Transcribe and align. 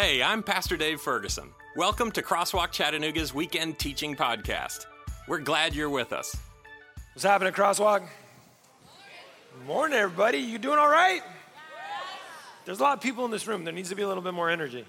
Hey, 0.00 0.22
I'm 0.22 0.44
Pastor 0.44 0.76
Dave 0.76 1.00
Ferguson. 1.00 1.50
Welcome 1.74 2.12
to 2.12 2.22
Crosswalk 2.22 2.70
Chattanooga's 2.70 3.34
weekend 3.34 3.80
teaching 3.80 4.14
podcast. 4.14 4.86
We're 5.26 5.40
glad 5.40 5.74
you're 5.74 5.90
with 5.90 6.12
us. 6.12 6.36
What's 7.14 7.24
happening, 7.24 7.52
Crosswalk? 7.52 8.06
Good 9.58 9.66
Morning, 9.66 9.98
everybody. 9.98 10.38
You 10.38 10.58
doing 10.58 10.78
all 10.78 10.88
right? 10.88 11.20
There's 12.64 12.78
a 12.78 12.82
lot 12.84 12.96
of 12.96 13.02
people 13.02 13.24
in 13.24 13.32
this 13.32 13.48
room. 13.48 13.64
There 13.64 13.74
needs 13.74 13.88
to 13.88 13.96
be 13.96 14.02
a 14.02 14.06
little 14.06 14.22
bit 14.22 14.34
more 14.34 14.48
energy. 14.48 14.84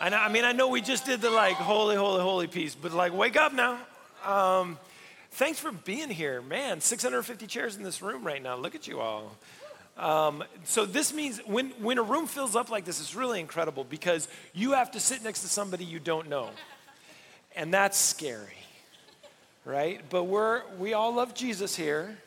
I, 0.00 0.08
I 0.10 0.28
mean, 0.28 0.44
I 0.44 0.52
know 0.52 0.68
we 0.68 0.82
just 0.82 1.04
did 1.04 1.20
the 1.20 1.30
like 1.30 1.56
holy, 1.56 1.96
holy, 1.96 2.22
holy 2.22 2.46
piece, 2.46 2.76
but 2.76 2.92
like, 2.92 3.12
wake 3.12 3.34
up 3.36 3.52
now. 3.54 3.76
Um, 4.24 4.78
thanks 5.32 5.58
for 5.58 5.72
being 5.72 6.10
here, 6.10 6.40
man. 6.42 6.80
650 6.80 7.48
chairs 7.48 7.74
in 7.74 7.82
this 7.82 8.00
room 8.00 8.24
right 8.24 8.40
now. 8.40 8.54
Look 8.54 8.76
at 8.76 8.86
you 8.86 9.00
all. 9.00 9.36
Um, 9.96 10.44
so 10.64 10.84
this 10.84 11.14
means 11.14 11.40
when, 11.46 11.70
when 11.80 11.98
a 11.98 12.02
room 12.02 12.26
fills 12.26 12.54
up 12.54 12.70
like 12.70 12.84
this, 12.84 13.00
it's 13.00 13.14
really 13.14 13.40
incredible 13.40 13.84
because 13.84 14.28
you 14.52 14.72
have 14.72 14.90
to 14.92 15.00
sit 15.00 15.24
next 15.24 15.40
to 15.40 15.48
somebody 15.48 15.84
you 15.84 15.98
don't 15.98 16.28
know. 16.28 16.50
And 17.54 17.72
that's 17.72 17.96
scary, 17.96 18.58
right? 19.64 20.02
But 20.10 20.24
we're, 20.24 20.62
we 20.78 20.92
all 20.92 21.14
love 21.14 21.34
Jesus 21.34 21.74
here. 21.74 22.18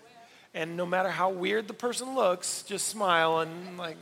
And 0.56 0.76
no 0.76 0.86
matter 0.88 1.10
how 1.10 1.30
weird 1.30 1.68
the 1.68 1.76
person 1.76 2.16
looks, 2.16 2.64
just 2.64 2.88
smile 2.88 3.40
and 3.40 3.78
like, 3.78 3.98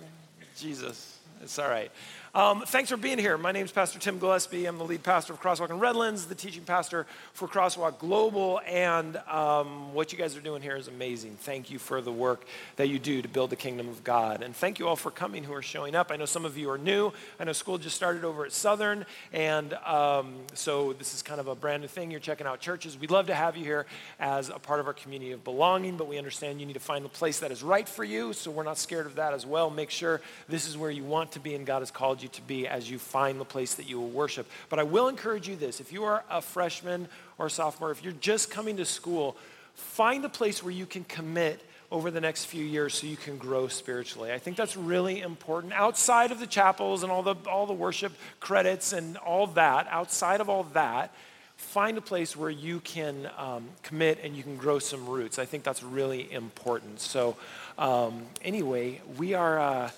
Jesus, 0.57 1.19
it's 1.41 1.59
all 1.59 1.67
right. 1.67 1.91
Um, 2.35 2.61
thanks 2.67 2.89
for 2.89 2.97
being 2.97 3.17
here. 3.17 3.37
My 3.37 3.53
name 3.53 3.63
is 3.63 3.71
Pastor 3.71 3.99
Tim 3.99 4.19
Gillespie. 4.19 4.65
I'm 4.65 4.77
the 4.77 4.83
lead 4.83 5.01
pastor 5.01 5.31
of 5.31 5.41
Crosswalk 5.41 5.69
in 5.69 5.79
Redlands, 5.79 6.25
the 6.25 6.35
teaching 6.35 6.63
pastor 6.63 7.07
for 7.31 7.47
Crosswalk 7.47 7.99
Global, 7.99 8.59
and 8.67 9.15
um, 9.29 9.93
what 9.93 10.11
you 10.11 10.17
guys 10.17 10.35
are 10.35 10.41
doing 10.41 10.61
here 10.61 10.75
is 10.75 10.89
amazing. 10.89 11.37
Thank 11.39 11.71
you 11.71 11.79
for 11.79 12.01
the 12.01 12.11
work 12.11 12.45
that 12.75 12.89
you 12.89 12.99
do 12.99 13.21
to 13.21 13.29
build 13.29 13.49
the 13.49 13.55
kingdom 13.55 13.87
of 13.87 14.03
God. 14.03 14.43
And 14.43 14.53
thank 14.53 14.77
you 14.77 14.89
all 14.89 14.97
for 14.97 15.09
coming 15.09 15.45
who 15.45 15.53
are 15.53 15.61
showing 15.61 15.95
up. 15.95 16.11
I 16.11 16.17
know 16.17 16.25
some 16.25 16.43
of 16.43 16.57
you 16.57 16.69
are 16.69 16.77
new. 16.77 17.13
I 17.39 17.45
know 17.45 17.53
school 17.53 17.77
just 17.77 17.95
started 17.95 18.25
over 18.25 18.45
at 18.45 18.51
Southern, 18.51 19.05
and 19.31 19.73
um, 19.85 20.35
so 20.53 20.93
this 20.93 21.15
is 21.15 21.21
kind 21.21 21.39
of 21.39 21.47
a 21.47 21.55
brand 21.55 21.81
new 21.81 21.87
thing. 21.87 22.11
You're 22.11 22.19
checking 22.19 22.45
out 22.45 22.59
churches. 22.59 22.99
We'd 22.99 23.11
love 23.11 23.27
to 23.27 23.35
have 23.35 23.55
you 23.55 23.63
here 23.63 23.85
as 24.19 24.49
a 24.49 24.59
part 24.59 24.81
of 24.81 24.87
our 24.87 24.93
community 24.93 25.31
of 25.31 25.45
belonging, 25.45 25.95
but 25.95 26.07
we 26.07 26.17
understand 26.17 26.59
you 26.59 26.65
need 26.65 26.73
to 26.73 26.79
find 26.79 27.05
a 27.05 27.09
place 27.09 27.39
that 27.39 27.51
is 27.51 27.63
right 27.63 27.87
for 27.87 28.03
you, 28.03 28.33
so 28.33 28.51
we're 28.51 28.63
not 28.63 28.77
scared 28.77 29.05
of 29.05 29.15
that 29.15 29.33
as 29.33 29.45
well. 29.45 29.69
Make 29.69 29.91
sure 29.91 30.19
this 30.49 30.67
is 30.67 30.77
where 30.77 30.91
you 30.91 31.05
want 31.05 31.31
to 31.31 31.39
be 31.39 31.55
and 31.55 31.65
God 31.65 31.79
has 31.79 31.89
called 31.89 32.16
you 32.21 32.27
you 32.27 32.29
to 32.33 32.41
be 32.41 32.67
as 32.67 32.89
you 32.89 32.99
find 32.99 33.39
the 33.39 33.45
place 33.45 33.75
that 33.75 33.89
you 33.89 33.99
will 33.99 34.09
worship. 34.09 34.47
But 34.69 34.79
I 34.79 34.83
will 34.83 35.07
encourage 35.07 35.47
you 35.47 35.55
this 35.55 35.79
if 35.79 35.91
you 35.91 36.03
are 36.03 36.23
a 36.29 36.41
freshman 36.41 37.07
or 37.37 37.47
a 37.47 37.49
sophomore, 37.49 37.91
if 37.91 38.03
you're 38.03 38.13
just 38.13 38.51
coming 38.51 38.77
to 38.77 38.85
school, 38.85 39.35
find 39.73 40.23
a 40.25 40.29
place 40.29 40.63
where 40.63 40.73
you 40.73 40.85
can 40.85 41.03
commit 41.03 41.61
over 41.89 42.11
the 42.11 42.19
next 42.19 42.45
few 42.45 42.65
years 42.65 42.93
so 42.93 43.07
you 43.07 43.15
can 43.15 43.37
grow 43.37 43.67
spiritually. 43.69 44.33
I 44.33 44.39
think 44.39 44.57
that's 44.57 44.75
really 44.75 45.21
important. 45.21 45.71
Outside 45.73 46.31
of 46.31 46.39
the 46.39 46.47
chapels 46.47 47.03
and 47.03 47.11
all 47.11 47.23
the, 47.23 47.35
all 47.49 47.65
the 47.65 47.73
worship 47.73 48.11
credits 48.41 48.91
and 48.91 49.15
all 49.17 49.47
that, 49.47 49.87
outside 49.89 50.41
of 50.41 50.49
all 50.49 50.63
that, 50.73 51.13
find 51.55 51.97
a 51.97 52.01
place 52.01 52.35
where 52.35 52.49
you 52.49 52.81
can 52.81 53.29
um, 53.37 53.69
commit 53.83 54.19
and 54.21 54.35
you 54.35 54.43
can 54.43 54.57
grow 54.57 54.79
some 54.79 55.07
roots. 55.07 55.39
I 55.39 55.45
think 55.45 55.63
that's 55.63 55.81
really 55.81 56.31
important. 56.31 56.99
So, 56.99 57.37
um, 57.77 58.25
anyway, 58.43 59.01
we 59.17 59.33
are. 59.33 59.59
Uh, 59.59 59.89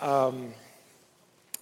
um, 0.00 0.52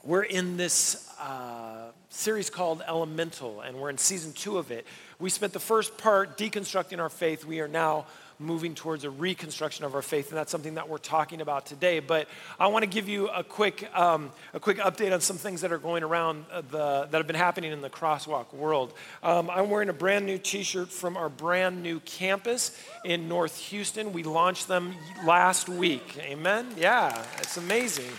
we're 0.03 0.23
in 0.23 0.57
this 0.57 1.09
uh, 1.21 1.91
series 2.09 2.49
called 2.49 2.83
Elemental, 2.87 3.61
and 3.61 3.77
we're 3.77 3.91
in 3.91 3.99
season 3.99 4.33
two 4.33 4.59
of 4.59 4.71
it. 4.71 4.87
We 5.19 5.31
spent 5.31 5.53
the 5.53 5.61
first 5.61 5.99
part 5.99 6.39
deconstructing 6.39 6.99
our 6.99 7.11
faith. 7.11 7.45
We 7.45 7.61
are 7.61 7.69
now 7.69 8.07
moving 8.39 8.75
towards 8.75 9.05
a 9.05 9.11
reconstruction 9.11 9.85
of 9.85 9.95
our 9.95 10.01
faith, 10.01 10.31
and 10.31 10.39
that's 10.39 10.51
something 10.51 10.75
that 10.75 10.89
we're 10.89 10.97
talking 10.97 11.43
about 11.43 11.67
today. 11.67 12.01
But 12.01 12.27
I 12.59 12.69
want 12.69 12.85
to 12.85 12.89
give 12.89 13.07
you 13.07 13.29
a 13.29 13.45
quick, 13.45 13.95
um, 13.95 14.33
a 14.55 14.61
quick 14.61 14.79
update 14.79 15.13
on 15.13 15.21
some 15.21 15.37
things 15.37 15.61
that 15.61 15.73
are 15.73 15.79
going 15.79 16.03
around 16.03 16.47
uh, 16.51 16.63
the, 16.63 17.09
that 17.11 17.19
have 17.19 17.27
been 17.27 17.37
happening 17.37 17.71
in 17.71 17.83
the 17.83 17.91
crosswalk 17.91 18.55
world. 18.55 18.95
Um, 19.23 19.51
I'm 19.51 19.69
wearing 19.69 19.91
a 19.91 19.95
brand 19.95 20.25
new 20.25 20.39
T-shirt 20.39 20.91
from 20.91 21.19
our 21.19 21.29
brand 21.29 21.83
new 21.83 22.01
campus 22.01 22.75
in 23.05 23.29
North 23.29 23.59
Houston. 23.67 24.15
We 24.15 24.23
launched 24.23 24.69
them 24.69 24.95
last 25.27 25.69
week. 25.69 26.17
Amen. 26.21 26.69
Yeah, 26.79 27.23
it's 27.39 27.59
amazing. 27.59 28.11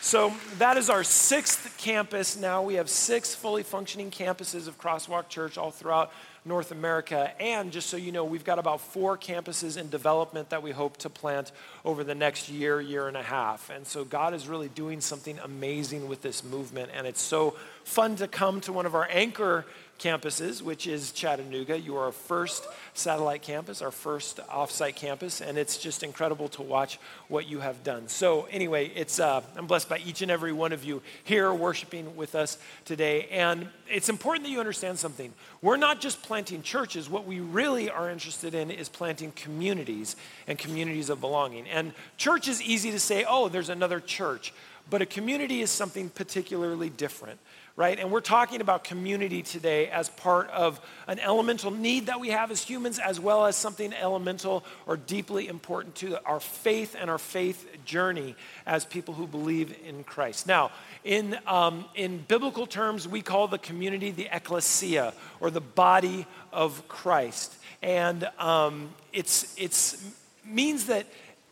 So 0.00 0.32
that 0.58 0.76
is 0.76 0.90
our 0.90 1.02
sixth 1.02 1.76
campus 1.76 2.36
now. 2.36 2.62
We 2.62 2.74
have 2.74 2.88
six 2.88 3.34
fully 3.34 3.62
functioning 3.62 4.10
campuses 4.10 4.68
of 4.68 4.78
Crosswalk 4.78 5.28
Church 5.28 5.58
all 5.58 5.72
throughout 5.72 6.12
North 6.44 6.70
America. 6.70 7.32
And 7.40 7.72
just 7.72 7.90
so 7.90 7.96
you 7.96 8.12
know, 8.12 8.24
we've 8.24 8.44
got 8.44 8.58
about 8.58 8.80
four 8.80 9.18
campuses 9.18 9.76
in 9.76 9.90
development 9.90 10.50
that 10.50 10.62
we 10.62 10.70
hope 10.70 10.96
to 10.98 11.10
plant 11.10 11.52
over 11.84 12.04
the 12.04 12.14
next 12.14 12.48
year, 12.48 12.80
year 12.80 13.08
and 13.08 13.16
a 13.16 13.22
half. 13.22 13.70
And 13.70 13.86
so 13.86 14.04
God 14.04 14.34
is 14.34 14.46
really 14.46 14.68
doing 14.68 15.00
something 15.00 15.38
amazing 15.40 16.08
with 16.08 16.22
this 16.22 16.44
movement. 16.44 16.90
And 16.94 17.06
it's 17.06 17.20
so 17.20 17.56
fun 17.84 18.16
to 18.16 18.28
come 18.28 18.60
to 18.62 18.72
one 18.72 18.86
of 18.86 18.94
our 18.94 19.08
anchor 19.10 19.66
campuses, 19.98 20.62
which 20.62 20.86
is 20.86 21.12
Chattanooga. 21.12 21.78
You 21.78 21.96
are 21.96 22.04
our 22.06 22.12
first 22.12 22.66
satellite 22.94 23.42
campus, 23.42 23.82
our 23.82 23.90
first 23.90 24.38
offsite 24.48 24.96
campus, 24.96 25.40
and 25.40 25.58
it's 25.58 25.76
just 25.78 26.02
incredible 26.02 26.48
to 26.50 26.62
watch 26.62 26.98
what 27.28 27.48
you 27.48 27.60
have 27.60 27.82
done. 27.82 28.08
So, 28.08 28.46
anyway, 28.50 28.88
it's 28.94 29.20
uh, 29.20 29.42
I'm 29.56 29.66
blessed 29.66 29.88
by 29.88 29.98
each 29.98 30.22
and 30.22 30.30
every 30.30 30.52
one 30.52 30.72
of 30.72 30.84
you 30.84 31.02
here 31.24 31.52
worshiping 31.52 32.16
with 32.16 32.34
us 32.34 32.58
today. 32.84 33.28
And 33.30 33.68
it's 33.88 34.08
important 34.08 34.44
that 34.44 34.50
you 34.50 34.60
understand 34.60 34.98
something. 34.98 35.32
We're 35.62 35.76
not 35.76 36.00
just 36.00 36.22
planting 36.22 36.62
churches. 36.62 37.10
What 37.10 37.26
we 37.26 37.40
really 37.40 37.90
are 37.90 38.10
interested 38.10 38.54
in 38.54 38.70
is 38.70 38.88
planting 38.88 39.32
communities 39.32 40.16
and 40.46 40.58
communities 40.58 41.10
of 41.10 41.20
belonging. 41.20 41.68
And 41.68 41.92
church 42.16 42.48
is 42.48 42.62
easy 42.62 42.90
to 42.92 43.00
say, 43.00 43.24
oh, 43.28 43.48
there's 43.48 43.68
another 43.68 44.00
church. 44.00 44.52
But 44.90 45.02
a 45.02 45.06
community 45.06 45.60
is 45.60 45.70
something 45.70 46.08
particularly 46.08 46.88
different 46.88 47.38
right? 47.78 48.00
And 48.00 48.10
we're 48.10 48.20
talking 48.20 48.60
about 48.60 48.82
community 48.82 49.40
today 49.40 49.88
as 49.88 50.08
part 50.08 50.50
of 50.50 50.80
an 51.06 51.20
elemental 51.20 51.70
need 51.70 52.06
that 52.06 52.18
we 52.18 52.30
have 52.30 52.50
as 52.50 52.60
humans, 52.60 52.98
as 52.98 53.20
well 53.20 53.46
as 53.46 53.54
something 53.54 53.92
elemental 53.92 54.64
or 54.84 54.96
deeply 54.96 55.46
important 55.46 55.94
to 55.94 56.20
our 56.24 56.40
faith 56.40 56.96
and 56.98 57.08
our 57.08 57.18
faith 57.18 57.68
journey 57.84 58.34
as 58.66 58.84
people 58.84 59.14
who 59.14 59.28
believe 59.28 59.72
in 59.86 60.02
Christ. 60.02 60.48
Now, 60.48 60.72
in, 61.04 61.38
um, 61.46 61.84
in 61.94 62.18
biblical 62.26 62.66
terms, 62.66 63.06
we 63.06 63.22
call 63.22 63.46
the 63.46 63.58
community 63.58 64.10
the 64.10 64.28
ecclesia 64.32 65.14
or 65.38 65.52
the 65.52 65.60
body 65.60 66.26
of 66.52 66.88
Christ. 66.88 67.54
And 67.80 68.28
um, 68.40 68.90
it's, 69.12 69.54
it's 69.56 70.04
means 70.44 70.86
that 70.86 71.06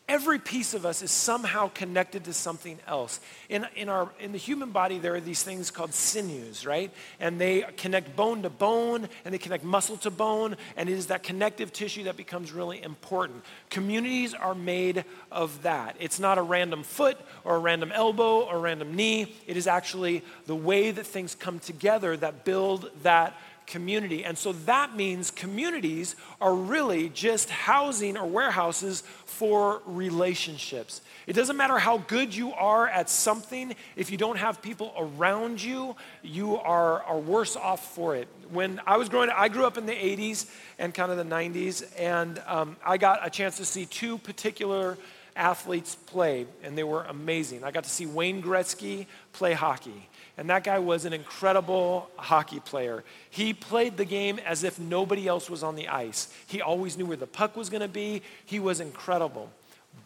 Every 0.08 0.38
piece 0.38 0.72
of 0.72 0.86
us 0.86 1.02
is 1.02 1.10
somehow 1.10 1.68
connected 1.74 2.26
to 2.26 2.32
something 2.32 2.78
else. 2.86 3.18
In, 3.48 3.66
in, 3.74 3.88
our, 3.88 4.08
in 4.20 4.30
the 4.30 4.38
human 4.38 4.70
body, 4.70 5.00
there 5.00 5.16
are 5.16 5.20
these 5.20 5.42
things 5.42 5.72
called 5.72 5.92
sinews, 5.92 6.64
right? 6.64 6.92
And 7.18 7.40
they 7.40 7.64
connect 7.76 8.14
bone 8.14 8.42
to 8.42 8.50
bone, 8.50 9.08
and 9.24 9.34
they 9.34 9.38
connect 9.38 9.64
muscle 9.64 9.96
to 9.98 10.12
bone, 10.12 10.56
and 10.76 10.88
it 10.88 10.92
is 10.92 11.08
that 11.08 11.24
connective 11.24 11.72
tissue 11.72 12.04
that 12.04 12.16
becomes 12.16 12.52
really 12.52 12.80
important. 12.80 13.42
Communities 13.68 14.32
are 14.32 14.54
made 14.54 15.04
of 15.32 15.64
that. 15.64 15.96
It's 15.98 16.20
not 16.20 16.38
a 16.38 16.42
random 16.42 16.84
foot 16.84 17.18
or 17.42 17.56
a 17.56 17.58
random 17.58 17.90
elbow 17.90 18.42
or 18.42 18.58
a 18.58 18.60
random 18.60 18.94
knee. 18.94 19.34
It 19.48 19.56
is 19.56 19.66
actually 19.66 20.22
the 20.46 20.54
way 20.54 20.92
that 20.92 21.04
things 21.04 21.34
come 21.34 21.58
together 21.58 22.16
that 22.16 22.44
build 22.44 22.92
that 23.02 23.34
community. 23.66 24.24
And 24.24 24.38
so 24.38 24.52
that 24.52 24.96
means 24.96 25.30
communities 25.30 26.16
are 26.40 26.54
really 26.54 27.08
just 27.08 27.50
housing 27.50 28.16
or 28.16 28.26
warehouses 28.26 29.02
for 29.24 29.82
relationships. 29.86 31.00
It 31.26 31.34
doesn't 31.34 31.56
matter 31.56 31.78
how 31.78 31.98
good 31.98 32.34
you 32.34 32.52
are 32.52 32.88
at 32.88 33.10
something, 33.10 33.74
if 33.96 34.10
you 34.10 34.16
don't 34.16 34.38
have 34.38 34.62
people 34.62 34.94
around 34.96 35.62
you, 35.62 35.96
you 36.22 36.56
are, 36.56 37.02
are 37.02 37.18
worse 37.18 37.56
off 37.56 37.94
for 37.94 38.14
it. 38.14 38.28
When 38.50 38.80
I 38.86 38.96
was 38.96 39.08
growing 39.08 39.28
up, 39.28 39.36
I 39.38 39.48
grew 39.48 39.66
up 39.66 39.76
in 39.76 39.86
the 39.86 39.92
80s 39.92 40.48
and 40.78 40.94
kind 40.94 41.10
of 41.10 41.18
the 41.18 41.24
90s, 41.24 41.84
and 41.98 42.40
um, 42.46 42.76
I 42.84 42.96
got 42.96 43.26
a 43.26 43.30
chance 43.30 43.56
to 43.56 43.64
see 43.64 43.86
two 43.86 44.18
particular 44.18 44.96
athletes 45.34 45.94
play, 45.94 46.46
and 46.62 46.76
they 46.78 46.84
were 46.84 47.04
amazing. 47.04 47.62
I 47.64 47.70
got 47.70 47.84
to 47.84 47.90
see 47.90 48.06
Wayne 48.06 48.42
Gretzky 48.42 49.06
play 49.32 49.52
hockey. 49.52 50.08
And 50.38 50.50
that 50.50 50.64
guy 50.64 50.78
was 50.78 51.06
an 51.06 51.12
incredible 51.12 52.10
hockey 52.16 52.60
player. 52.60 53.04
He 53.30 53.54
played 53.54 53.96
the 53.96 54.04
game 54.04 54.38
as 54.44 54.64
if 54.64 54.78
nobody 54.78 55.26
else 55.26 55.48
was 55.48 55.62
on 55.62 55.76
the 55.76 55.88
ice. 55.88 56.32
He 56.46 56.60
always 56.60 56.98
knew 56.98 57.06
where 57.06 57.16
the 57.16 57.26
puck 57.26 57.56
was 57.56 57.70
going 57.70 57.80
to 57.80 57.88
be. 57.88 58.22
He 58.44 58.60
was 58.60 58.80
incredible. 58.80 59.50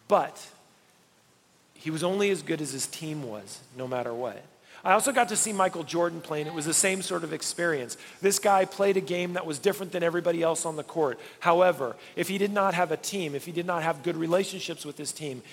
But 0.07 0.47
he 1.73 1.91
was 1.91 2.03
only 2.03 2.29
as 2.29 2.43
good 2.43 2.61
as 2.61 2.71
his 2.71 2.87
team 2.87 3.23
was, 3.23 3.59
no 3.75 3.87
matter 3.87 4.13
what. 4.13 4.41
I 4.83 4.93
also 4.93 5.11
got 5.11 5.29
to 5.29 5.35
see 5.35 5.53
Michael 5.53 5.83
Jordan 5.83 6.21
play, 6.21 6.41
and 6.41 6.47
it 6.47 6.53
was 6.53 6.65
the 6.65 6.73
same 6.73 7.01
sort 7.01 7.23
of 7.23 7.33
experience. 7.33 7.97
This 8.21 8.39
guy 8.39 8.65
played 8.65 8.97
a 8.97 9.01
game 9.01 9.33
that 9.33 9.45
was 9.45 9.59
different 9.59 9.91
than 9.91 10.01
everybody 10.01 10.41
else 10.41 10.65
on 10.65 10.75
the 10.75 10.83
court. 10.83 11.19
However, 11.39 11.95
if 12.15 12.29
he 12.29 12.37
did 12.37 12.51
not 12.51 12.73
have 12.73 12.91
a 12.91 12.97
team, 12.97 13.35
if 13.35 13.45
he 13.45 13.51
did 13.51 13.65
not 13.65 13.83
have 13.83 14.01
good 14.01 14.15
relationships 14.15 14.85
with 14.85 14.97
his 14.97 15.11
team, 15.11 15.43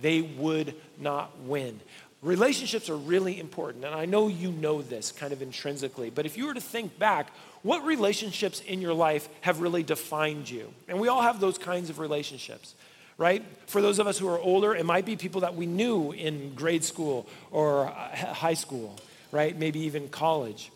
they 0.00 0.22
would 0.22 0.74
not 0.98 1.38
win. 1.40 1.80
Relationships 2.22 2.90
are 2.90 2.96
really 2.96 3.40
important, 3.40 3.84
and 3.84 3.94
I 3.94 4.04
know 4.04 4.28
you 4.28 4.52
know 4.52 4.82
this 4.82 5.10
kind 5.10 5.32
of 5.32 5.40
intrinsically, 5.40 6.10
but 6.10 6.26
if 6.26 6.36
you 6.36 6.46
were 6.46 6.52
to 6.52 6.60
think 6.60 6.98
back, 6.98 7.30
what 7.62 7.84
relationships 7.84 8.60
in 8.60 8.82
your 8.82 8.92
life 8.92 9.26
have 9.40 9.60
really 9.60 9.82
defined 9.82 10.48
you? 10.50 10.70
And 10.86 11.00
we 11.00 11.08
all 11.08 11.22
have 11.22 11.40
those 11.40 11.56
kinds 11.56 11.88
of 11.88 11.98
relationships. 11.98 12.74
right? 13.20 13.44
For 13.66 13.82
those 13.82 13.98
of 13.98 14.06
us 14.06 14.18
who 14.18 14.26
are 14.28 14.38
older, 14.38 14.74
it 14.74 14.86
might 14.86 15.04
be 15.04 15.14
people 15.14 15.42
that 15.42 15.54
we 15.54 15.66
knew 15.66 16.12
in 16.12 16.54
grade 16.54 16.82
school 16.82 17.26
or 17.50 17.88
uh, 17.88 17.92
high 18.32 18.54
school, 18.54 18.96
right? 19.30 19.56
Maybe 19.56 19.80
even 19.80 20.08
college. 20.08 20.72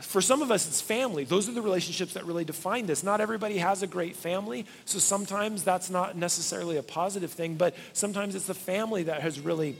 For 0.00 0.22
some 0.22 0.40
of 0.40 0.50
us, 0.50 0.66
it's 0.66 0.80
family. 0.80 1.24
Those 1.24 1.46
are 1.46 1.52
the 1.52 1.60
relationships 1.60 2.14
that 2.14 2.24
really 2.24 2.44
define 2.44 2.86
this. 2.86 3.02
Not 3.02 3.20
everybody 3.20 3.58
has 3.58 3.82
a 3.82 3.86
great 3.86 4.16
family, 4.16 4.64
so 4.86 4.98
sometimes 4.98 5.62
that's 5.62 5.90
not 5.90 6.16
necessarily 6.16 6.78
a 6.78 6.82
positive 6.82 7.30
thing, 7.30 7.56
but 7.56 7.74
sometimes 7.92 8.34
it's 8.34 8.46
the 8.46 8.54
family 8.54 9.02
that 9.04 9.20
has 9.20 9.38
really 9.38 9.76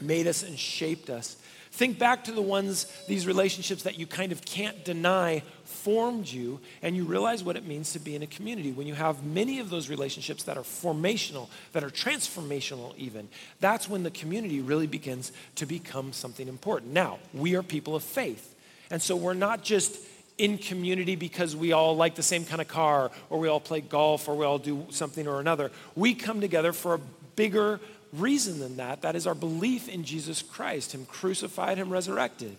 made 0.00 0.26
us 0.26 0.42
and 0.42 0.58
shaped 0.58 1.10
us. 1.10 1.36
Think 1.70 1.98
back 1.98 2.24
to 2.24 2.32
the 2.32 2.42
ones, 2.42 2.86
these 3.06 3.26
relationships 3.26 3.84
that 3.84 3.98
you 3.98 4.06
kind 4.06 4.32
of 4.32 4.44
can't 4.44 4.84
deny 4.84 5.42
formed 5.64 6.26
you, 6.26 6.58
and 6.82 6.96
you 6.96 7.04
realize 7.04 7.44
what 7.44 7.56
it 7.56 7.66
means 7.66 7.92
to 7.92 7.98
be 7.98 8.16
in 8.16 8.22
a 8.22 8.26
community. 8.26 8.72
When 8.72 8.86
you 8.86 8.94
have 8.94 9.24
many 9.24 9.60
of 9.60 9.70
those 9.70 9.88
relationships 9.88 10.42
that 10.44 10.56
are 10.56 10.64
formational, 10.64 11.48
that 11.72 11.84
are 11.84 11.90
transformational, 11.90 12.96
even, 12.96 13.28
that's 13.60 13.88
when 13.88 14.02
the 14.02 14.10
community 14.10 14.60
really 14.60 14.86
begins 14.86 15.30
to 15.56 15.66
become 15.66 16.12
something 16.12 16.48
important. 16.48 16.92
Now, 16.92 17.18
we 17.32 17.54
are 17.54 17.62
people 17.62 17.94
of 17.94 18.02
faith, 18.02 18.56
and 18.90 19.00
so 19.00 19.14
we're 19.14 19.34
not 19.34 19.62
just 19.62 19.96
in 20.36 20.56
community 20.58 21.16
because 21.16 21.54
we 21.54 21.72
all 21.72 21.96
like 21.96 22.14
the 22.14 22.22
same 22.22 22.44
kind 22.44 22.60
of 22.60 22.68
car, 22.68 23.10
or 23.28 23.38
we 23.38 23.48
all 23.48 23.60
play 23.60 23.82
golf, 23.82 24.26
or 24.26 24.34
we 24.34 24.44
all 24.44 24.58
do 24.58 24.86
something 24.90 25.28
or 25.28 25.38
another. 25.38 25.70
We 25.94 26.14
come 26.14 26.40
together 26.40 26.72
for 26.72 26.94
a 26.94 27.00
bigger 27.36 27.78
reason 28.12 28.58
than 28.58 28.76
that. 28.76 29.02
That 29.02 29.16
is 29.16 29.26
our 29.26 29.34
belief 29.34 29.88
in 29.88 30.04
Jesus 30.04 30.42
Christ, 30.42 30.94
Him 30.94 31.06
crucified, 31.06 31.78
Him 31.78 31.90
resurrected, 31.90 32.56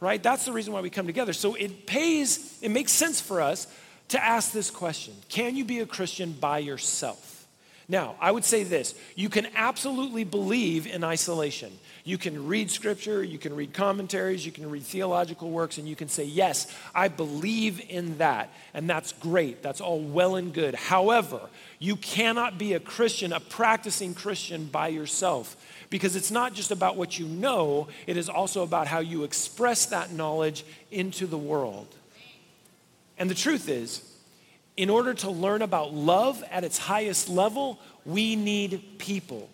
right? 0.00 0.22
That's 0.22 0.44
the 0.44 0.52
reason 0.52 0.72
why 0.72 0.80
we 0.80 0.90
come 0.90 1.06
together. 1.06 1.32
So 1.32 1.54
it 1.54 1.86
pays, 1.86 2.58
it 2.62 2.70
makes 2.70 2.92
sense 2.92 3.20
for 3.20 3.40
us 3.40 3.66
to 4.08 4.24
ask 4.24 4.52
this 4.52 4.70
question 4.70 5.14
Can 5.28 5.56
you 5.56 5.64
be 5.64 5.80
a 5.80 5.86
Christian 5.86 6.32
by 6.32 6.58
yourself? 6.58 7.39
Now, 7.90 8.14
I 8.20 8.30
would 8.30 8.44
say 8.44 8.62
this 8.62 8.94
you 9.16 9.28
can 9.28 9.48
absolutely 9.56 10.22
believe 10.22 10.86
in 10.86 11.02
isolation. 11.02 11.76
You 12.04 12.18
can 12.18 12.46
read 12.46 12.70
scripture, 12.70 13.22
you 13.22 13.36
can 13.36 13.54
read 13.54 13.74
commentaries, 13.74 14.46
you 14.46 14.52
can 14.52 14.70
read 14.70 14.84
theological 14.84 15.50
works, 15.50 15.76
and 15.76 15.88
you 15.88 15.96
can 15.96 16.08
say, 16.08 16.22
Yes, 16.22 16.72
I 16.94 17.08
believe 17.08 17.82
in 17.90 18.18
that. 18.18 18.50
And 18.74 18.88
that's 18.88 19.12
great. 19.12 19.60
That's 19.60 19.80
all 19.80 20.00
well 20.00 20.36
and 20.36 20.54
good. 20.54 20.76
However, 20.76 21.40
you 21.80 21.96
cannot 21.96 22.58
be 22.58 22.74
a 22.74 22.80
Christian, 22.80 23.32
a 23.32 23.40
practicing 23.40 24.14
Christian 24.14 24.66
by 24.66 24.86
yourself. 24.86 25.56
Because 25.90 26.14
it's 26.14 26.30
not 26.30 26.54
just 26.54 26.70
about 26.70 26.96
what 26.96 27.18
you 27.18 27.26
know, 27.26 27.88
it 28.06 28.16
is 28.16 28.28
also 28.28 28.62
about 28.62 28.86
how 28.86 29.00
you 29.00 29.24
express 29.24 29.86
that 29.86 30.12
knowledge 30.12 30.64
into 30.92 31.26
the 31.26 31.38
world. 31.38 31.88
And 33.18 33.28
the 33.28 33.34
truth 33.34 33.68
is, 33.68 34.09
in 34.76 34.90
order 34.90 35.14
to 35.14 35.30
learn 35.30 35.62
about 35.62 35.92
love 35.92 36.42
at 36.50 36.64
its 36.64 36.78
highest 36.78 37.28
level, 37.28 37.78
we 38.04 38.36
need 38.36 38.98
people. 38.98 39.50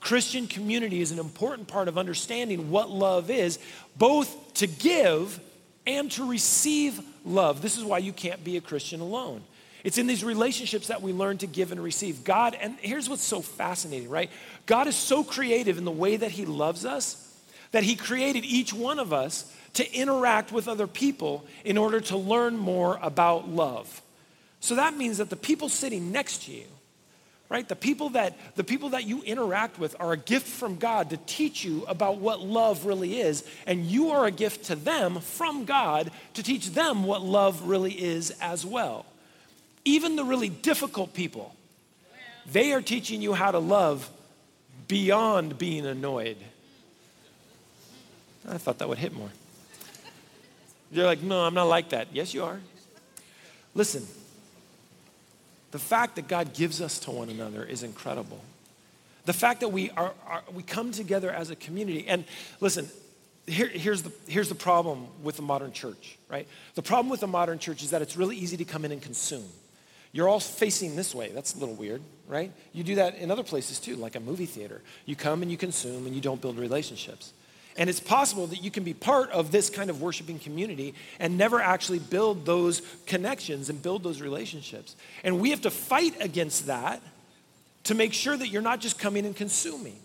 Christian 0.00 0.46
community 0.46 1.00
is 1.00 1.10
an 1.10 1.18
important 1.18 1.66
part 1.66 1.88
of 1.88 1.98
understanding 1.98 2.70
what 2.70 2.90
love 2.90 3.30
is, 3.30 3.58
both 3.96 4.54
to 4.54 4.66
give 4.66 5.40
and 5.86 6.10
to 6.12 6.28
receive 6.28 7.00
love. 7.24 7.62
This 7.62 7.76
is 7.76 7.84
why 7.84 7.98
you 7.98 8.12
can't 8.12 8.44
be 8.44 8.56
a 8.56 8.60
Christian 8.60 9.00
alone. 9.00 9.42
It's 9.84 9.98
in 9.98 10.06
these 10.06 10.22
relationships 10.22 10.88
that 10.88 11.02
we 11.02 11.12
learn 11.12 11.38
to 11.38 11.46
give 11.46 11.72
and 11.72 11.82
receive. 11.82 12.24
God, 12.24 12.56
and 12.60 12.76
here's 12.80 13.08
what's 13.08 13.24
so 13.24 13.40
fascinating, 13.40 14.08
right? 14.08 14.30
God 14.66 14.86
is 14.86 14.96
so 14.96 15.24
creative 15.24 15.78
in 15.78 15.84
the 15.84 15.90
way 15.90 16.16
that 16.16 16.30
He 16.32 16.46
loves 16.46 16.84
us 16.84 17.24
that 17.70 17.82
He 17.82 17.96
created 17.96 18.44
each 18.44 18.72
one 18.72 18.98
of 18.98 19.12
us 19.12 19.52
to 19.74 19.92
interact 19.94 20.52
with 20.52 20.68
other 20.68 20.86
people 20.86 21.44
in 21.64 21.76
order 21.78 22.00
to 22.00 22.16
learn 22.16 22.56
more 22.56 22.98
about 23.02 23.48
love. 23.48 24.02
So 24.60 24.74
that 24.74 24.96
means 24.96 25.18
that 25.18 25.30
the 25.30 25.36
people 25.36 25.68
sitting 25.68 26.10
next 26.12 26.44
to 26.44 26.52
you, 26.52 26.64
right? 27.48 27.68
The 27.68 27.76
people 27.76 28.10
that 28.10 28.36
the 28.56 28.64
people 28.64 28.90
that 28.90 29.06
you 29.06 29.22
interact 29.22 29.78
with 29.78 29.96
are 30.00 30.12
a 30.12 30.16
gift 30.16 30.46
from 30.46 30.76
God 30.76 31.10
to 31.10 31.16
teach 31.16 31.64
you 31.64 31.84
about 31.86 32.18
what 32.18 32.40
love 32.40 32.84
really 32.84 33.20
is, 33.20 33.44
and 33.66 33.84
you 33.84 34.10
are 34.10 34.26
a 34.26 34.30
gift 34.30 34.66
to 34.66 34.74
them 34.74 35.20
from 35.20 35.64
God 35.64 36.10
to 36.34 36.42
teach 36.42 36.70
them 36.70 37.04
what 37.04 37.22
love 37.22 37.62
really 37.68 37.92
is 37.92 38.32
as 38.40 38.66
well. 38.66 39.06
Even 39.84 40.16
the 40.16 40.24
really 40.24 40.48
difficult 40.48 41.14
people, 41.14 41.54
they 42.50 42.72
are 42.72 42.82
teaching 42.82 43.22
you 43.22 43.32
how 43.32 43.50
to 43.50 43.58
love 43.58 44.10
beyond 44.88 45.56
being 45.56 45.86
annoyed. 45.86 46.36
I 48.48 48.58
thought 48.58 48.78
that 48.78 48.88
would 48.88 48.98
hit 48.98 49.14
more. 49.14 49.30
You're 50.90 51.04
like, 51.04 51.22
no, 51.22 51.44
I'm 51.44 51.54
not 51.54 51.64
like 51.64 51.90
that. 51.90 52.08
Yes, 52.12 52.32
you 52.32 52.44
are. 52.44 52.60
Listen, 53.74 54.06
the 55.70 55.78
fact 55.78 56.16
that 56.16 56.28
God 56.28 56.54
gives 56.54 56.80
us 56.80 56.98
to 57.00 57.10
one 57.10 57.28
another 57.28 57.64
is 57.64 57.82
incredible. 57.82 58.40
The 59.26 59.32
fact 59.32 59.60
that 59.60 59.68
we, 59.68 59.90
are, 59.90 60.14
are 60.26 60.42
we 60.54 60.62
come 60.62 60.90
together 60.92 61.30
as 61.30 61.50
a 61.50 61.56
community. 61.56 62.06
And 62.08 62.24
listen, 62.60 62.88
here, 63.46 63.68
here's, 63.68 64.02
the, 64.02 64.12
here's 64.26 64.48
the 64.48 64.54
problem 64.54 65.06
with 65.22 65.36
the 65.36 65.42
modern 65.42 65.72
church, 65.72 66.16
right? 66.30 66.48
The 66.74 66.82
problem 66.82 67.10
with 67.10 67.20
the 67.20 67.26
modern 67.26 67.58
church 67.58 67.82
is 67.82 67.90
that 67.90 68.00
it's 68.00 68.16
really 68.16 68.36
easy 68.36 68.56
to 68.56 68.64
come 68.64 68.84
in 68.84 68.92
and 68.92 69.02
consume. 69.02 69.44
You're 70.12 70.28
all 70.28 70.40
facing 70.40 70.96
this 70.96 71.14
way. 71.14 71.30
That's 71.34 71.54
a 71.54 71.58
little 71.58 71.74
weird, 71.74 72.00
right? 72.26 72.50
You 72.72 72.82
do 72.82 72.94
that 72.94 73.16
in 73.16 73.30
other 73.30 73.42
places 73.42 73.78
too, 73.78 73.96
like 73.96 74.16
a 74.16 74.20
movie 74.20 74.46
theater. 74.46 74.80
You 75.04 75.16
come 75.16 75.42
and 75.42 75.50
you 75.50 75.58
consume 75.58 76.06
and 76.06 76.14
you 76.14 76.22
don't 76.22 76.40
build 76.40 76.58
relationships. 76.58 77.32
And 77.78 77.88
it's 77.88 78.00
possible 78.00 78.48
that 78.48 78.62
you 78.62 78.70
can 78.70 78.82
be 78.82 78.92
part 78.92 79.30
of 79.30 79.52
this 79.52 79.70
kind 79.70 79.88
of 79.88 80.02
worshiping 80.02 80.38
community 80.38 80.94
and 81.18 81.38
never 81.38 81.60
actually 81.60 82.00
build 82.00 82.44
those 82.44 82.82
connections 83.06 83.70
and 83.70 83.80
build 83.80 84.02
those 84.02 84.20
relationships. 84.20 84.96
And 85.24 85.40
we 85.40 85.50
have 85.50 85.62
to 85.62 85.70
fight 85.70 86.16
against 86.20 86.66
that 86.66 87.00
to 87.84 87.94
make 87.94 88.12
sure 88.12 88.36
that 88.36 88.48
you're 88.48 88.60
not 88.60 88.80
just 88.80 88.98
coming 88.98 89.24
and 89.24 89.34
consuming, 89.34 89.96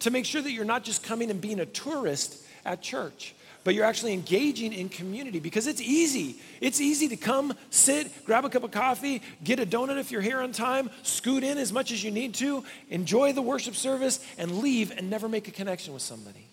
to 0.00 0.10
make 0.10 0.24
sure 0.24 0.40
that 0.40 0.50
you're 0.50 0.64
not 0.64 0.82
just 0.82 1.04
coming 1.04 1.30
and 1.30 1.40
being 1.40 1.60
a 1.60 1.66
tourist 1.66 2.42
at 2.64 2.82
church 2.82 3.34
but 3.68 3.74
you're 3.74 3.84
actually 3.84 4.14
engaging 4.14 4.72
in 4.72 4.88
community 4.88 5.40
because 5.40 5.66
it's 5.66 5.82
easy. 5.82 6.36
It's 6.58 6.80
easy 6.80 7.06
to 7.08 7.16
come, 7.16 7.52
sit, 7.68 8.24
grab 8.24 8.46
a 8.46 8.48
cup 8.48 8.64
of 8.64 8.70
coffee, 8.70 9.20
get 9.44 9.60
a 9.60 9.66
donut 9.66 9.98
if 9.98 10.10
you're 10.10 10.22
here 10.22 10.40
on 10.40 10.52
time, 10.52 10.88
scoot 11.02 11.44
in 11.44 11.58
as 11.58 11.70
much 11.70 11.92
as 11.92 12.02
you 12.02 12.10
need 12.10 12.32
to, 12.36 12.64
enjoy 12.88 13.34
the 13.34 13.42
worship 13.42 13.74
service, 13.74 14.24
and 14.38 14.60
leave 14.60 14.90
and 14.96 15.10
never 15.10 15.28
make 15.28 15.48
a 15.48 15.50
connection 15.50 15.92
with 15.92 16.00
somebody. 16.00 16.47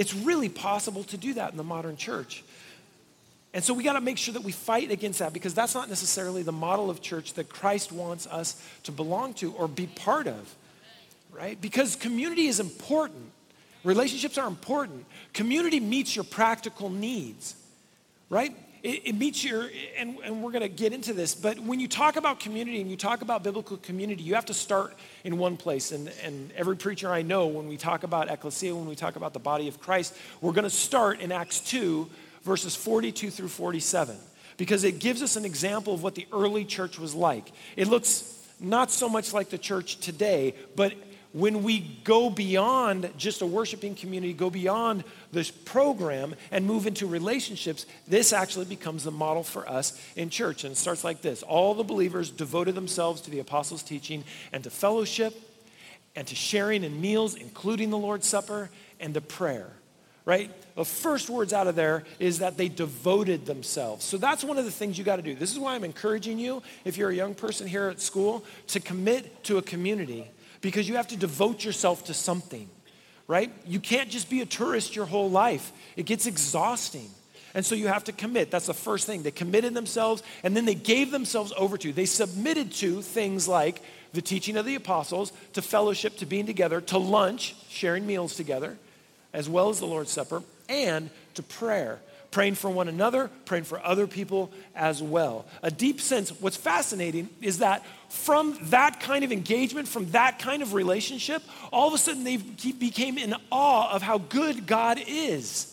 It's 0.00 0.14
really 0.14 0.48
possible 0.48 1.04
to 1.04 1.18
do 1.18 1.34
that 1.34 1.50
in 1.50 1.58
the 1.58 1.62
modern 1.62 1.98
church. 1.98 2.42
And 3.52 3.62
so 3.62 3.74
we 3.74 3.84
got 3.84 3.92
to 3.92 4.00
make 4.00 4.16
sure 4.16 4.32
that 4.32 4.42
we 4.42 4.50
fight 4.50 4.90
against 4.90 5.18
that 5.18 5.34
because 5.34 5.52
that's 5.52 5.74
not 5.74 5.90
necessarily 5.90 6.42
the 6.42 6.52
model 6.52 6.88
of 6.88 7.02
church 7.02 7.34
that 7.34 7.50
Christ 7.50 7.92
wants 7.92 8.26
us 8.26 8.58
to 8.84 8.92
belong 8.92 9.34
to 9.34 9.52
or 9.52 9.68
be 9.68 9.86
part 9.88 10.26
of, 10.26 10.54
right? 11.30 11.60
Because 11.60 11.96
community 11.96 12.46
is 12.46 12.60
important. 12.60 13.30
Relationships 13.84 14.38
are 14.38 14.48
important. 14.48 15.04
Community 15.34 15.80
meets 15.80 16.16
your 16.16 16.24
practical 16.24 16.88
needs, 16.88 17.54
right? 18.30 18.56
It, 18.82 19.08
it 19.08 19.12
meets 19.14 19.44
your, 19.44 19.68
and, 19.98 20.16
and 20.24 20.42
we're 20.42 20.52
going 20.52 20.62
to 20.62 20.68
get 20.68 20.92
into 20.92 21.12
this, 21.12 21.34
but 21.34 21.58
when 21.60 21.80
you 21.80 21.88
talk 21.88 22.16
about 22.16 22.40
community 22.40 22.80
and 22.80 22.90
you 22.90 22.96
talk 22.96 23.22
about 23.22 23.42
biblical 23.42 23.76
community, 23.76 24.22
you 24.22 24.34
have 24.34 24.46
to 24.46 24.54
start 24.54 24.94
in 25.24 25.38
one 25.38 25.56
place. 25.56 25.92
And, 25.92 26.10
and 26.24 26.50
every 26.52 26.76
preacher 26.76 27.10
I 27.10 27.22
know, 27.22 27.46
when 27.46 27.68
we 27.68 27.76
talk 27.76 28.02
about 28.02 28.30
ecclesia, 28.30 28.74
when 28.74 28.88
we 28.88 28.96
talk 28.96 29.16
about 29.16 29.32
the 29.32 29.38
body 29.38 29.68
of 29.68 29.80
Christ, 29.80 30.16
we're 30.40 30.52
going 30.52 30.64
to 30.64 30.70
start 30.70 31.20
in 31.20 31.32
Acts 31.32 31.60
2, 31.60 32.08
verses 32.42 32.74
42 32.74 33.30
through 33.30 33.48
47, 33.48 34.16
because 34.56 34.84
it 34.84 34.98
gives 34.98 35.22
us 35.22 35.36
an 35.36 35.44
example 35.44 35.94
of 35.94 36.02
what 36.02 36.14
the 36.14 36.26
early 36.32 36.64
church 36.64 36.98
was 36.98 37.14
like. 37.14 37.52
It 37.76 37.88
looks 37.88 38.36
not 38.60 38.90
so 38.90 39.08
much 39.08 39.32
like 39.32 39.50
the 39.50 39.58
church 39.58 39.98
today, 39.98 40.54
but 40.76 40.92
when 41.32 41.62
we 41.62 41.80
go 42.02 42.28
beyond 42.28 43.10
just 43.16 43.40
a 43.40 43.46
worshiping 43.46 43.94
community, 43.94 44.32
go 44.32 44.50
beyond 44.50 45.04
this 45.32 45.50
program 45.50 46.34
and 46.50 46.66
move 46.66 46.86
into 46.86 47.06
relationships, 47.06 47.86
this 48.08 48.32
actually 48.32 48.64
becomes 48.64 49.04
the 49.04 49.12
model 49.12 49.44
for 49.44 49.68
us 49.68 50.00
in 50.16 50.28
church. 50.28 50.64
And 50.64 50.72
it 50.72 50.76
starts 50.76 51.04
like 51.04 51.22
this 51.22 51.42
All 51.42 51.74
the 51.74 51.84
believers 51.84 52.30
devoted 52.30 52.74
themselves 52.74 53.20
to 53.22 53.30
the 53.30 53.38
apostles' 53.38 53.82
teaching 53.82 54.24
and 54.52 54.64
to 54.64 54.70
fellowship 54.70 55.34
and 56.16 56.26
to 56.26 56.34
sharing 56.34 56.82
in 56.82 57.00
meals, 57.00 57.36
including 57.36 57.90
the 57.90 57.98
Lord's 57.98 58.26
Supper, 58.26 58.68
and 58.98 59.14
to 59.14 59.20
prayer. 59.20 59.70
Right? 60.24 60.50
The 60.74 60.84
first 60.84 61.30
words 61.30 61.52
out 61.52 61.66
of 61.66 61.76
there 61.76 62.04
is 62.18 62.40
that 62.40 62.56
they 62.56 62.68
devoted 62.68 63.46
themselves. 63.46 64.04
So 64.04 64.16
that's 64.16 64.44
one 64.44 64.58
of 64.58 64.64
the 64.64 64.70
things 64.70 64.98
you 64.98 65.04
got 65.04 65.16
to 65.16 65.22
do. 65.22 65.34
This 65.34 65.52
is 65.52 65.58
why 65.58 65.74
I'm 65.74 65.84
encouraging 65.84 66.38
you, 66.38 66.62
if 66.84 66.96
you're 66.96 67.10
a 67.10 67.14
young 67.14 67.34
person 67.34 67.66
here 67.66 67.88
at 67.88 68.00
school, 68.00 68.44
to 68.68 68.80
commit 68.80 69.44
to 69.44 69.58
a 69.58 69.62
community 69.62 70.30
because 70.60 70.88
you 70.88 70.96
have 70.96 71.08
to 71.08 71.16
devote 71.16 71.64
yourself 71.64 72.04
to 72.04 72.14
something, 72.14 72.68
right? 73.26 73.52
You 73.66 73.80
can't 73.80 74.10
just 74.10 74.30
be 74.30 74.40
a 74.40 74.46
tourist 74.46 74.96
your 74.96 75.06
whole 75.06 75.30
life, 75.30 75.72
it 75.96 76.06
gets 76.06 76.26
exhausting. 76.26 77.10
And 77.52 77.66
so 77.66 77.74
you 77.74 77.88
have 77.88 78.04
to 78.04 78.12
commit. 78.12 78.52
That's 78.52 78.66
the 78.66 78.74
first 78.74 79.06
thing. 79.06 79.24
They 79.24 79.32
committed 79.32 79.74
themselves 79.74 80.22
and 80.44 80.56
then 80.56 80.66
they 80.66 80.74
gave 80.76 81.10
themselves 81.10 81.52
over 81.56 81.76
to. 81.78 81.92
They 81.92 82.06
submitted 82.06 82.70
to 82.74 83.02
things 83.02 83.48
like 83.48 83.82
the 84.12 84.22
teaching 84.22 84.56
of 84.56 84.66
the 84.66 84.74
apostles, 84.74 85.32
to 85.52 85.62
fellowship, 85.62 86.16
to 86.18 86.26
being 86.26 86.46
together, 86.46 86.80
to 86.80 86.98
lunch, 86.98 87.54
sharing 87.68 88.06
meals 88.06 88.34
together, 88.36 88.76
as 89.32 89.48
well 89.48 89.68
as 89.68 89.80
the 89.80 89.86
Lord's 89.86 90.10
Supper, 90.10 90.42
and 90.68 91.10
to 91.34 91.42
prayer. 91.42 92.00
Praying 92.30 92.54
for 92.54 92.70
one 92.70 92.88
another, 92.88 93.30
praying 93.44 93.64
for 93.64 93.84
other 93.84 94.06
people 94.06 94.52
as 94.74 95.02
well. 95.02 95.46
A 95.62 95.70
deep 95.70 96.00
sense. 96.00 96.30
What's 96.30 96.56
fascinating 96.56 97.28
is 97.40 97.58
that 97.58 97.84
from 98.08 98.56
that 98.64 99.00
kind 99.00 99.24
of 99.24 99.32
engagement, 99.32 99.88
from 99.88 100.10
that 100.12 100.38
kind 100.38 100.62
of 100.62 100.74
relationship, 100.74 101.42
all 101.72 101.88
of 101.88 101.94
a 101.94 101.98
sudden 101.98 102.24
they 102.24 102.36
became 102.36 103.18
in 103.18 103.34
awe 103.50 103.92
of 103.92 104.02
how 104.02 104.18
good 104.18 104.66
God 104.66 105.00
is 105.06 105.66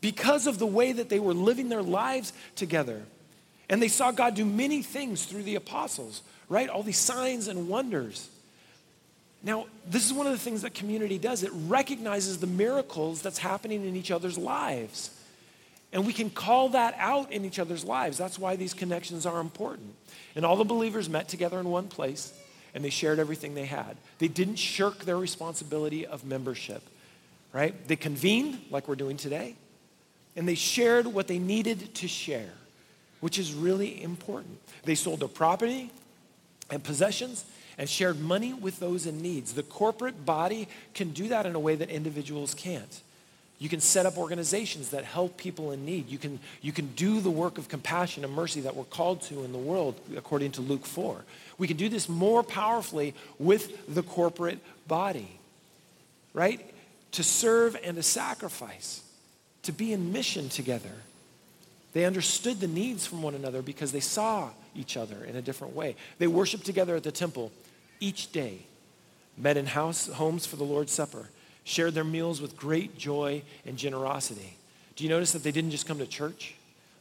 because 0.00 0.46
of 0.46 0.58
the 0.58 0.66
way 0.66 0.92
that 0.92 1.08
they 1.08 1.20
were 1.20 1.34
living 1.34 1.68
their 1.68 1.82
lives 1.82 2.32
together. 2.56 3.02
And 3.70 3.80
they 3.80 3.88
saw 3.88 4.10
God 4.10 4.34
do 4.34 4.44
many 4.44 4.82
things 4.82 5.24
through 5.24 5.44
the 5.44 5.54
apostles, 5.54 6.22
right? 6.48 6.68
All 6.68 6.82
these 6.82 6.98
signs 6.98 7.48
and 7.48 7.68
wonders. 7.68 8.28
Now, 9.42 9.66
this 9.86 10.06
is 10.06 10.12
one 10.12 10.26
of 10.26 10.32
the 10.32 10.38
things 10.38 10.62
that 10.62 10.74
community 10.74 11.18
does. 11.18 11.42
It 11.42 11.50
recognizes 11.52 12.38
the 12.38 12.46
miracles 12.46 13.22
that's 13.22 13.38
happening 13.38 13.86
in 13.86 13.96
each 13.96 14.10
other's 14.10 14.36
lives. 14.36 15.10
And 15.94 16.04
we 16.04 16.12
can 16.12 16.28
call 16.28 16.70
that 16.70 16.96
out 16.98 17.30
in 17.30 17.44
each 17.44 17.60
other's 17.60 17.84
lives. 17.84 18.18
That's 18.18 18.36
why 18.36 18.56
these 18.56 18.74
connections 18.74 19.24
are 19.26 19.40
important. 19.40 19.94
And 20.34 20.44
all 20.44 20.56
the 20.56 20.64
believers 20.64 21.08
met 21.08 21.28
together 21.28 21.60
in 21.60 21.70
one 21.70 21.86
place 21.86 22.34
and 22.74 22.84
they 22.84 22.90
shared 22.90 23.20
everything 23.20 23.54
they 23.54 23.66
had. 23.66 23.96
They 24.18 24.26
didn't 24.26 24.56
shirk 24.56 25.04
their 25.04 25.16
responsibility 25.16 26.04
of 26.04 26.24
membership, 26.24 26.82
right? 27.52 27.86
They 27.86 27.94
convened 27.94 28.60
like 28.70 28.88
we're 28.88 28.96
doing 28.96 29.16
today 29.16 29.54
and 30.34 30.48
they 30.48 30.56
shared 30.56 31.06
what 31.06 31.28
they 31.28 31.38
needed 31.38 31.94
to 31.94 32.08
share, 32.08 32.52
which 33.20 33.38
is 33.38 33.54
really 33.54 34.02
important. 34.02 34.58
They 34.82 34.96
sold 34.96 35.20
their 35.20 35.28
property 35.28 35.92
and 36.70 36.82
possessions 36.82 37.44
and 37.78 37.88
shared 37.88 38.20
money 38.20 38.52
with 38.52 38.80
those 38.80 39.06
in 39.06 39.22
needs. 39.22 39.54
The 39.54 39.62
corporate 39.62 40.26
body 40.26 40.66
can 40.92 41.10
do 41.10 41.28
that 41.28 41.46
in 41.46 41.54
a 41.54 41.60
way 41.60 41.76
that 41.76 41.88
individuals 41.88 42.52
can't. 42.52 43.00
You 43.58 43.68
can 43.68 43.80
set 43.80 44.04
up 44.04 44.18
organizations 44.18 44.90
that 44.90 45.04
help 45.04 45.36
people 45.36 45.70
in 45.70 45.84
need. 45.84 46.08
You 46.08 46.18
can, 46.18 46.40
you 46.60 46.72
can 46.72 46.88
do 46.94 47.20
the 47.20 47.30
work 47.30 47.56
of 47.56 47.68
compassion 47.68 48.24
and 48.24 48.32
mercy 48.32 48.60
that 48.62 48.74
we're 48.74 48.84
called 48.84 49.22
to 49.22 49.44
in 49.44 49.52
the 49.52 49.58
world, 49.58 49.98
according 50.16 50.52
to 50.52 50.60
Luke 50.60 50.84
4. 50.84 51.24
We 51.56 51.68
can 51.68 51.76
do 51.76 51.88
this 51.88 52.08
more 52.08 52.42
powerfully 52.42 53.14
with 53.38 53.94
the 53.94 54.02
corporate 54.02 54.58
body, 54.88 55.38
right? 56.32 56.60
To 57.12 57.22
serve 57.22 57.76
and 57.84 57.96
to 57.96 58.02
sacrifice, 58.02 59.02
to 59.62 59.72
be 59.72 59.92
in 59.92 60.12
mission 60.12 60.48
together. 60.48 60.92
They 61.92 62.04
understood 62.04 62.58
the 62.58 62.66
needs 62.66 63.06
from 63.06 63.22
one 63.22 63.36
another 63.36 63.62
because 63.62 63.92
they 63.92 64.00
saw 64.00 64.50
each 64.74 64.96
other 64.96 65.24
in 65.24 65.36
a 65.36 65.42
different 65.42 65.76
way. 65.76 65.94
They 66.18 66.26
worshiped 66.26 66.66
together 66.66 66.96
at 66.96 67.04
the 67.04 67.12
temple 67.12 67.52
each 68.00 68.32
day, 68.32 68.58
met 69.38 69.56
in 69.56 69.66
house, 69.66 70.08
homes 70.08 70.44
for 70.44 70.56
the 70.56 70.64
Lord's 70.64 70.90
Supper, 70.90 71.28
shared 71.64 71.94
their 71.94 72.04
meals 72.04 72.40
with 72.40 72.56
great 72.56 72.96
joy 72.96 73.42
and 73.66 73.76
generosity. 73.76 74.56
Do 74.96 75.04
you 75.04 75.10
notice 75.10 75.32
that 75.32 75.42
they 75.42 75.52
didn't 75.52 75.70
just 75.70 75.86
come 75.86 75.98
to 75.98 76.06
church? 76.06 76.54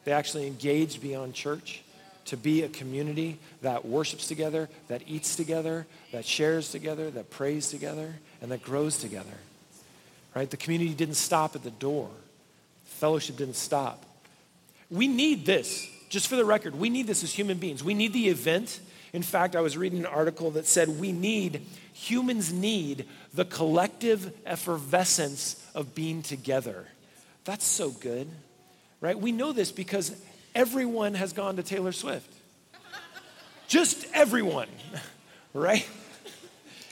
They 0.05 0.11
actually 0.11 0.47
engaged 0.47 1.01
beyond 1.01 1.33
church 1.33 1.83
to 2.25 2.37
be 2.37 2.63
a 2.63 2.69
community 2.69 3.37
that 3.61 3.85
worships 3.85 4.27
together, 4.27 4.69
that 4.87 5.01
eats 5.07 5.35
together, 5.35 5.85
that 6.11 6.25
shares 6.25 6.71
together, 6.71 7.11
that 7.11 7.29
prays 7.29 7.69
together, 7.69 8.15
and 8.41 8.49
that 8.51 8.63
grows 8.63 8.97
together. 8.97 9.37
Right? 10.33 10.49
The 10.49 10.57
community 10.57 10.93
didn't 10.93 11.15
stop 11.15 11.55
at 11.55 11.63
the 11.63 11.71
door. 11.71 12.09
Fellowship 12.85 13.37
didn't 13.37 13.55
stop. 13.55 14.05
We 14.89 15.07
need 15.07 15.45
this. 15.45 15.87
Just 16.09 16.27
for 16.27 16.35
the 16.35 16.45
record, 16.45 16.75
we 16.75 16.89
need 16.89 17.07
this 17.07 17.23
as 17.23 17.33
human 17.33 17.57
beings. 17.57 17.83
We 17.83 17.93
need 17.93 18.13
the 18.13 18.29
event 18.29 18.79
in 19.13 19.21
fact, 19.21 19.55
I 19.55 19.61
was 19.61 19.77
reading 19.77 19.99
an 19.99 20.05
article 20.07 20.51
that 20.51 20.65
said 20.65 20.99
we 20.99 21.11
need, 21.11 21.61
humans 21.93 22.51
need 22.51 23.05
the 23.33 23.45
collective 23.45 24.33
effervescence 24.43 25.63
of 25.75 25.93
being 25.93 26.23
together. 26.23 26.87
That's 27.45 27.65
so 27.65 27.91
good, 27.91 28.27
right? 29.01 29.17
We 29.17 29.31
know 29.31 29.51
this 29.51 29.71
because 29.71 30.19
everyone 30.55 31.13
has 31.13 31.31
gone 31.31 31.57
to 31.57 31.63
Taylor 31.63 31.91
Swift. 31.91 32.31
Just 33.67 34.07
everyone, 34.13 34.67
right? 35.53 35.87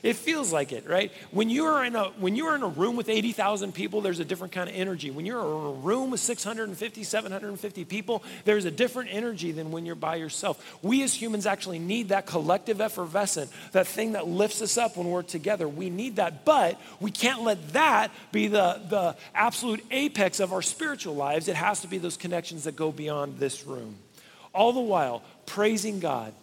It 0.04 0.16
feels 0.16 0.52
like 0.52 0.72
it, 0.72 0.88
right? 0.90 1.12
When 1.30 1.50
you 1.50 1.66
are 1.66 1.86
in 1.86 1.96
a 1.96 2.06
when 2.20 2.36
you 2.36 2.48
are 2.48 2.56
in 2.56 2.64
a 2.64 2.68
room 2.68 2.96
with 2.96 3.08
80,000 3.08 3.72
people, 3.72 4.02
there's 4.02 4.20
a 4.20 4.26
different 4.26 4.52
kind 4.52 4.68
of 4.68 4.76
energy. 4.76 5.12
When 5.12 5.28
you're 5.28 5.40
in 5.40 5.46
a 5.46 5.80
room 5.80 6.10
with 6.10 6.20
650, 6.20 7.04
750 7.04 7.86
people, 7.86 8.24
there's 8.44 8.66
a 8.66 8.72
different 8.72 9.14
energy 9.14 9.52
than 9.52 9.70
when 9.72 9.86
you're 9.86 9.94
by 9.94 10.16
yourself. 10.16 10.80
We 10.82 11.04
as 11.04 11.14
humans 11.14 11.46
actually 11.46 11.78
need 11.78 12.10
that 12.10 12.26
collective 12.26 12.82
effervescent, 12.82 13.52
that 13.74 13.86
thing 13.86 14.14
that 14.14 14.28
lifts 14.28 14.64
us 14.64 14.76
up 14.76 14.98
when 14.98 15.08
we're 15.08 15.22
together. 15.22 15.68
We 15.68 15.92
need 15.92 16.16
that, 16.16 16.46
but 16.46 16.82
we 17.00 17.12
can't 17.12 17.44
let 17.44 17.74
that 17.74 18.12
be 18.32 18.48
the, 18.48 18.82
the 18.90 19.16
absolute 19.36 19.86
apex 19.92 20.40
of 20.40 20.52
our 20.52 20.64
spiritual 20.64 21.14
lives. 21.14 21.48
It 21.48 21.56
has 21.56 21.82
to 21.82 21.88
be 21.88 22.00
those 22.00 22.18
connections 22.18 22.64
that 22.64 22.76
go 22.76 22.92
beyond 22.92 23.38
this 23.38 23.68
room. 23.68 23.98
All 24.54 24.74
the 24.74 24.82
while, 24.82 25.22
praising 25.46 26.00
God 26.00 26.34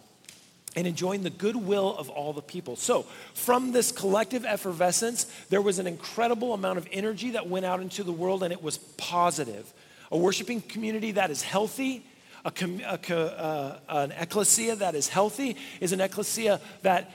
and 0.79 0.87
enjoying 0.87 1.23
the 1.23 1.29
goodwill 1.29 1.93
of 1.97 2.07
all 2.09 2.31
the 2.31 2.41
people. 2.41 2.77
So, 2.77 3.01
from 3.33 3.73
this 3.73 3.91
collective 3.91 4.45
effervescence, 4.45 5.25
there 5.49 5.61
was 5.61 5.77
an 5.77 5.87
incredible 5.87 6.53
amount 6.53 6.77
of 6.77 6.87
energy 6.93 7.31
that 7.31 7.49
went 7.49 7.65
out 7.65 7.81
into 7.81 8.01
the 8.01 8.13
world, 8.13 8.43
and 8.43 8.53
it 8.53 8.63
was 8.63 8.77
positive. 8.77 9.73
A 10.09 10.17
worshiping 10.17 10.61
community 10.61 11.11
that 11.11 11.31
is 11.31 11.41
healthy, 11.41 12.05
a, 12.45 12.53
a, 12.55 13.13
uh, 13.13 13.79
an 13.89 14.13
ecclesia 14.13 14.77
that 14.77 14.95
is 14.95 15.09
healthy, 15.09 15.57
is 15.81 15.91
an 15.91 15.99
ecclesia 15.99 16.61
that 16.83 17.11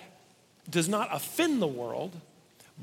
does 0.68 0.86
not 0.86 1.08
offend 1.10 1.62
the 1.62 1.66
world, 1.66 2.12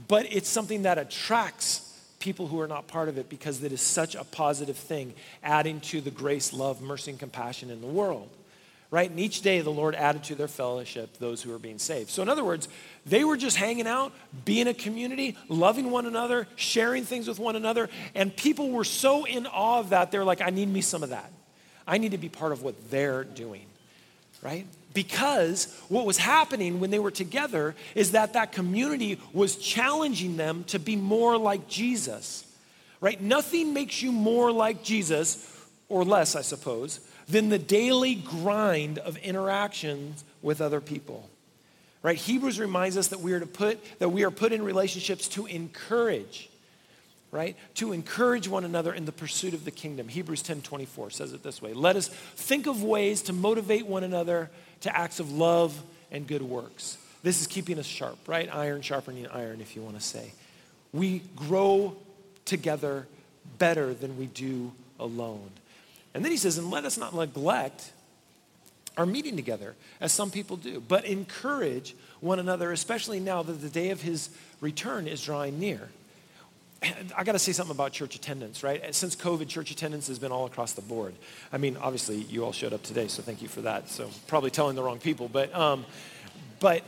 but 0.08 0.26
it's 0.34 0.50
something 0.50 0.82
that 0.82 0.98
attracts 0.98 1.96
people 2.18 2.48
who 2.48 2.60
are 2.60 2.68
not 2.68 2.88
part 2.88 3.08
of 3.08 3.20
it 3.20 3.30
because 3.30 3.62
it 3.62 3.72
is 3.72 3.82
such 3.82 4.16
a 4.16 4.24
positive 4.24 4.78
thing, 4.78 5.14
adding 5.44 5.80
to 5.82 6.02
the 6.02 6.10
grace, 6.10 6.52
love, 6.52 6.82
mercy, 6.82 7.12
and 7.12 7.20
compassion 7.20 7.70
in 7.70 7.82
the 7.82 7.88
world 7.88 8.30
right? 8.92 9.10
And 9.10 9.20
each 9.20 9.42
day 9.42 9.62
the 9.62 9.72
Lord 9.72 9.96
added 9.96 10.24
to 10.26 10.36
their 10.36 10.50
fellowship 10.50 11.18
those 11.18 11.42
who 11.42 11.50
were 11.50 11.58
being 11.58 11.80
saved. 11.80 12.10
So, 12.10 12.22
in 12.22 12.30
other 12.30 12.44
words, 12.44 12.68
they 13.06 13.24
were 13.24 13.38
just 13.38 13.56
hanging 13.56 13.88
out, 13.88 14.12
being 14.46 14.68
a 14.68 14.74
community, 14.74 15.38
loving 15.48 15.90
one 15.90 16.06
another, 16.06 16.46
sharing 16.58 17.06
things 17.06 17.28
with 17.28 17.40
one 17.40 17.56
another. 17.56 17.90
And 18.14 18.36
people 18.36 18.70
were 18.70 18.84
so 18.84 19.26
in 19.26 19.48
awe 19.48 19.80
of 19.80 19.90
that, 19.90 20.12
they're 20.12 20.26
like, 20.26 20.42
I 20.42 20.50
need 20.50 20.68
me 20.68 20.82
some 20.82 21.02
of 21.02 21.10
that. 21.10 21.32
I 21.88 21.98
need 21.98 22.12
to 22.12 22.18
be 22.18 22.30
part 22.30 22.52
of 22.52 22.62
what 22.62 22.92
they're 22.92 23.24
doing, 23.24 23.66
right? 24.44 24.68
Because 24.94 25.74
what 25.88 26.06
was 26.06 26.18
happening 26.18 26.82
when 26.82 26.90
they 26.92 27.00
were 27.00 27.12
together 27.12 27.76
is 27.96 28.12
that 28.12 28.34
that 28.34 28.52
community 28.52 29.20
was 29.32 29.56
challenging 29.56 30.36
them 30.36 30.66
to 30.66 30.80
be 30.80 30.98
more 30.98 31.38
like 31.38 31.70
Jesus, 31.70 32.46
right? 33.00 33.20
Nothing 33.22 33.74
makes 33.74 34.02
you 34.02 34.12
more 34.12 34.52
like 34.52 34.84
Jesus, 34.84 35.48
or 35.88 36.04
less, 36.04 36.36
I 36.36 36.42
suppose, 36.42 37.00
than 37.32 37.50
the 37.50 37.60
daily 37.60 38.16
grind 38.16 38.98
of 39.00 39.18
interactions 39.18 40.24
with 40.42 40.62
other 40.62 40.82
people. 40.82 41.30
Right? 42.04 42.18
Hebrews 42.18 42.60
reminds 42.60 42.98
us 42.98 43.10
that 43.10 43.22
we 43.22 43.34
are 43.34 43.40
to 43.40 43.46
put 43.46 43.80
that 44.00 44.10
we 44.10 44.24
are 44.24 44.32
put 44.32 44.52
in 44.52 44.64
relationships 44.64 45.28
to 45.30 45.46
encourage, 45.46 46.50
right? 47.32 47.56
To 47.76 47.94
encourage 47.94 48.48
one 48.48 48.66
another 48.66 48.92
in 48.92 49.06
the 49.06 49.12
pursuit 49.12 49.54
of 49.54 49.66
the 49.66 49.72
kingdom. 49.72 50.08
Hebrews 50.08 50.42
10:24 50.42 51.12
says 51.12 51.32
it 51.32 51.44
this 51.44 51.62
way. 51.62 51.74
Let 51.74 51.96
us 51.96 52.08
think 52.08 52.66
of 52.66 52.84
ways 52.84 53.22
to 53.24 53.34
motivate 53.34 53.86
one 53.86 54.04
another 54.04 54.50
to 54.82 54.96
acts 54.96 55.20
of 55.20 55.32
love 55.32 55.80
and 56.12 56.28
good 56.28 56.42
works. 56.42 56.98
This 57.24 57.40
is 57.40 57.46
keeping 57.46 57.78
us 57.78 57.86
sharp, 57.86 58.18
right? 58.28 58.50
Iron 58.52 58.82
sharpening 58.82 59.28
iron, 59.28 59.62
if 59.62 59.76
you 59.76 59.84
want 59.84 59.96
to 59.96 60.02
say. 60.02 60.34
We 60.92 61.22
grow 61.36 61.96
together 62.46 63.08
better 63.60 63.94
than 63.94 64.18
we 64.18 64.26
do 64.26 64.72
alone. 65.00 65.52
And 66.14 66.24
then 66.24 66.32
he 66.32 66.38
says, 66.38 66.58
and 66.58 66.70
let 66.70 66.86
us 66.86 66.98
not 66.98 67.16
neglect 67.16 67.92
our 68.98 69.06
meeting 69.06 69.36
together, 69.36 69.76
as 70.02 70.12
some 70.12 70.30
people 70.30 70.58
do, 70.58 70.82
but 70.82 71.06
encourage 71.06 71.96
one 72.20 72.40
another, 72.40 72.72
especially 72.72 73.20
now 73.20 73.42
that 73.42 73.54
the 73.54 73.70
day 73.70 73.90
of 73.92 74.02
his 74.02 74.30
return 74.60 75.08
is 75.08 75.24
drawing 75.24 75.60
near. 75.60 75.90
I 77.16 77.24
got 77.24 77.34
to 77.34 77.40
say 77.40 77.52
something 77.52 77.76
about 77.76 77.94
church 77.94 78.16
attendance, 78.16 78.64
right? 78.64 78.94
Since 78.94 79.16
COVID, 79.16 79.48
church 79.48 79.72
attendance 79.72 80.08
has 80.08 80.20
been 80.20 80.32
all 80.32 80.46
across 80.46 80.74
the 80.74 80.82
board. 80.82 81.14
I 81.54 81.58
mean, 81.58 81.78
obviously, 81.78 82.18
you 82.18 82.44
all 82.44 82.52
showed 82.52 82.74
up 82.74 82.82
today, 82.84 83.08
so 83.08 83.22
thank 83.22 83.42
you 83.42 83.48
for 83.48 83.62
that. 83.62 83.88
So, 83.90 84.10
probably 84.28 84.50
telling 84.50 84.76
the 84.76 84.84
wrong 84.84 85.00
people, 85.00 85.30
but, 85.30 85.54
um, 85.56 85.86
but, 86.60 86.84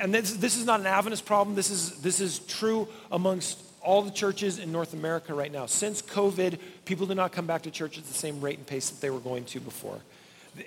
and 0.00 0.14
this, 0.14 0.32
this 0.32 0.56
is 0.56 0.64
not 0.64 0.80
an 0.80 0.86
Adventist 0.86 1.26
problem. 1.26 1.54
This 1.54 1.70
is 1.70 2.00
this 2.00 2.20
is 2.20 2.38
true 2.40 2.88
amongst 3.12 3.58
all 3.84 4.02
the 4.02 4.10
churches 4.10 4.58
in 4.58 4.72
North 4.72 4.94
America 4.94 5.34
right 5.34 5.52
now. 5.52 5.66
Since 5.66 6.02
COVID, 6.02 6.58
people 6.84 7.06
do 7.06 7.14
not 7.14 7.32
come 7.32 7.46
back 7.46 7.62
to 7.62 7.70
church 7.70 7.98
at 7.98 8.06
the 8.06 8.14
same 8.14 8.40
rate 8.40 8.58
and 8.58 8.66
pace 8.66 8.90
that 8.90 9.00
they 9.00 9.10
were 9.10 9.20
going 9.20 9.44
to 9.46 9.60
before. 9.60 10.00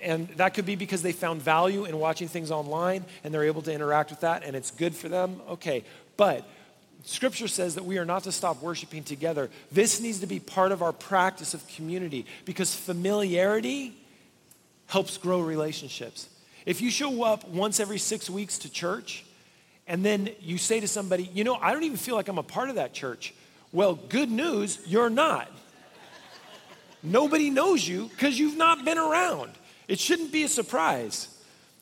And 0.02 0.28
that 0.36 0.54
could 0.54 0.66
be 0.66 0.76
because 0.76 1.02
they 1.02 1.12
found 1.12 1.42
value 1.42 1.84
in 1.84 1.98
watching 1.98 2.28
things 2.28 2.50
online 2.50 3.04
and 3.24 3.32
they're 3.32 3.44
able 3.44 3.62
to 3.62 3.72
interact 3.72 4.10
with 4.10 4.20
that 4.20 4.44
and 4.44 4.54
it's 4.54 4.70
good 4.70 4.94
for 4.94 5.08
them. 5.08 5.40
Okay. 5.48 5.84
But 6.16 6.48
Scripture 7.04 7.48
says 7.48 7.74
that 7.74 7.84
we 7.84 7.98
are 7.98 8.04
not 8.04 8.24
to 8.24 8.32
stop 8.32 8.62
worshiping 8.62 9.02
together. 9.02 9.50
This 9.72 10.00
needs 10.00 10.20
to 10.20 10.26
be 10.26 10.40
part 10.40 10.72
of 10.72 10.82
our 10.82 10.92
practice 10.92 11.54
of 11.54 11.66
community 11.68 12.26
because 12.44 12.74
familiarity 12.74 13.94
helps 14.86 15.16
grow 15.16 15.40
relationships. 15.40 16.28
If 16.66 16.80
you 16.82 16.90
show 16.90 17.22
up 17.22 17.48
once 17.48 17.80
every 17.80 17.98
six 17.98 18.28
weeks 18.28 18.58
to 18.58 18.70
church, 18.70 19.24
and 19.88 20.04
then 20.04 20.30
you 20.40 20.58
say 20.58 20.80
to 20.80 20.86
somebody, 20.86 21.30
you 21.34 21.42
know, 21.42 21.56
I 21.56 21.72
don't 21.72 21.82
even 21.82 21.96
feel 21.96 22.14
like 22.14 22.28
I'm 22.28 22.38
a 22.38 22.42
part 22.42 22.68
of 22.68 22.76
that 22.76 22.92
church. 22.92 23.34
Well, 23.72 23.94
good 23.94 24.30
news, 24.30 24.78
you're 24.86 25.10
not. 25.10 25.50
Nobody 27.02 27.50
knows 27.50 27.86
you 27.86 28.08
because 28.08 28.38
you've 28.38 28.56
not 28.56 28.84
been 28.84 28.98
around. 28.98 29.52
It 29.88 29.98
shouldn't 29.98 30.32
be 30.32 30.44
a 30.44 30.48
surprise 30.48 31.34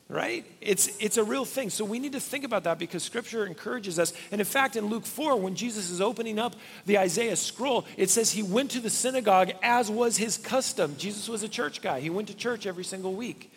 right? 0.08 0.44
It's, 0.60 0.96
it's 1.00 1.16
a 1.16 1.24
real 1.24 1.44
thing. 1.44 1.70
So 1.70 1.84
we 1.84 1.98
need 1.98 2.12
to 2.12 2.20
think 2.20 2.44
about 2.44 2.64
that 2.64 2.78
because 2.78 3.02
scripture 3.02 3.44
encourages 3.44 3.98
us. 3.98 4.12
And 4.30 4.40
in 4.40 4.44
fact, 4.44 4.76
in 4.76 4.86
Luke 4.86 5.04
4, 5.04 5.36
when 5.36 5.56
Jesus 5.56 5.90
is 5.90 6.00
opening 6.00 6.38
up 6.38 6.54
the 6.84 6.98
Isaiah 6.98 7.36
scroll, 7.36 7.86
it 7.96 8.10
says 8.10 8.30
he 8.30 8.42
went 8.42 8.70
to 8.72 8.80
the 8.80 8.90
synagogue 8.90 9.52
as 9.62 9.90
was 9.90 10.16
his 10.16 10.38
custom. 10.38 10.94
Jesus 10.96 11.28
was 11.28 11.42
a 11.42 11.48
church 11.48 11.82
guy, 11.82 12.00
he 12.00 12.10
went 12.10 12.28
to 12.28 12.36
church 12.36 12.66
every 12.66 12.84
single 12.84 13.14
week, 13.14 13.52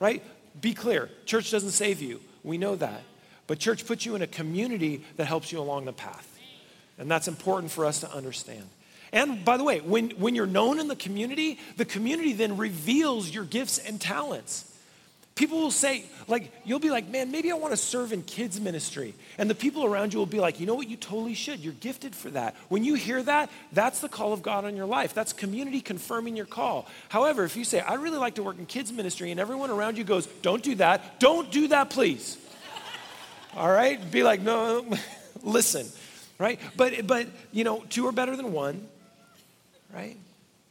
right? 0.00 0.22
Be 0.60 0.74
clear 0.74 1.10
church 1.26 1.50
doesn't 1.50 1.70
save 1.70 2.02
you. 2.02 2.20
We 2.42 2.58
know 2.58 2.76
that. 2.76 3.02
But 3.46 3.58
church 3.58 3.86
puts 3.86 4.06
you 4.06 4.14
in 4.14 4.22
a 4.22 4.26
community 4.26 5.04
that 5.16 5.26
helps 5.26 5.52
you 5.52 5.60
along 5.60 5.84
the 5.84 5.92
path. 5.92 6.30
And 6.98 7.10
that's 7.10 7.28
important 7.28 7.72
for 7.72 7.84
us 7.84 8.00
to 8.00 8.12
understand. 8.12 8.64
And 9.12 9.44
by 9.44 9.56
the 9.56 9.64
way, 9.64 9.80
when, 9.80 10.10
when 10.10 10.34
you're 10.34 10.46
known 10.46 10.80
in 10.80 10.88
the 10.88 10.96
community, 10.96 11.58
the 11.76 11.84
community 11.84 12.32
then 12.32 12.56
reveals 12.56 13.30
your 13.30 13.44
gifts 13.44 13.78
and 13.78 14.00
talents. 14.00 14.70
People 15.34 15.60
will 15.60 15.72
say, 15.72 16.04
like, 16.28 16.52
you'll 16.64 16.78
be 16.78 16.90
like, 16.90 17.08
man, 17.08 17.32
maybe 17.32 17.50
I 17.50 17.56
want 17.56 17.72
to 17.72 17.76
serve 17.76 18.12
in 18.12 18.22
kids' 18.22 18.60
ministry. 18.60 19.14
And 19.36 19.50
the 19.50 19.54
people 19.54 19.84
around 19.84 20.12
you 20.12 20.20
will 20.20 20.26
be 20.26 20.38
like, 20.38 20.60
you 20.60 20.66
know 20.66 20.76
what, 20.76 20.88
you 20.88 20.96
totally 20.96 21.34
should. 21.34 21.58
You're 21.58 21.72
gifted 21.72 22.14
for 22.14 22.30
that. 22.30 22.54
When 22.68 22.84
you 22.84 22.94
hear 22.94 23.20
that, 23.24 23.50
that's 23.72 24.00
the 24.00 24.08
call 24.08 24.32
of 24.32 24.42
God 24.42 24.64
on 24.64 24.76
your 24.76 24.86
life. 24.86 25.12
That's 25.12 25.32
community 25.32 25.80
confirming 25.80 26.36
your 26.36 26.46
call. 26.46 26.86
However, 27.08 27.42
if 27.42 27.56
you 27.56 27.64
say, 27.64 27.80
I 27.80 27.94
really 27.94 28.18
like 28.18 28.36
to 28.36 28.44
work 28.44 28.58
in 28.58 28.66
kids' 28.66 28.92
ministry, 28.92 29.32
and 29.32 29.40
everyone 29.40 29.70
around 29.70 29.98
you 29.98 30.04
goes, 30.04 30.26
don't 30.42 30.62
do 30.62 30.76
that, 30.76 31.18
don't 31.18 31.50
do 31.50 31.66
that, 31.68 31.90
please. 31.90 32.38
All 33.56 33.70
right? 33.70 33.98
Be 34.10 34.22
like, 34.22 34.40
no, 34.40 34.84
listen, 35.42 35.86
right? 36.38 36.58
But, 36.76 37.06
but, 37.06 37.28
you 37.52 37.64
know, 37.64 37.84
two 37.88 38.06
are 38.06 38.12
better 38.12 38.36
than 38.36 38.52
one, 38.52 38.86
right? 39.92 40.16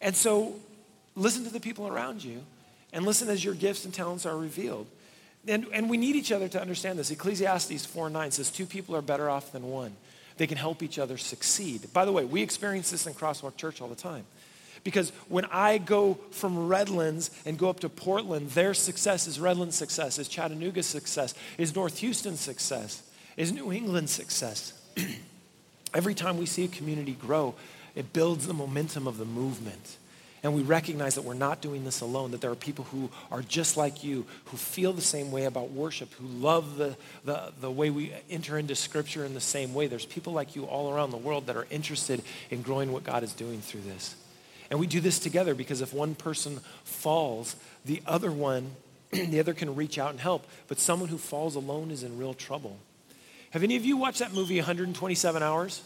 And 0.02 0.16
so 0.16 0.56
listen 1.16 1.44
to 1.46 1.50
the 1.54 1.60
people 1.60 1.88
around 1.88 2.24
you 2.24 2.42
and 2.92 3.06
listen 3.06 3.30
as 3.30 3.44
your 3.44 3.54
gifts 3.54 3.86
and 3.86 3.94
talents 3.94 4.26
are 4.26 4.38
revealed. 4.38 4.88
And, 5.48 5.68
and 5.74 5.90
we 5.90 5.98
need 5.98 6.16
each 6.16 6.32
other 6.32 6.48
to 6.50 6.62
understand 6.62 6.98
this. 6.98 7.12
Ecclesiastes 7.12 7.86
4 7.86 8.10
9 8.10 8.32
says, 8.32 8.50
Two 8.50 8.66
people 8.66 8.96
are 8.96 9.02
better 9.02 9.30
off 9.30 9.52
than 9.52 9.70
one. 9.70 9.94
They 10.38 10.48
can 10.48 10.58
help 10.58 10.82
each 10.82 10.98
other 10.98 11.18
succeed. 11.18 11.92
By 11.94 12.06
the 12.06 12.12
way, 12.12 12.26
we 12.26 12.42
experience 12.42 12.92
this 12.92 13.06
in 13.06 13.14
Crosswalk 13.14 13.58
Church 13.58 13.82
all 13.82 13.88
the 13.88 13.96
time. 13.96 14.26
Because 14.84 15.12
when 15.30 15.46
I 15.46 15.78
go 15.78 16.16
from 16.32 16.68
Redlands 16.68 17.32
and 17.46 17.58
go 17.58 17.70
up 17.70 17.80
to 17.82 17.90
Portland, 17.90 18.50
their 18.50 18.74
success 18.74 19.28
is 19.28 19.40
Redlands' 19.40 19.78
success, 19.78 20.20
is 20.20 20.28
Chattanooga's 20.28 20.88
success, 20.88 21.34
is 21.58 21.74
North 21.76 22.00
Houston's 22.00 22.42
success, 22.42 23.02
is 23.38 23.52
New 23.54 23.72
England's 23.72 24.12
success. 24.12 24.74
Every 25.94 26.14
time 26.14 26.38
we 26.38 26.46
see 26.46 26.66
a 26.66 26.68
community 26.68 27.14
grow, 27.14 27.56
it 27.96 28.12
builds 28.12 28.46
the 28.46 28.54
momentum 28.54 29.08
of 29.08 29.18
the 29.18 29.26
movement. 29.26 29.98
And 30.42 30.54
we 30.54 30.62
recognize 30.62 31.16
that 31.16 31.22
we're 31.22 31.36
not 31.36 31.62
doing 31.62 31.86
this 31.86 32.02
alone, 32.02 32.32
that 32.32 32.42
there 32.42 32.52
are 32.52 32.56
people 32.56 32.84
who 32.86 33.10
are 33.32 33.42
just 33.42 33.78
like 33.78 34.04
you, 34.04 34.26
who 34.46 34.58
feel 34.58 34.92
the 34.92 35.02
same 35.02 35.32
way 35.32 35.46
about 35.46 35.72
worship, 35.72 36.12
who 36.16 36.28
love 36.28 36.76
the, 36.76 36.98
the, 37.24 37.54
the 37.62 37.72
way 37.72 37.90
we 37.90 38.12
enter 38.30 38.58
into 38.58 38.76
Scripture 38.76 39.24
in 39.24 39.34
the 39.34 39.40
same 39.40 39.74
way. 39.74 39.88
There's 39.88 40.06
people 40.06 40.34
like 40.34 40.58
you 40.58 40.66
all 40.66 40.94
around 40.94 41.12
the 41.12 41.18
world 41.18 41.46
that 41.48 41.56
are 41.56 41.68
interested 41.70 42.22
in 42.50 42.62
growing 42.62 42.92
what 42.92 43.06
God 43.06 43.24
is 43.24 43.32
doing 43.32 43.62
through 43.62 43.82
this. 43.82 44.16
And 44.74 44.80
we 44.80 44.88
do 44.88 45.00
this 45.00 45.20
together 45.20 45.54
because 45.54 45.82
if 45.82 45.94
one 45.94 46.16
person 46.16 46.60
falls, 46.84 47.56
the 47.86 48.02
other 48.08 48.32
one, 48.32 48.72
the 49.12 49.40
other 49.40 49.54
can 49.54 49.76
reach 49.76 50.00
out 50.00 50.10
and 50.10 50.20
help. 50.20 50.48
But 50.68 50.80
someone 50.80 51.10
who 51.10 51.20
falls 51.20 51.54
alone 51.54 51.92
is 51.92 52.02
in 52.02 52.18
real 52.18 52.34
trouble. 52.34 52.80
Have 53.52 53.62
any 53.62 53.76
of 53.76 53.86
you 53.86 53.98
watched 53.98 54.18
that 54.18 54.34
movie 54.34 54.56
127 54.56 55.44
Hours? 55.44 55.84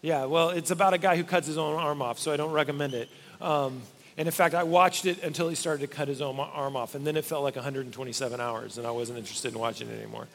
Yeah, 0.00 0.24
well, 0.24 0.48
it's 0.48 0.70
about 0.70 0.94
a 0.94 0.98
guy 0.98 1.16
who 1.16 1.22
cuts 1.22 1.46
his 1.46 1.58
own 1.58 1.78
arm 1.78 2.00
off, 2.00 2.18
so 2.18 2.32
I 2.32 2.38
don't 2.38 2.52
recommend 2.52 2.94
it. 2.94 3.10
Um, 3.42 3.82
and 4.16 4.26
in 4.26 4.32
fact, 4.32 4.54
I 4.54 4.62
watched 4.62 5.04
it 5.04 5.22
until 5.22 5.50
he 5.50 5.54
started 5.54 5.82
to 5.82 5.94
cut 5.94 6.08
his 6.08 6.22
own 6.22 6.40
arm 6.40 6.76
off, 6.76 6.94
and 6.94 7.06
then 7.06 7.18
it 7.18 7.26
felt 7.26 7.42
like 7.42 7.56
127 7.56 8.40
hours, 8.40 8.78
and 8.78 8.86
I 8.86 8.90
wasn't 8.90 9.18
interested 9.18 9.52
in 9.52 9.58
watching 9.58 9.90
it 9.90 9.98
anymore. 9.98 10.28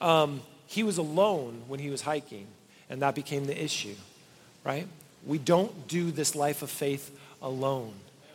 Um, 0.00 0.40
he 0.66 0.82
was 0.82 0.98
alone 0.98 1.62
when 1.68 1.78
he 1.78 1.88
was 1.88 2.02
hiking, 2.02 2.48
and 2.90 3.00
that 3.02 3.14
became 3.14 3.44
the 3.44 3.62
issue, 3.62 3.94
right? 4.64 4.88
We 5.26 5.38
don't 5.38 5.88
do 5.88 6.10
this 6.10 6.34
life 6.34 6.62
of 6.62 6.70
faith 6.70 7.10
alone. 7.42 7.92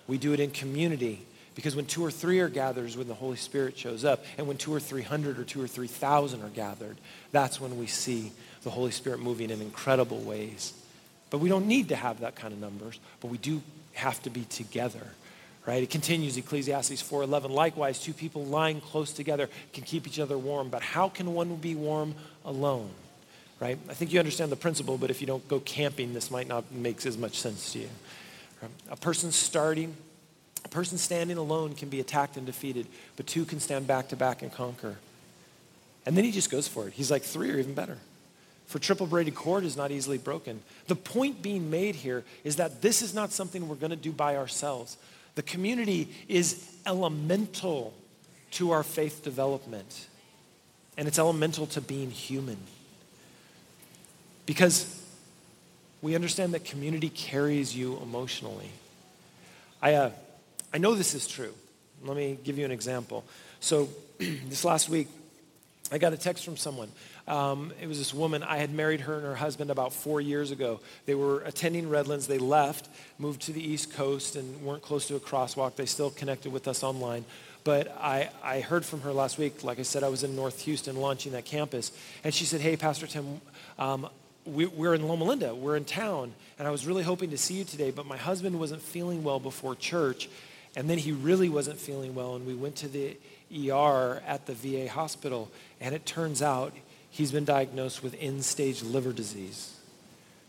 We 0.07 0.17
do 0.17 0.33
it 0.33 0.39
in 0.39 0.51
community 0.51 1.25
because 1.55 1.75
when 1.75 1.85
two 1.85 2.03
or 2.03 2.11
three 2.11 2.39
are 2.39 2.49
gathered 2.49 2.85
is 2.85 2.97
when 2.97 3.07
the 3.07 3.13
Holy 3.13 3.37
Spirit 3.37 3.77
shows 3.77 4.05
up. 4.05 4.23
And 4.37 4.47
when 4.47 4.57
two 4.57 4.73
or 4.73 4.79
three 4.79 5.01
hundred 5.01 5.39
or 5.39 5.43
two 5.43 5.61
or 5.61 5.67
three 5.67 5.87
thousand 5.87 6.41
are 6.43 6.49
gathered, 6.49 6.97
that's 7.31 7.59
when 7.59 7.77
we 7.77 7.87
see 7.87 8.31
the 8.63 8.69
Holy 8.69 8.91
Spirit 8.91 9.19
moving 9.19 9.49
in 9.49 9.61
incredible 9.61 10.19
ways. 10.19 10.73
But 11.29 11.39
we 11.39 11.49
don't 11.49 11.67
need 11.67 11.89
to 11.89 11.95
have 11.95 12.19
that 12.19 12.35
kind 12.35 12.53
of 12.53 12.59
numbers, 12.59 12.99
but 13.21 13.31
we 13.31 13.37
do 13.37 13.61
have 13.93 14.21
to 14.23 14.29
be 14.29 14.43
together 14.45 15.05
right 15.65 15.83
it 15.83 15.89
continues 15.89 16.37
ecclesiastes 16.37 17.03
4.11 17.03 17.49
likewise 17.49 17.99
two 17.99 18.13
people 18.13 18.45
lying 18.45 18.81
close 18.81 19.11
together 19.11 19.49
can 19.73 19.83
keep 19.83 20.07
each 20.07 20.19
other 20.19 20.37
warm 20.37 20.69
but 20.69 20.81
how 20.81 21.09
can 21.09 21.33
one 21.33 21.55
be 21.57 21.75
warm 21.75 22.15
alone 22.45 22.89
right 23.61 23.79
i 23.89 23.93
think 23.93 24.11
you 24.11 24.19
understand 24.19 24.51
the 24.51 24.57
principle 24.57 24.97
but 24.97 25.09
if 25.09 25.21
you 25.21 25.27
don't 25.27 25.47
go 25.47 25.61
camping 25.61 26.13
this 26.13 26.29
might 26.29 26.47
not 26.47 26.69
make 26.71 27.05
as 27.05 27.17
much 27.17 27.39
sense 27.39 27.71
to 27.71 27.79
you 27.79 27.89
a 28.89 28.97
person 28.97 29.31
starting 29.31 29.95
a 30.65 30.67
person 30.67 30.97
standing 30.97 31.37
alone 31.37 31.73
can 31.73 31.87
be 31.87 32.01
attacked 32.01 32.35
and 32.35 32.45
defeated 32.45 32.85
but 33.15 33.25
two 33.25 33.45
can 33.45 33.59
stand 33.59 33.87
back 33.87 34.09
to 34.09 34.17
back 34.17 34.41
and 34.41 34.51
conquer 34.51 34.97
and 36.05 36.17
then 36.17 36.25
he 36.25 36.31
just 36.31 36.51
goes 36.51 36.67
for 36.67 36.89
it 36.89 36.93
he's 36.93 37.09
like 37.09 37.23
three 37.23 37.49
or 37.49 37.57
even 37.57 37.73
better 37.73 37.97
for 38.71 38.79
triple 38.79 39.05
braided 39.05 39.35
cord 39.35 39.65
is 39.65 39.75
not 39.75 39.91
easily 39.91 40.17
broken. 40.17 40.61
The 40.87 40.95
point 40.95 41.41
being 41.41 41.69
made 41.69 41.93
here 41.93 42.23
is 42.45 42.55
that 42.55 42.81
this 42.81 43.01
is 43.01 43.13
not 43.13 43.33
something 43.33 43.67
we're 43.67 43.75
going 43.75 43.91
to 43.91 43.97
do 43.97 44.13
by 44.13 44.37
ourselves. 44.37 44.95
The 45.35 45.41
community 45.41 46.07
is 46.29 46.65
elemental 46.85 47.93
to 48.51 48.71
our 48.71 48.83
faith 48.83 49.23
development, 49.23 50.07
and 50.97 51.05
it's 51.05 51.19
elemental 51.19 51.67
to 51.67 51.81
being 51.81 52.11
human. 52.11 52.57
Because 54.51 55.01
we 56.01 56.13
understand 56.13 56.53
that 56.55 56.65
community 56.65 57.07
carries 57.07 57.73
you 57.73 57.97
emotionally. 58.03 58.69
I, 59.81 59.93
uh, 59.93 60.11
I 60.73 60.77
know 60.77 60.93
this 60.93 61.15
is 61.15 61.25
true. 61.25 61.53
Let 62.03 62.17
me 62.17 62.37
give 62.43 62.57
you 62.57 62.65
an 62.65 62.71
example. 62.71 63.23
So, 63.61 63.87
this 64.17 64.65
last 64.65 64.89
week, 64.89 65.07
I 65.89 65.99
got 65.99 66.11
a 66.11 66.17
text 66.17 66.43
from 66.43 66.57
someone. 66.57 66.89
Um, 67.29 67.71
it 67.81 67.87
was 67.87 67.97
this 67.97 68.13
woman. 68.13 68.43
I 68.43 68.57
had 68.57 68.73
married 68.73 68.99
her 68.99 69.15
and 69.15 69.23
her 69.23 69.35
husband 69.35 69.71
about 69.71 69.93
four 69.93 70.19
years 70.19 70.51
ago. 70.51 70.81
They 71.05 71.15
were 71.15 71.39
attending 71.43 71.87
Redlands. 71.87 72.27
They 72.27 72.37
left, 72.37 72.89
moved 73.17 73.43
to 73.43 73.53
the 73.53 73.65
East 73.65 73.93
Coast, 73.93 74.35
and 74.35 74.63
weren't 74.63 74.81
close 74.81 75.07
to 75.07 75.15
a 75.15 75.21
crosswalk. 75.21 75.77
They 75.77 75.85
still 75.85 76.09
connected 76.09 76.51
with 76.51 76.67
us 76.67 76.83
online. 76.83 77.23
But 77.63 77.87
I, 78.01 78.31
I 78.43 78.59
heard 78.59 78.83
from 78.83 78.99
her 79.01 79.13
last 79.13 79.37
week. 79.37 79.63
Like 79.63 79.79
I 79.79 79.83
said, 79.83 80.03
I 80.03 80.09
was 80.09 80.23
in 80.23 80.35
North 80.35 80.59
Houston 80.63 80.97
launching 80.97 81.31
that 81.31 81.45
campus. 81.45 81.93
And 82.25 82.33
she 82.33 82.43
said, 82.43 82.59
Hey, 82.59 82.75
Pastor 82.75 83.07
Tim, 83.07 83.39
um, 83.79 84.09
we, 84.45 84.65
we're 84.65 84.93
in 84.93 85.07
Loma 85.07 85.25
Linda. 85.25 85.53
We're 85.53 85.77
in 85.77 85.85
town. 85.85 86.33
And 86.57 86.67
I 86.67 86.71
was 86.71 86.85
really 86.85 87.03
hoping 87.03 87.31
to 87.31 87.37
see 87.37 87.55
you 87.55 87.63
today, 87.63 87.91
but 87.91 88.05
my 88.05 88.17
husband 88.17 88.59
wasn't 88.59 88.81
feeling 88.81 89.23
well 89.23 89.39
before 89.39 89.75
church. 89.75 90.29
And 90.75 90.89
then 90.89 90.97
he 90.97 91.11
really 91.11 91.49
wasn't 91.49 91.79
feeling 91.79 92.15
well. 92.15 92.35
And 92.35 92.45
we 92.45 92.55
went 92.55 92.75
to 92.77 92.87
the 92.87 93.17
ER 93.53 94.21
at 94.25 94.45
the 94.45 94.53
VA 94.53 94.89
hospital, 94.89 95.51
and 95.79 95.93
it 95.93 96.05
turns 96.05 96.41
out 96.41 96.73
he's 97.09 97.31
been 97.31 97.45
diagnosed 97.45 98.01
with 98.01 98.15
end 98.19 98.45
stage 98.45 98.81
liver 98.81 99.11
disease. 99.11 99.75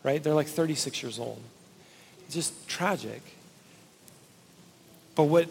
Right? 0.03 0.23
They're 0.23 0.35
like 0.35 0.49
36 0.49 1.03
years 1.03 1.19
old. 1.19 1.41
Just 2.31 2.69
tragic. 2.69 3.23
But 5.15 5.25
what 5.25 5.49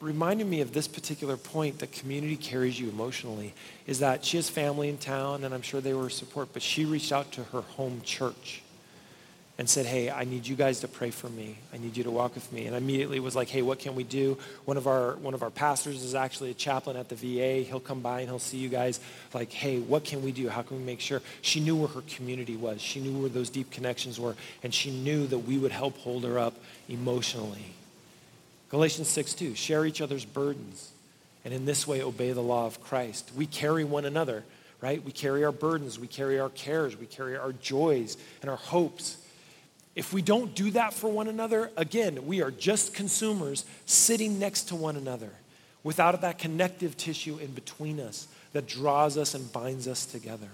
reminded 0.00 0.46
me 0.46 0.60
of 0.60 0.72
this 0.72 0.88
particular 0.88 1.36
point 1.36 1.78
that 1.78 1.92
community 1.92 2.36
carries 2.36 2.78
you 2.78 2.88
emotionally 2.88 3.54
is 3.86 4.00
that 4.00 4.24
she 4.24 4.36
has 4.36 4.48
family 4.48 4.88
in 4.88 4.98
town, 4.98 5.44
and 5.44 5.54
I'm 5.54 5.62
sure 5.62 5.80
they 5.80 5.94
were 5.94 6.10
support, 6.10 6.48
but 6.52 6.62
she 6.62 6.84
reached 6.84 7.12
out 7.12 7.32
to 7.32 7.44
her 7.44 7.62
home 7.62 8.00
church 8.04 8.62
and 9.58 9.68
said, 9.68 9.86
Hey, 9.86 10.10
I 10.10 10.24
need 10.24 10.46
you 10.46 10.54
guys 10.54 10.80
to 10.80 10.88
pray 10.88 11.10
for 11.10 11.28
me. 11.30 11.56
I 11.72 11.78
need 11.78 11.96
you 11.96 12.04
to 12.04 12.10
walk 12.10 12.34
with 12.34 12.52
me. 12.52 12.66
And 12.66 12.74
I 12.74 12.78
immediately 12.78 13.20
was 13.20 13.34
like, 13.34 13.48
Hey, 13.48 13.62
what 13.62 13.78
can 13.78 13.94
we 13.94 14.04
do? 14.04 14.36
One 14.66 14.76
of 14.76 14.86
our 14.86 15.14
one 15.16 15.32
of 15.32 15.42
our 15.42 15.50
pastors 15.50 16.02
is 16.02 16.14
actually 16.14 16.50
a 16.50 16.54
chaplain 16.54 16.96
at 16.96 17.08
the 17.08 17.14
VA. 17.14 17.66
He'll 17.66 17.80
come 17.80 18.00
by 18.00 18.20
and 18.20 18.28
he'll 18.28 18.38
see 18.38 18.58
you 18.58 18.68
guys. 18.68 19.00
Like, 19.32 19.52
hey, 19.52 19.78
what 19.78 20.04
can 20.04 20.22
we 20.22 20.32
do? 20.32 20.48
How 20.48 20.62
can 20.62 20.76
we 20.76 20.84
make 20.84 21.00
sure? 21.00 21.22
She 21.40 21.60
knew 21.60 21.76
where 21.76 21.88
her 21.88 22.02
community 22.02 22.56
was. 22.56 22.82
She 22.82 23.00
knew 23.00 23.18
where 23.18 23.30
those 23.30 23.48
deep 23.48 23.70
connections 23.70 24.20
were, 24.20 24.36
and 24.62 24.74
she 24.74 24.90
knew 24.90 25.26
that 25.28 25.38
we 25.38 25.56
would 25.56 25.72
help 25.72 25.96
hold 25.98 26.24
her 26.24 26.38
up 26.38 26.54
emotionally. 26.88 27.72
Galatians 28.68 29.08
6 29.08 29.34
2, 29.34 29.54
share 29.54 29.86
each 29.86 30.00
other's 30.00 30.24
burdens, 30.24 30.92
and 31.44 31.54
in 31.54 31.64
this 31.64 31.86
way 31.86 32.02
obey 32.02 32.32
the 32.32 32.42
law 32.42 32.66
of 32.66 32.82
Christ. 32.82 33.30
We 33.36 33.46
carry 33.46 33.84
one 33.84 34.04
another, 34.04 34.44
right? 34.80 35.02
We 35.04 35.12
carry 35.12 35.44
our 35.44 35.52
burdens, 35.52 35.98
we 35.98 36.06
carry 36.06 36.40
our 36.40 36.50
cares, 36.50 36.96
we 36.96 37.06
carry 37.06 37.36
our 37.36 37.52
joys 37.52 38.16
and 38.42 38.50
our 38.50 38.56
hopes 38.56 39.18
if 39.96 40.12
we 40.12 40.20
don't 40.20 40.54
do 40.54 40.70
that 40.72 40.92
for 40.92 41.10
one 41.10 41.26
another, 41.26 41.72
again, 41.74 42.26
we 42.26 42.42
are 42.42 42.50
just 42.50 42.92
consumers 42.92 43.64
sitting 43.86 44.38
next 44.38 44.64
to 44.64 44.76
one 44.76 44.94
another 44.94 45.30
without 45.82 46.20
that 46.20 46.38
connective 46.38 46.98
tissue 46.98 47.38
in 47.38 47.52
between 47.52 47.98
us 47.98 48.28
that 48.52 48.68
draws 48.68 49.16
us 49.16 49.34
and 49.34 49.50
binds 49.52 49.88
us 49.88 50.04
together. 50.04 50.50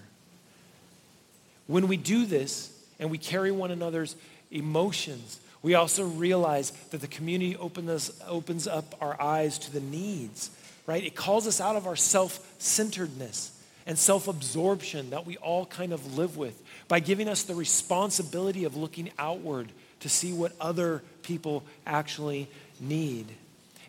When 1.66 1.88
we 1.88 1.96
do 1.96 2.24
this 2.24 2.72
and 3.00 3.10
we 3.10 3.18
carry 3.18 3.50
one 3.50 3.72
another's 3.72 4.14
emotions, 4.52 5.40
We 5.62 5.74
also 5.74 6.04
realize 6.04 6.72
that 6.90 7.00
the 7.00 7.06
community 7.06 7.56
open 7.56 7.88
us, 7.88 8.10
opens 8.26 8.66
up 8.66 8.96
our 9.00 9.20
eyes 9.20 9.58
to 9.60 9.72
the 9.72 9.80
needs, 9.80 10.50
right? 10.86 11.04
It 11.04 11.14
calls 11.14 11.46
us 11.46 11.60
out 11.60 11.76
of 11.76 11.86
our 11.86 11.96
self 11.96 12.54
centeredness 12.58 13.52
and 13.86 13.98
self 13.98 14.28
absorption 14.28 15.10
that 15.10 15.26
we 15.26 15.36
all 15.36 15.66
kind 15.66 15.92
of 15.92 16.16
live 16.16 16.36
with 16.36 16.60
by 16.88 17.00
giving 17.00 17.28
us 17.28 17.44
the 17.44 17.54
responsibility 17.54 18.64
of 18.64 18.76
looking 18.76 19.10
outward 19.18 19.68
to 20.00 20.08
see 20.08 20.32
what 20.32 20.52
other 20.60 21.02
people 21.22 21.62
actually 21.86 22.48
need. 22.80 23.26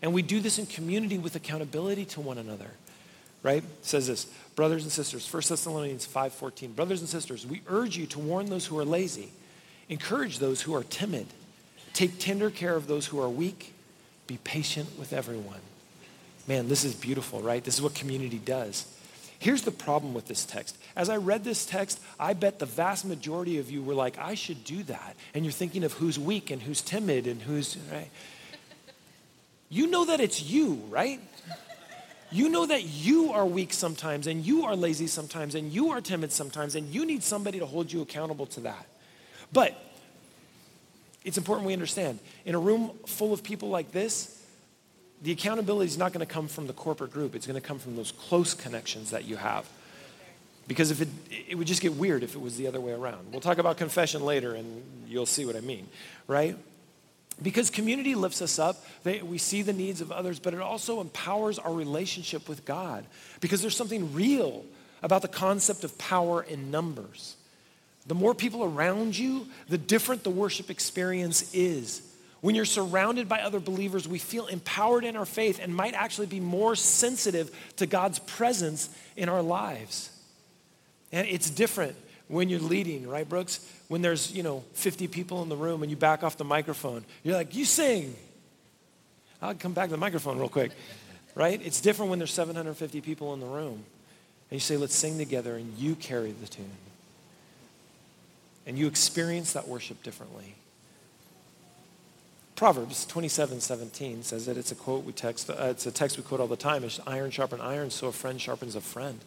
And 0.02 0.14
we 0.14 0.22
do 0.22 0.40
this 0.40 0.60
in 0.60 0.68
community 0.68 1.18
with 1.18 1.36
accountability 1.36 2.06
to 2.06 2.22
one 2.22 2.38
another, 2.38 2.70
right? 3.42 3.64
It 3.64 3.86
says 3.86 4.08
this, 4.08 4.26
brothers 4.56 4.84
and 4.84 4.92
sisters, 4.92 5.28
1 5.28 5.50
Thessalonians 5.50 6.06
5:14. 6.06 6.76
Brothers 6.76 7.00
and 7.00 7.10
sisters, 7.10 7.48
we 7.48 7.62
urge 7.68 7.98
you 7.98 8.06
to 8.08 8.20
warn 8.20 8.48
those 8.48 8.68
who 8.68 8.78
are 8.78 8.86
lazy, 8.86 9.32
encourage 9.90 10.38
those 10.38 10.62
who 10.62 10.76
are 10.76 10.84
timid, 10.84 11.26
take 11.94 12.20
tender 12.20 12.50
care 12.50 12.76
of 12.76 12.88
those 12.88 13.08
who 13.08 13.22
are 13.22 13.30
weak, 13.30 13.74
be 14.28 14.38
patient 14.44 14.90
with 14.98 15.14
everyone. 15.14 15.62
Man, 16.48 16.68
this 16.68 16.84
is 16.84 16.94
beautiful, 16.94 17.42
right? 17.42 17.64
This 17.64 17.76
is 17.76 17.82
what 17.82 17.96
community 17.96 18.40
does. 18.40 18.86
Here's 19.40 19.64
the 19.64 19.72
problem 19.72 20.14
with 20.14 20.28
this 20.28 20.46
text. 20.46 20.78
As 20.96 21.10
I 21.10 21.18
read 21.18 21.44
this 21.44 21.66
text, 21.66 22.00
I 22.20 22.34
bet 22.34 22.60
the 22.60 22.66
vast 22.66 23.04
majority 23.04 23.60
of 23.60 23.70
you 23.70 23.82
were 23.82 23.94
like, 23.94 24.18
I 24.18 24.36
should 24.36 24.64
do 24.64 24.84
that. 24.84 25.16
And 25.34 25.44
you're 25.44 25.52
thinking 25.52 25.84
of 25.84 25.94
who's 25.94 26.18
weak 26.18 26.50
and 26.50 26.62
who's 26.62 26.82
timid 26.82 27.28
and 27.28 27.42
who's, 27.42 27.78
right? 27.92 28.10
You 29.70 29.88
know 29.88 30.06
that 30.06 30.22
it's 30.22 30.42
you, 30.42 30.82
right? 30.90 31.20
You 32.32 32.50
know 32.50 32.66
that 32.66 32.84
you 32.84 33.32
are 33.34 33.46
weak 33.46 33.74
sometimes 33.74 34.28
and 34.28 34.46
you 34.46 34.64
are 34.66 34.76
lazy 34.76 35.08
sometimes 35.08 35.56
and 35.56 35.74
you 35.74 35.90
are 35.90 36.00
timid 36.00 36.32
sometimes 36.32 36.76
and 36.76 36.88
you 36.88 37.06
need 37.06 37.22
somebody 37.22 37.60
to 37.60 37.66
hold 37.66 37.92
you 37.92 38.02
accountable 38.02 38.46
to 38.48 38.62
that. 38.62 38.86
But 39.52 39.76
it's 41.24 41.38
important 41.38 41.68
we 41.68 41.74
understand 41.74 42.20
in 42.46 42.56
a 42.56 42.60
room 42.60 42.92
full 43.06 43.34
of 43.34 43.44
people 43.44 43.70
like 43.70 43.92
this, 43.92 44.42
the 45.22 45.32
accountability 45.32 45.88
is 45.88 45.98
not 45.98 46.12
going 46.12 46.26
to 46.26 46.32
come 46.32 46.48
from 46.48 46.68
the 46.68 46.74
corporate 46.74 47.12
group. 47.12 47.34
It's 47.34 47.48
going 47.48 47.60
to 47.60 47.66
come 47.66 47.80
from 47.80 47.96
those 47.96 48.12
close 48.12 48.54
connections 48.54 49.12
that 49.12 49.24
you 49.24 49.38
have. 49.38 49.68
Because 50.68 50.92
if 50.92 51.02
it, 51.02 51.08
it 51.50 51.56
would 51.56 51.68
just 51.68 51.82
get 51.82 51.94
weird 51.94 52.24
if 52.24 52.36
it 52.36 52.42
was 52.42 52.58
the 52.58 52.68
other 52.68 52.80
way 52.80 52.94
around. 52.94 53.32
We'll 53.32 53.42
talk 53.42 53.58
about 53.58 53.78
confession 53.78 54.24
later 54.24 54.54
and 54.54 54.84
you'll 55.08 55.26
see 55.26 55.46
what 55.46 55.56
I 55.56 55.62
mean, 55.62 55.88
right? 56.28 56.58
Because 57.42 57.70
community 57.70 58.16
lifts 58.16 58.42
us 58.42 58.60
up, 58.60 58.86
they, 59.04 59.22
we 59.22 59.38
see 59.38 59.62
the 59.62 59.74
needs 59.74 60.02
of 60.02 60.12
others, 60.12 60.40
but 60.40 60.54
it 60.54 60.62
also 60.62 61.02
empowers 61.02 61.58
our 61.58 61.74
relationship 61.74 62.48
with 62.48 62.64
God. 62.66 63.06
Because 63.40 63.62
there's 63.62 63.76
something 63.76 64.14
real 64.14 64.64
about 65.02 65.22
the 65.22 65.28
concept 65.28 65.84
of 65.84 65.98
power 65.98 66.44
in 66.44 66.70
numbers. 66.72 67.36
The 68.08 68.16
more 68.16 68.34
people 68.34 68.64
around 68.64 69.18
you, 69.18 69.48
the 69.70 69.78
different 69.78 70.24
the 70.24 70.30
worship 70.30 70.70
experience 70.70 71.54
is. 71.54 72.02
When 72.42 72.56
you're 72.56 72.66
surrounded 72.66 73.30
by 73.30 73.42
other 73.42 73.62
believers, 73.62 74.08
we 74.08 74.20
feel 74.20 74.48
empowered 74.48 75.06
in 75.06 75.16
our 75.16 75.26
faith 75.26 75.60
and 75.62 75.74
might 75.74 75.94
actually 75.94 76.28
be 76.28 76.42
more 76.42 76.76
sensitive 76.76 77.50
to 77.78 77.86
God's 77.86 78.20
presence 78.20 78.90
in 79.16 79.30
our 79.30 79.42
lives. 79.42 80.10
And 81.14 81.26
it's 81.28 81.50
different 81.50 81.96
when 82.28 82.50
you're 82.50 82.60
leading, 82.60 83.08
right, 83.08 83.28
Brooks? 83.28 83.66
When 83.88 84.02
there's, 84.02 84.34
you 84.34 84.44
know, 84.44 84.64
50 84.74 85.08
people 85.08 85.42
in 85.44 85.48
the 85.48 85.56
room 85.56 85.84
and 85.84 85.90
you 85.90 85.96
back 85.96 86.24
off 86.24 86.36
the 86.36 86.44
microphone, 86.44 87.06
you're 87.24 87.36
like, 87.36 87.56
you 87.56 87.64
sing. 87.64 88.14
I'll 89.42 89.56
come 89.56 89.74
back 89.74 89.86
to 89.86 89.92
the 89.92 89.98
microphone 89.98 90.38
real 90.38 90.50
quick, 90.50 90.72
right? 91.36 91.62
It's 91.64 91.80
different 91.80 92.10
when 92.10 92.20
there's 92.20 92.34
750 92.34 93.00
people 93.02 93.34
in 93.34 93.40
the 93.40 93.46
room. 93.46 93.86
And 94.50 94.52
you 94.52 94.60
say, 94.60 94.76
let's 94.76 94.96
sing 94.96 95.18
together, 95.18 95.56
and 95.56 95.78
you 95.78 95.96
carry 95.96 96.32
the 96.32 96.48
tune. 96.48 96.70
And 98.66 98.78
you 98.78 98.88
experience 98.88 99.54
that 99.54 99.68
worship 99.68 100.04
differently. 100.04 100.56
Proverbs 102.56 103.06
27, 103.06 103.60
17 103.60 104.24
says 104.24 104.46
that 104.46 104.58
it's 104.58 104.72
a 104.72 104.76
quote 104.76 105.04
we 105.04 105.12
text, 105.12 105.50
uh, 105.50 105.56
it's 105.60 105.86
a 105.86 105.92
text 105.92 106.18
we 106.18 106.24
quote 106.24 106.40
all 106.40 106.48
the 106.48 106.56
time. 106.56 106.84
It's 106.84 107.00
iron 107.06 107.32
sharpen 107.32 107.60
iron, 107.60 107.90
so 107.90 108.08
a 108.08 108.12
friend 108.12 108.40
sharpens 108.40 108.76
a 108.76 108.82
friend. 108.82 109.20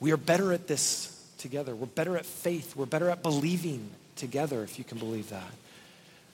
We 0.00 0.12
are 0.12 0.16
better 0.16 0.52
at 0.52 0.66
this 0.66 1.10
together. 1.38 1.76
We're 1.76 1.86
better 1.86 2.16
at 2.16 2.26
faith. 2.26 2.74
We're 2.74 2.86
better 2.86 3.10
at 3.10 3.22
believing 3.22 3.90
together, 4.16 4.62
if 4.62 4.78
you 4.78 4.84
can 4.84 4.98
believe 4.98 5.30
that. 5.30 5.52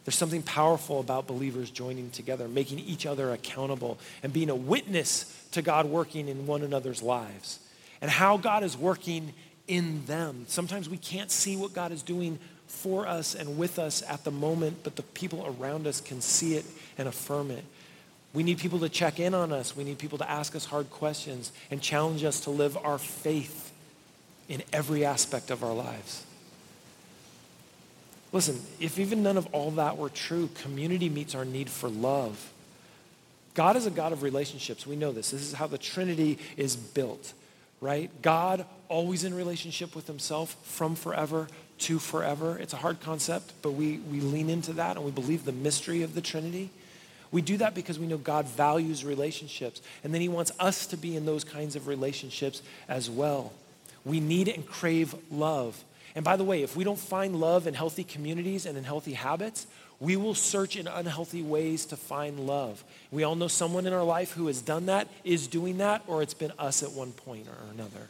There's 0.04 0.16
something 0.16 0.42
powerful 0.42 1.00
about 1.00 1.26
believers 1.26 1.70
joining 1.70 2.10
together, 2.10 2.48
making 2.48 2.78
each 2.78 3.04
other 3.06 3.32
accountable, 3.32 3.98
and 4.22 4.32
being 4.32 4.48
a 4.48 4.54
witness 4.54 5.26
to 5.52 5.62
God 5.62 5.86
working 5.86 6.28
in 6.28 6.46
one 6.46 6.62
another's 6.62 7.02
lives 7.02 7.58
and 8.00 8.10
how 8.10 8.36
God 8.36 8.62
is 8.62 8.76
working 8.76 9.32
in 9.70 10.04
them. 10.06 10.44
Sometimes 10.48 10.88
we 10.88 10.96
can't 10.98 11.30
see 11.30 11.56
what 11.56 11.72
God 11.72 11.92
is 11.92 12.02
doing 12.02 12.38
for 12.66 13.06
us 13.06 13.34
and 13.36 13.56
with 13.56 13.78
us 13.78 14.02
at 14.08 14.24
the 14.24 14.30
moment, 14.30 14.78
but 14.82 14.96
the 14.96 15.02
people 15.02 15.56
around 15.58 15.86
us 15.86 16.00
can 16.00 16.20
see 16.20 16.54
it 16.54 16.64
and 16.98 17.06
affirm 17.06 17.52
it. 17.52 17.64
We 18.34 18.42
need 18.42 18.58
people 18.58 18.80
to 18.80 18.88
check 18.88 19.20
in 19.20 19.32
on 19.32 19.52
us. 19.52 19.76
We 19.76 19.84
need 19.84 19.98
people 19.98 20.18
to 20.18 20.28
ask 20.28 20.54
us 20.56 20.64
hard 20.64 20.90
questions 20.90 21.52
and 21.70 21.80
challenge 21.80 22.24
us 22.24 22.40
to 22.40 22.50
live 22.50 22.76
our 22.76 22.98
faith 22.98 23.72
in 24.48 24.62
every 24.72 25.04
aspect 25.04 25.50
of 25.50 25.62
our 25.62 25.72
lives. 25.72 26.24
Listen, 28.32 28.60
if 28.80 28.98
even 28.98 29.22
none 29.22 29.36
of 29.36 29.46
all 29.52 29.70
that 29.72 29.96
were 29.96 30.08
true, 30.08 30.48
community 30.54 31.08
meets 31.08 31.34
our 31.34 31.44
need 31.44 31.70
for 31.70 31.88
love. 31.88 32.52
God 33.54 33.76
is 33.76 33.86
a 33.86 33.90
God 33.90 34.12
of 34.12 34.22
relationships. 34.22 34.86
We 34.86 34.96
know 34.96 35.12
this. 35.12 35.30
This 35.30 35.42
is 35.42 35.52
how 35.52 35.66
the 35.66 35.78
Trinity 35.78 36.38
is 36.56 36.76
built, 36.76 37.32
right? 37.80 38.10
God 38.22 38.66
always 38.88 39.24
in 39.24 39.34
relationship 39.34 39.94
with 39.94 40.06
himself 40.06 40.56
from 40.62 40.94
forever 40.94 41.48
to 41.78 41.98
forever. 41.98 42.58
It's 42.58 42.72
a 42.72 42.76
hard 42.76 43.00
concept, 43.00 43.52
but 43.62 43.72
we, 43.72 43.98
we 44.10 44.20
lean 44.20 44.50
into 44.50 44.74
that 44.74 44.96
and 44.96 45.04
we 45.04 45.10
believe 45.10 45.44
the 45.44 45.52
mystery 45.52 46.02
of 46.02 46.14
the 46.14 46.20
Trinity. 46.20 46.70
We 47.32 47.42
do 47.42 47.56
that 47.58 47.74
because 47.74 47.98
we 47.98 48.06
know 48.06 48.18
God 48.18 48.46
values 48.46 49.04
relationships, 49.04 49.80
and 50.02 50.12
then 50.12 50.20
He 50.20 50.28
wants 50.28 50.52
us 50.58 50.86
to 50.86 50.96
be 50.96 51.16
in 51.16 51.26
those 51.26 51.44
kinds 51.44 51.76
of 51.76 51.86
relationships 51.86 52.60
as 52.88 53.08
well. 53.08 53.52
We 54.04 54.20
need 54.20 54.48
and 54.48 54.66
crave 54.66 55.14
love. 55.30 55.82
And 56.14 56.24
by 56.24 56.36
the 56.36 56.44
way, 56.44 56.62
if 56.62 56.76
we 56.76 56.82
don't 56.82 56.98
find 56.98 57.36
love 57.36 57.68
in 57.68 57.74
healthy 57.74 58.02
communities 58.02 58.66
and 58.66 58.76
in 58.76 58.82
healthy 58.82 59.12
habits, 59.12 59.66
we 60.00 60.16
will 60.16 60.34
search 60.34 60.76
in 60.76 60.86
unhealthy 60.86 61.42
ways 61.42 61.84
to 61.86 61.96
find 61.96 62.40
love. 62.40 62.82
We 63.10 63.22
all 63.22 63.36
know 63.36 63.48
someone 63.48 63.86
in 63.86 63.92
our 63.92 64.02
life 64.02 64.32
who 64.32 64.46
has 64.46 64.62
done 64.62 64.86
that, 64.86 65.08
is 65.24 65.46
doing 65.46 65.78
that, 65.78 66.02
or 66.06 66.22
it's 66.22 66.34
been 66.34 66.52
us 66.58 66.82
at 66.82 66.92
one 66.92 67.12
point 67.12 67.46
or 67.46 67.72
another. 67.72 68.08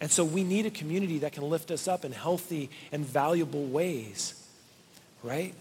And 0.00 0.10
so 0.10 0.24
we 0.24 0.44
need 0.44 0.64
a 0.64 0.70
community 0.70 1.18
that 1.18 1.32
can 1.32 1.42
lift 1.42 1.72
us 1.72 1.88
up 1.88 2.04
in 2.04 2.12
healthy 2.12 2.70
and 2.92 3.04
valuable 3.04 3.66
ways, 3.66 4.40
right? 5.24 5.54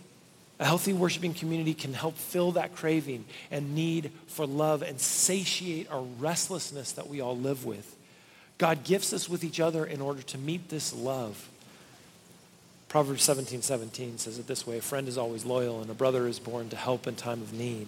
A 0.60 0.66
healthy 0.66 0.94
worshiping 0.94 1.34
community 1.34 1.74
can 1.74 1.94
help 1.94 2.16
fill 2.18 2.52
that 2.52 2.76
craving 2.76 3.26
and 3.50 3.74
need 3.74 4.12
for 4.28 4.46
love 4.46 4.84
and 4.84 5.00
satiate 5.00 5.90
our 5.90 6.04
restlessness 6.20 6.92
that 6.94 7.08
we 7.08 7.20
all 7.20 7.38
live 7.38 7.66
with. 7.66 7.96
God 8.60 8.84
gifts 8.84 9.12
us 9.12 9.28
with 9.28 9.44
each 9.44 9.60
other 9.60 9.86
in 9.86 10.02
order 10.02 10.22
to 10.22 10.38
meet 10.38 10.70
this 10.70 10.94
love. 10.94 11.50
Proverbs 12.90 13.24
17 13.24 13.62
17 13.62 14.18
says 14.18 14.40
it 14.40 14.48
this 14.48 14.66
way 14.66 14.78
A 14.78 14.82
friend 14.82 15.08
is 15.08 15.18
always 15.18 15.46
loyal, 15.46 15.82
and 15.82 15.90
a 15.90 15.94
brother 15.94 16.28
is 16.28 16.40
born 16.40 16.70
to 16.70 16.76
help 16.76 17.08
in 17.08 17.16
time 17.16 17.42
of 17.42 17.54
need. 17.54 17.88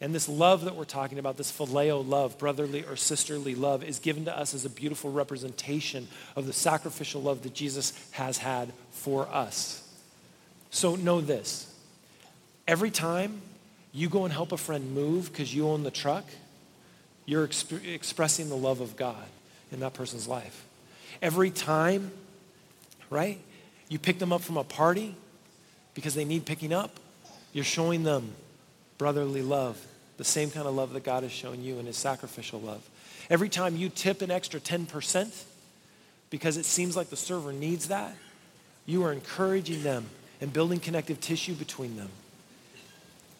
And 0.00 0.12
this 0.12 0.28
love 0.28 0.64
that 0.64 0.74
we're 0.74 0.84
talking 0.84 1.20
about, 1.20 1.36
this 1.36 1.52
phileo 1.52 2.06
love, 2.06 2.36
brotherly 2.36 2.82
or 2.84 2.96
sisterly 2.96 3.54
love, 3.54 3.84
is 3.84 4.00
given 4.00 4.24
to 4.24 4.36
us 4.36 4.52
as 4.52 4.64
a 4.64 4.70
beautiful 4.70 5.12
representation 5.12 6.08
of 6.34 6.46
the 6.46 6.52
sacrificial 6.52 7.22
love 7.22 7.44
that 7.44 7.54
Jesus 7.54 7.92
has 8.10 8.38
had 8.38 8.72
for 8.90 9.28
us. 9.28 9.88
So 10.70 10.96
know 10.96 11.20
this 11.20 11.72
every 12.66 12.90
time 12.90 13.42
you 13.92 14.08
go 14.08 14.24
and 14.24 14.32
help 14.32 14.52
a 14.52 14.56
friend 14.56 14.92
move 14.92 15.30
because 15.30 15.54
you 15.54 15.68
own 15.68 15.84
the 15.84 15.90
truck, 15.90 16.24
you're 17.26 17.46
exp- 17.46 17.86
expressing 17.86 18.48
the 18.48 18.56
love 18.56 18.80
of 18.80 18.96
God 18.96 19.26
in 19.70 19.80
that 19.80 19.94
person's 19.94 20.26
life. 20.26 20.64
Every 21.20 21.50
time, 21.50 22.10
right, 23.10 23.38
you 23.92 23.98
pick 23.98 24.18
them 24.18 24.32
up 24.32 24.40
from 24.40 24.56
a 24.56 24.64
party 24.64 25.14
because 25.92 26.14
they 26.14 26.24
need 26.24 26.46
picking 26.46 26.72
up, 26.72 26.98
you're 27.52 27.62
showing 27.62 28.04
them 28.04 28.32
brotherly 28.96 29.42
love 29.42 29.78
the 30.16 30.24
same 30.24 30.50
kind 30.50 30.66
of 30.66 30.74
love 30.74 30.94
that 30.94 31.04
God 31.04 31.24
has 31.24 31.32
shown 31.32 31.62
you 31.62 31.78
in 31.78 31.84
his 31.84 31.98
sacrificial 31.98 32.58
love. 32.58 32.88
Every 33.28 33.50
time 33.50 33.76
you 33.76 33.90
tip 33.90 34.22
an 34.22 34.30
extra 34.30 34.60
10% 34.60 35.44
because 36.30 36.56
it 36.56 36.64
seems 36.64 36.96
like 36.96 37.10
the 37.10 37.18
server 37.18 37.52
needs 37.52 37.88
that, 37.88 38.16
you 38.86 39.04
are 39.04 39.12
encouraging 39.12 39.82
them 39.82 40.06
and 40.40 40.50
building 40.50 40.80
connective 40.80 41.20
tissue 41.20 41.52
between 41.52 41.98
them. 41.98 42.08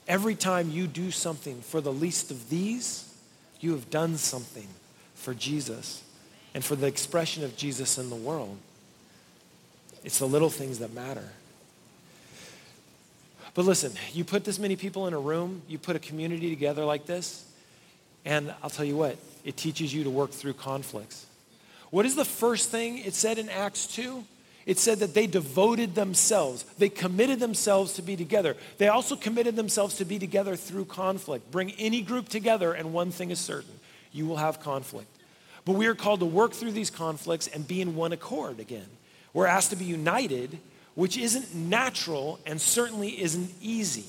Every 0.06 0.34
time 0.34 0.70
you 0.70 0.86
do 0.86 1.10
something 1.10 1.62
for 1.62 1.80
the 1.80 1.94
least 1.94 2.30
of 2.30 2.50
these, 2.50 3.10
you 3.58 3.72
have 3.72 3.88
done 3.88 4.18
something 4.18 4.68
for 5.14 5.32
Jesus 5.32 6.02
and 6.52 6.62
for 6.62 6.76
the 6.76 6.88
expression 6.88 7.42
of 7.42 7.56
Jesus 7.56 7.96
in 7.96 8.10
the 8.10 8.16
world. 8.16 8.58
It's 10.04 10.18
the 10.18 10.26
little 10.26 10.50
things 10.50 10.78
that 10.80 10.92
matter. 10.92 11.28
But 13.54 13.64
listen, 13.64 13.92
you 14.12 14.24
put 14.24 14.44
this 14.44 14.58
many 14.58 14.76
people 14.76 15.06
in 15.06 15.12
a 15.12 15.18
room, 15.18 15.62
you 15.68 15.78
put 15.78 15.94
a 15.94 15.98
community 15.98 16.48
together 16.50 16.84
like 16.84 17.06
this, 17.06 17.44
and 18.24 18.52
I'll 18.62 18.70
tell 18.70 18.84
you 18.84 18.96
what, 18.96 19.18
it 19.44 19.56
teaches 19.56 19.92
you 19.92 20.04
to 20.04 20.10
work 20.10 20.30
through 20.30 20.54
conflicts. 20.54 21.26
What 21.90 22.06
is 22.06 22.14
the 22.14 22.24
first 22.24 22.70
thing 22.70 22.98
it 22.98 23.14
said 23.14 23.38
in 23.38 23.48
Acts 23.48 23.86
2? 23.88 24.24
it 24.66 24.78
said 24.78 24.98
that 25.00 25.14
they 25.14 25.26
devoted 25.26 25.94
themselves. 25.94 26.64
They 26.78 26.88
committed 26.88 27.40
themselves 27.40 27.94
to 27.94 28.02
be 28.02 28.16
together. 28.16 28.56
They 28.78 28.88
also 28.88 29.16
committed 29.16 29.56
themselves 29.56 29.96
to 29.96 30.04
be 30.04 30.18
together 30.18 30.56
through 30.56 30.86
conflict. 30.86 31.50
Bring 31.50 31.72
any 31.72 32.02
group 32.02 32.28
together, 32.28 32.72
and 32.72 32.92
one 32.92 33.10
thing 33.10 33.30
is 33.30 33.40
certain 33.40 33.74
you 34.12 34.26
will 34.26 34.36
have 34.36 34.60
conflict. 34.60 35.08
But 35.64 35.72
we 35.72 35.86
are 35.86 35.94
called 35.94 36.20
to 36.20 36.26
work 36.26 36.52
through 36.52 36.72
these 36.72 36.90
conflicts 36.90 37.46
and 37.46 37.66
be 37.66 37.80
in 37.80 37.96
one 37.96 38.12
accord 38.12 38.60
again. 38.60 38.86
We're 39.33 39.47
asked 39.47 39.71
to 39.71 39.77
be 39.77 39.85
united, 39.85 40.59
which 40.95 41.16
isn't 41.16 41.55
natural 41.55 42.38
and 42.47 42.61
certainly 42.61 43.21
isn't 43.21 43.51
easy. 43.61 44.07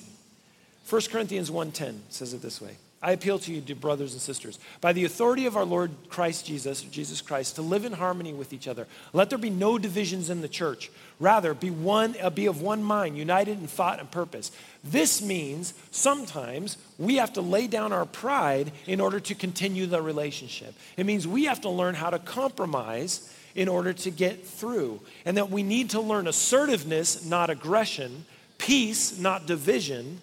1 0.89 1.09
Corinthians 1.09 1.49
1:10 1.49 2.01
says 2.09 2.33
it 2.33 2.41
this 2.41 2.61
way. 2.61 2.77
I 3.03 3.11
appeal 3.11 3.37
to 3.39 3.51
you, 3.51 3.59
dear 3.59 3.75
brothers 3.75 4.13
and 4.13 4.21
sisters, 4.21 4.59
by 4.79 4.93
the 4.93 5.03
authority 5.03 5.45
of 5.45 5.57
our 5.57 5.65
Lord 5.65 5.91
Christ 6.07 6.45
Jesus, 6.45 6.81
Jesus 6.83 7.19
Christ, 7.19 7.55
to 7.55 7.61
live 7.61 7.83
in 7.83 7.91
harmony 7.91 8.31
with 8.31 8.53
each 8.53 8.65
other. 8.65 8.87
Let 9.11 9.29
there 9.29 9.37
be 9.37 9.49
no 9.49 9.77
divisions 9.77 10.29
in 10.29 10.39
the 10.39 10.47
church. 10.47 10.89
Rather, 11.19 11.53
be 11.53 11.69
one, 11.69 12.15
uh, 12.21 12.29
be 12.29 12.45
of 12.45 12.61
one 12.61 12.81
mind, 12.81 13.17
united 13.17 13.59
in 13.59 13.67
thought 13.67 13.99
and 13.99 14.09
purpose. 14.09 14.53
This 14.85 15.21
means 15.21 15.73
sometimes 15.91 16.77
we 16.97 17.17
have 17.17 17.33
to 17.33 17.41
lay 17.41 17.67
down 17.67 17.91
our 17.91 18.05
pride 18.05 18.71
in 18.87 19.01
order 19.01 19.19
to 19.19 19.35
continue 19.35 19.85
the 19.85 20.01
relationship. 20.01 20.73
It 20.95 21.05
means 21.05 21.27
we 21.27 21.43
have 21.43 21.59
to 21.61 21.69
learn 21.69 21.95
how 21.95 22.09
to 22.09 22.19
compromise 22.19 23.29
in 23.55 23.67
order 23.67 23.93
to 23.93 24.09
get 24.09 24.45
through, 24.45 24.99
and 25.25 25.37
that 25.37 25.49
we 25.49 25.63
need 25.63 25.91
to 25.91 26.01
learn 26.01 26.27
assertiveness, 26.27 27.25
not 27.25 27.49
aggression, 27.49 28.25
peace, 28.57 29.19
not 29.19 29.45
division 29.45 30.19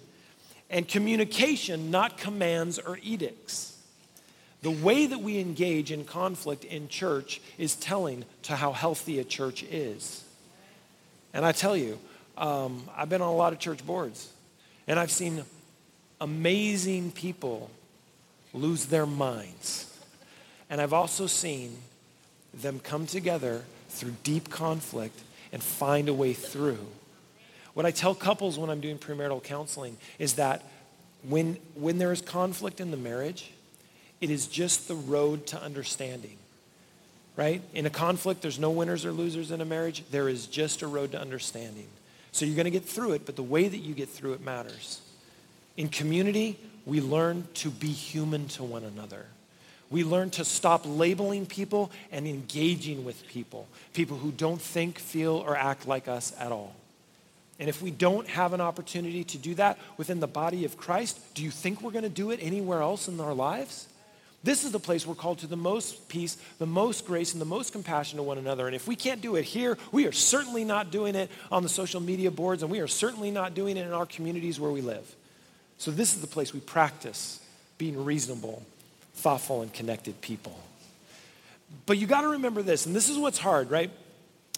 and 0.70 0.86
communication, 0.86 1.90
not 1.90 2.16
commands 2.16 2.78
or 2.78 2.98
edicts. 3.02 3.76
The 4.62 4.70
way 4.70 5.06
that 5.06 5.18
we 5.18 5.38
engage 5.38 5.90
in 5.90 6.04
conflict 6.04 6.64
in 6.64 6.88
church 6.88 7.40
is 7.58 7.74
telling 7.74 8.24
to 8.42 8.56
how 8.56 8.72
healthy 8.72 9.18
a 9.18 9.24
church 9.24 9.64
is. 9.64 10.24
And 11.32 11.44
I 11.44 11.52
tell 11.52 11.76
you, 11.76 11.98
um, 12.36 12.88
I've 12.96 13.08
been 13.08 13.22
on 13.22 13.28
a 13.28 13.36
lot 13.36 13.52
of 13.52 13.58
church 13.58 13.84
boards, 13.84 14.28
and 14.86 14.98
I've 14.98 15.10
seen 15.10 15.42
amazing 16.20 17.12
people 17.12 17.70
lose 18.52 18.86
their 18.86 19.06
minds. 19.06 19.86
And 20.68 20.80
I've 20.80 20.92
also 20.92 21.26
seen 21.26 21.76
them 22.54 22.80
come 22.80 23.06
together 23.06 23.64
through 23.88 24.14
deep 24.22 24.50
conflict 24.50 25.18
and 25.52 25.62
find 25.62 26.08
a 26.08 26.14
way 26.14 26.32
through. 26.32 26.86
What 27.74 27.86
I 27.86 27.90
tell 27.90 28.14
couples 28.14 28.58
when 28.58 28.70
I'm 28.70 28.80
doing 28.80 28.98
premarital 28.98 29.42
counseling 29.42 29.96
is 30.18 30.34
that 30.34 30.62
when, 31.28 31.58
when 31.74 31.98
there 31.98 32.12
is 32.12 32.20
conflict 32.20 32.80
in 32.80 32.90
the 32.90 32.96
marriage, 32.96 33.52
it 34.20 34.30
is 34.30 34.46
just 34.46 34.88
the 34.88 34.94
road 34.94 35.46
to 35.48 35.62
understanding. 35.62 36.36
Right? 37.36 37.62
In 37.72 37.86
a 37.86 37.90
conflict, 37.90 38.42
there's 38.42 38.58
no 38.58 38.70
winners 38.70 39.06
or 39.06 39.12
losers 39.12 39.50
in 39.50 39.60
a 39.60 39.64
marriage. 39.64 40.04
There 40.10 40.28
is 40.28 40.46
just 40.46 40.82
a 40.82 40.86
road 40.86 41.12
to 41.12 41.20
understanding. 41.20 41.86
So 42.32 42.44
you're 42.44 42.56
going 42.56 42.64
to 42.64 42.70
get 42.70 42.84
through 42.84 43.12
it, 43.12 43.26
but 43.26 43.36
the 43.36 43.42
way 43.42 43.66
that 43.66 43.78
you 43.78 43.94
get 43.94 44.08
through 44.08 44.34
it 44.34 44.40
matters. 44.40 45.00
In 45.76 45.88
community, 45.88 46.58
we 46.84 47.00
learn 47.00 47.46
to 47.54 47.70
be 47.70 47.88
human 47.88 48.48
to 48.48 48.64
one 48.64 48.84
another. 48.84 49.26
We 49.90 50.04
learn 50.04 50.30
to 50.30 50.44
stop 50.44 50.82
labeling 50.84 51.46
people 51.46 51.90
and 52.12 52.26
engaging 52.26 53.04
with 53.04 53.26
people, 53.26 53.66
people 53.92 54.16
who 54.16 54.30
don't 54.30 54.60
think, 54.60 54.98
feel, 54.98 55.34
or 55.34 55.56
act 55.56 55.88
like 55.88 56.06
us 56.06 56.32
at 56.38 56.52
all. 56.52 56.74
And 57.58 57.68
if 57.68 57.82
we 57.82 57.90
don't 57.90 58.26
have 58.28 58.54
an 58.54 58.60
opportunity 58.60 59.24
to 59.24 59.38
do 59.38 59.54
that 59.56 59.78
within 59.98 60.20
the 60.20 60.26
body 60.26 60.64
of 60.64 60.76
Christ, 60.78 61.18
do 61.34 61.42
you 61.42 61.50
think 61.50 61.82
we're 61.82 61.90
going 61.90 62.04
to 62.04 62.08
do 62.08 62.30
it 62.30 62.38
anywhere 62.40 62.80
else 62.80 63.06
in 63.06 63.20
our 63.20 63.34
lives? 63.34 63.86
This 64.42 64.64
is 64.64 64.72
the 64.72 64.78
place 64.78 65.06
we're 65.06 65.14
called 65.14 65.40
to 65.40 65.46
the 65.46 65.56
most 65.56 66.08
peace, 66.08 66.38
the 66.58 66.64
most 66.64 67.06
grace, 67.06 67.32
and 67.32 67.40
the 67.40 67.46
most 67.46 67.72
compassion 67.72 68.16
to 68.16 68.22
one 68.22 68.38
another. 68.38 68.66
And 68.66 68.74
if 68.74 68.88
we 68.88 68.96
can't 68.96 69.20
do 69.20 69.36
it 69.36 69.44
here, 69.44 69.76
we 69.92 70.06
are 70.06 70.12
certainly 70.12 70.64
not 70.64 70.90
doing 70.90 71.14
it 71.14 71.30
on 71.52 71.62
the 71.62 71.68
social 71.68 72.00
media 72.00 72.30
boards, 72.30 72.62
and 72.62 72.72
we 72.72 72.80
are 72.80 72.86
certainly 72.86 73.30
not 73.30 73.54
doing 73.54 73.76
it 73.76 73.86
in 73.86 73.92
our 73.92 74.06
communities 74.06 74.58
where 74.58 74.70
we 74.70 74.80
live. 74.80 75.14
So, 75.76 75.90
this 75.90 76.14
is 76.14 76.22
the 76.22 76.26
place 76.26 76.54
we 76.54 76.60
practice 76.60 77.40
being 77.76 78.02
reasonable, 78.02 78.62
thoughtful, 79.20 79.62
and 79.62 79.72
connected 79.72 80.20
people. 80.20 80.58
But 81.86 81.98
you 81.98 82.06
got 82.06 82.22
to 82.22 82.28
remember 82.28 82.62
this, 82.62 82.86
and 82.86 82.94
this 82.94 83.08
is 83.08 83.18
what's 83.18 83.38
hard, 83.38 83.70
right? 83.70 83.90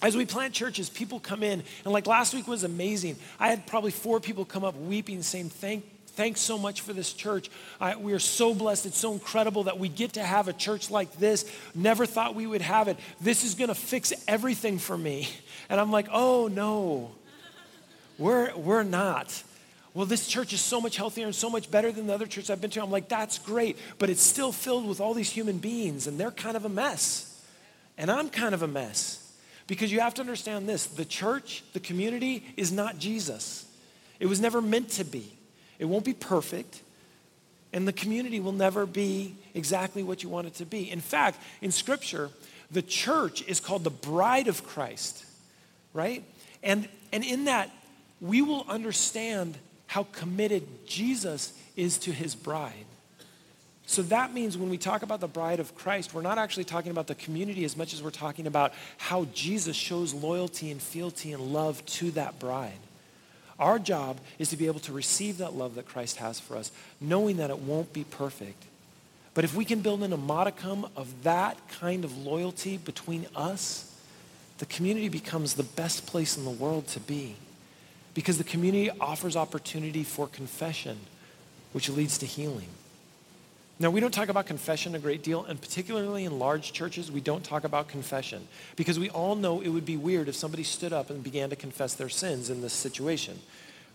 as 0.03 0.17
we 0.17 0.27
plant 0.27 0.53
churches, 0.53 0.91
people 0.91 1.21
come 1.21 1.45
in, 1.45 1.63
and 1.85 1.93
like 1.93 2.09
last 2.09 2.35
week 2.35 2.49
was 2.49 2.65
amazing. 2.65 3.17
I 3.39 3.49
had 3.49 3.69
probably 3.69 3.93
four 3.93 4.19
people 4.19 4.45
come 4.45 4.65
up 4.65 4.77
weeping, 4.77 5.23
saying, 5.23 5.51
Thank, 5.51 5.85
Thanks 6.15 6.43
so 6.43 6.59
much 6.59 6.83
for 6.83 6.93
this 6.93 7.15
church. 7.15 7.51
I, 7.81 7.97
we 7.97 8.13
are 8.13 8.19
so 8.19 8.53
blessed. 8.53 8.85
It's 8.85 8.99
so 8.99 9.15
incredible 9.15 9.65
that 9.65 9.79
we 9.79 9.89
get 9.89 10.15
to 10.15 10.23
have 10.23 10.47
a 10.47 10.53
church 10.53 10.91
like 10.91 11.17
this. 11.17 11.51
Never 11.75 12.05
thought 12.05 12.35
we 12.35 12.47
would 12.47 12.61
have 12.61 12.89
it. 12.89 12.99
This 13.23 13.45
is 13.45 13.55
going 13.55 13.69
to 13.69 13.75
fix 13.75 14.13
everything 14.29 14.79
for 14.79 14.99
me. 14.99 15.29
And 15.71 15.81
I'm 15.81 15.91
like, 15.91 16.09
oh 16.13 16.49
no, 16.49 17.13
we're, 18.19 18.55
we're 18.57 18.83
not. 18.83 19.43
Well, 19.95 20.07
this 20.07 20.27
church 20.27 20.53
is 20.53 20.61
so 20.61 20.81
much 20.81 20.97
healthier 20.97 21.27
and 21.27 21.35
so 21.35 21.51
much 21.51 21.71
better 21.71 21.93
than 21.93 22.07
the 22.07 22.15
other 22.15 22.27
church 22.27 22.49
I've 22.49 22.61
been 22.61 22.71
to. 22.71 22.83
I'm 22.83 22.91
like, 22.91 23.09
that's 23.09 23.39
great, 23.39 23.77
but 23.99 24.09
it's 24.09 24.23
still 24.23 24.51
filled 24.51 24.89
with 24.89 25.01
all 25.01 25.13
these 25.13 25.31
human 25.31 25.59
beings, 25.59 26.07
and 26.07 26.19
they're 26.19 26.31
kind 26.31 26.57
of 26.57 26.65
a 26.65 26.71
mess. 26.71 27.29
And 27.99 28.11
I'm 28.11 28.31
kind 28.31 28.55
of 28.55 28.63
a 28.63 28.69
mess. 28.69 29.19
Because 29.67 29.93
you 29.93 30.01
have 30.01 30.15
to 30.15 30.23
understand 30.23 30.69
this 30.69 30.87
the 30.87 31.05
church, 31.05 31.63
the 31.73 31.81
community, 31.81 32.45
is 32.57 32.73
not 32.73 32.99
Jesus. 32.99 33.67
It 34.19 34.27
was 34.27 34.41
never 34.41 34.63
meant 34.63 34.91
to 34.91 35.05
be. 35.05 35.37
It 35.79 35.85
won't 35.85 36.05
be 36.05 36.15
perfect, 36.15 36.83
and 37.73 37.87
the 37.87 37.93
community 37.93 38.41
will 38.41 38.53
never 38.53 38.87
be 38.87 39.35
exactly 39.55 40.03
what 40.03 40.23
you 40.23 40.29
want 40.29 40.47
it 40.47 40.55
to 40.55 40.65
be. 40.65 40.91
In 40.91 41.01
fact, 41.01 41.39
in 41.61 41.71
Scripture, 41.71 42.31
the 42.71 42.83
church 42.83 43.43
is 43.47 43.61
called 43.61 43.85
the 43.85 43.91
bride 43.91 44.49
of 44.49 44.65
Christ, 44.65 45.25
right? 45.93 46.25
And, 46.63 46.89
and 47.13 47.25
in 47.25 47.45
that, 47.45 47.71
we 48.21 48.41
will 48.41 48.65
understand 48.69 49.59
how 49.93 50.05
committed 50.05 50.67
Jesus 50.87 51.53
is 51.77 51.99
to 51.99 52.13
his 52.13 52.35
bride. 52.35 52.87
So 53.85 54.01
that 54.05 54.33
means 54.33 54.57
when 54.57 54.71
we 54.71 54.79
talk 54.79 55.03
about 55.03 55.21
the 55.21 55.29
bride 55.29 55.61
of 55.61 55.75
Christ, 55.75 56.15
we're 56.15 56.23
not 56.23 56.39
actually 56.39 56.65
talking 56.65 56.91
about 56.91 57.09
the 57.09 57.15
community 57.15 57.63
as 57.67 57.77
much 57.77 57.93
as 57.93 58.03
we're 58.03 58.09
talking 58.09 58.47
about 58.47 58.73
how 58.97 59.27
Jesus 59.35 59.77
shows 59.77 60.15
loyalty 60.15 60.71
and 60.71 60.81
fealty 60.81 61.35
and 61.35 61.53
love 61.53 61.85
to 61.85 62.11
that 62.13 62.39
bride. 62.39 62.79
Our 63.59 63.79
job 63.79 64.19
is 64.39 64.49
to 64.49 64.57
be 64.57 64.67
able 64.67 64.81
to 64.81 64.95
receive 64.95 65.37
that 65.39 65.53
love 65.53 65.75
that 65.75 65.85
Christ 65.85 66.17
has 66.17 66.41
for 66.41 66.57
us, 66.57 66.73
knowing 66.99 67.37
that 67.37 67.51
it 67.51 67.59
won't 67.59 67.93
be 67.93 68.05
perfect. 68.05 68.65
But 69.35 69.45
if 69.45 69.55
we 69.55 69.67
can 69.67 69.81
build 69.81 70.03
in 70.03 70.15
a 70.15 70.17
modicum 70.17 70.87
of 70.97 71.25
that 71.25 71.59
kind 71.69 72.07
of 72.07 72.17
loyalty 72.17 72.79
between 72.79 73.27
us, 73.37 73.95
the 74.57 74.65
community 74.65 75.11
becomes 75.11 75.53
the 75.53 75.65
best 75.65 76.07
place 76.07 76.39
in 76.39 76.47
the 76.47 76.51
world 76.51 76.87
to 76.89 77.01
be. 77.01 77.37
Because 78.15 78.39
the 78.39 78.45
community 78.45 78.91
offers 79.01 79.37
opportunity 79.37 80.05
for 80.05 80.27
confession, 80.27 80.99
which 81.73 81.89
leads 81.89 82.19
to 82.19 82.27
healing. 82.27 82.69
Now, 83.79 83.91
we 83.91 84.01
don't 84.01 84.15
talk 84.15 84.29
about 84.29 84.47
confession 84.47 84.95
a 84.95 84.99
great 84.99 85.25
deal, 85.25 85.45
and 85.45 85.61
particularly 85.61 86.25
in 86.25 86.39
large 86.39 86.73
churches, 86.73 87.11
we 87.11 87.21
don't 87.21 87.43
talk 87.43 87.65
about 87.65 87.89
confession 87.89 88.47
because 88.77 88.99
we 88.99 89.11
all 89.11 89.35
know 89.35 89.61
it 89.61 89.71
would 89.71 89.87
be 89.87 89.97
weird 89.97 90.29
if 90.29 90.37
somebody 90.37 90.63
stood 90.63 90.93
up 90.93 91.11
and 91.11 91.25
began 91.25 91.51
to 91.51 91.57
confess 91.57 91.95
their 91.95 92.09
sins 92.09 92.49
in 92.49 92.61
this 92.61 92.73
situation, 92.73 93.41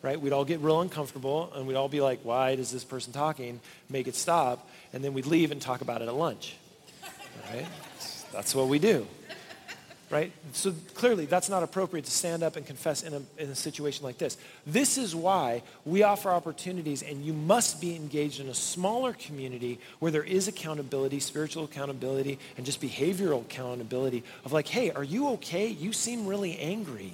right? 0.01 0.19
We'd 0.19 0.33
all 0.33 0.43
get 0.43 0.59
real 0.59 0.81
uncomfortable 0.81 1.53
and 1.55 1.67
we'd 1.67 1.75
all 1.75 1.87
be 1.87 2.01
like, 2.01 2.19
why 2.23 2.51
is 2.51 2.69
this 2.69 2.83
person 2.83 3.13
talking? 3.13 3.61
Make 3.89 4.09
it 4.09 4.15
stop. 4.15 4.67
And 4.91 5.03
then 5.03 5.13
we'd 5.13 5.25
leave 5.25 5.51
and 5.51 5.61
talk 5.61 5.79
about 5.79 6.01
it 6.01 6.09
at 6.09 6.15
lunch, 6.15 6.57
right? 7.53 7.67
That's 8.33 8.53
what 8.53 8.67
we 8.67 8.79
do 8.79 9.07
right? 10.09 10.31
So 10.53 10.73
clearly, 10.93 11.25
that's 11.25 11.49
not 11.49 11.63
appropriate 11.63 12.05
to 12.05 12.11
stand 12.11 12.41
up 12.41 12.55
and 12.55 12.65
confess 12.65 13.03
in 13.03 13.13
a, 13.13 13.21
in 13.37 13.49
a 13.49 13.55
situation 13.55 14.05
like 14.05 14.17
this. 14.17 14.37
This 14.65 14.97
is 14.97 15.15
why 15.15 15.63
we 15.85 16.03
offer 16.03 16.29
opportunities, 16.29 17.03
and 17.03 17.25
you 17.25 17.33
must 17.33 17.81
be 17.81 17.95
engaged 17.95 18.39
in 18.39 18.47
a 18.47 18.53
smaller 18.53 19.13
community 19.13 19.79
where 19.99 20.11
there 20.11 20.23
is 20.23 20.47
accountability, 20.47 21.19
spiritual 21.19 21.65
accountability, 21.65 22.39
and 22.55 22.65
just 22.65 22.81
behavioral 22.81 23.41
accountability 23.41 24.23
of 24.45 24.53
like, 24.53 24.67
hey, 24.67 24.91
are 24.91 25.03
you 25.03 25.29
okay? 25.29 25.67
You 25.67 25.91
seem 25.91 26.25
really 26.25 26.57
angry. 26.57 27.13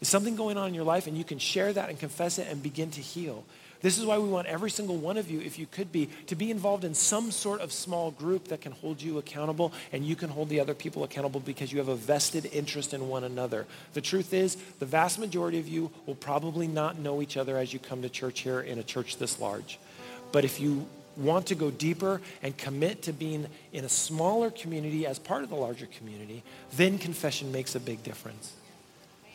Is 0.00 0.08
something 0.08 0.36
going 0.36 0.56
on 0.56 0.68
in 0.68 0.74
your 0.74 0.84
life? 0.84 1.06
And 1.06 1.16
you 1.16 1.24
can 1.24 1.38
share 1.38 1.72
that 1.72 1.90
and 1.90 1.98
confess 1.98 2.38
it 2.38 2.48
and 2.50 2.62
begin 2.62 2.90
to 2.92 3.02
heal. 3.02 3.44
This 3.82 3.98
is 3.98 4.04
why 4.04 4.18
we 4.18 4.28
want 4.28 4.46
every 4.46 4.70
single 4.70 4.96
one 4.96 5.16
of 5.16 5.30
you, 5.30 5.40
if 5.40 5.58
you 5.58 5.66
could 5.66 5.90
be, 5.90 6.10
to 6.26 6.34
be 6.34 6.50
involved 6.50 6.84
in 6.84 6.94
some 6.94 7.30
sort 7.30 7.60
of 7.60 7.72
small 7.72 8.10
group 8.10 8.48
that 8.48 8.60
can 8.60 8.72
hold 8.72 9.00
you 9.00 9.18
accountable 9.18 9.72
and 9.92 10.04
you 10.04 10.16
can 10.16 10.28
hold 10.28 10.50
the 10.50 10.60
other 10.60 10.74
people 10.74 11.02
accountable 11.02 11.40
because 11.40 11.72
you 11.72 11.78
have 11.78 11.88
a 11.88 11.96
vested 11.96 12.46
interest 12.52 12.92
in 12.92 13.08
one 13.08 13.24
another. 13.24 13.66
The 13.94 14.02
truth 14.02 14.34
is, 14.34 14.56
the 14.78 14.86
vast 14.86 15.18
majority 15.18 15.58
of 15.58 15.66
you 15.66 15.90
will 16.04 16.14
probably 16.14 16.68
not 16.68 16.98
know 16.98 17.22
each 17.22 17.36
other 17.36 17.56
as 17.56 17.72
you 17.72 17.78
come 17.78 18.02
to 18.02 18.10
church 18.10 18.40
here 18.40 18.60
in 18.60 18.78
a 18.78 18.82
church 18.82 19.16
this 19.16 19.40
large. 19.40 19.78
But 20.30 20.44
if 20.44 20.60
you 20.60 20.86
want 21.16 21.46
to 21.46 21.54
go 21.54 21.70
deeper 21.70 22.20
and 22.42 22.56
commit 22.56 23.02
to 23.02 23.12
being 23.12 23.46
in 23.72 23.84
a 23.84 23.88
smaller 23.88 24.50
community 24.50 25.06
as 25.06 25.18
part 25.18 25.42
of 25.42 25.48
the 25.48 25.56
larger 25.56 25.86
community, 25.86 26.42
then 26.76 26.98
confession 26.98 27.50
makes 27.50 27.74
a 27.74 27.80
big 27.80 28.02
difference 28.02 28.52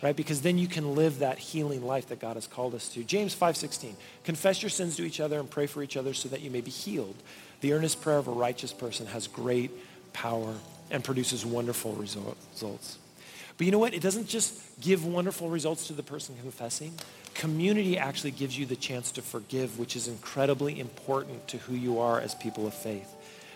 right? 0.06 0.16
Because 0.16 0.42
then 0.42 0.60
you 0.60 0.68
can 0.68 0.94
live 0.94 1.18
that 1.18 1.40
healing 1.40 1.84
life 1.84 2.10
that 2.10 2.20
God 2.20 2.36
has 2.36 2.46
called 2.46 2.76
us 2.76 2.90
to. 2.90 3.04
James 3.04 3.34
5:16. 3.34 3.96
Confess 4.24 4.62
your 4.62 4.70
sins 4.70 4.96
to 4.98 5.04
each 5.04 5.20
other 5.20 5.40
and 5.40 5.50
pray 5.50 5.66
for 5.66 5.82
each 5.82 5.98
other 5.98 6.14
so 6.14 6.30
that 6.30 6.42
you 6.42 6.52
may 6.52 6.62
be 6.62 6.70
healed. 6.70 7.16
The 7.62 7.74
earnest 7.74 8.02
prayer 8.02 8.20
of 8.20 8.28
a 8.28 8.32
righteous 8.32 8.72
person 8.72 9.08
has 9.08 9.26
great 9.26 9.72
power 10.14 10.54
and 10.92 11.04
produces 11.04 11.44
wonderful 11.44 11.94
results. 11.94 13.00
But 13.58 13.66
you 13.66 13.72
know 13.72 13.80
what? 13.80 13.96
It 13.96 14.02
doesn't 14.04 14.28
just 14.28 14.80
give 14.80 15.04
wonderful 15.04 15.50
results 15.50 15.88
to 15.88 15.94
the 15.94 16.04
person 16.04 16.36
confessing. 16.40 16.94
Community 17.34 17.98
actually 17.98 18.30
gives 18.30 18.56
you 18.56 18.68
the 18.68 18.76
chance 18.76 19.10
to 19.14 19.24
forgive, 19.24 19.80
which 19.80 19.96
is 19.96 20.08
incredibly 20.08 20.80
important 20.80 21.48
to 21.48 21.58
who 21.58 21.74
you 21.74 21.98
are 22.00 22.22
as 22.22 22.36
people 22.36 22.68
of 22.68 22.76
faith. 22.76 23.12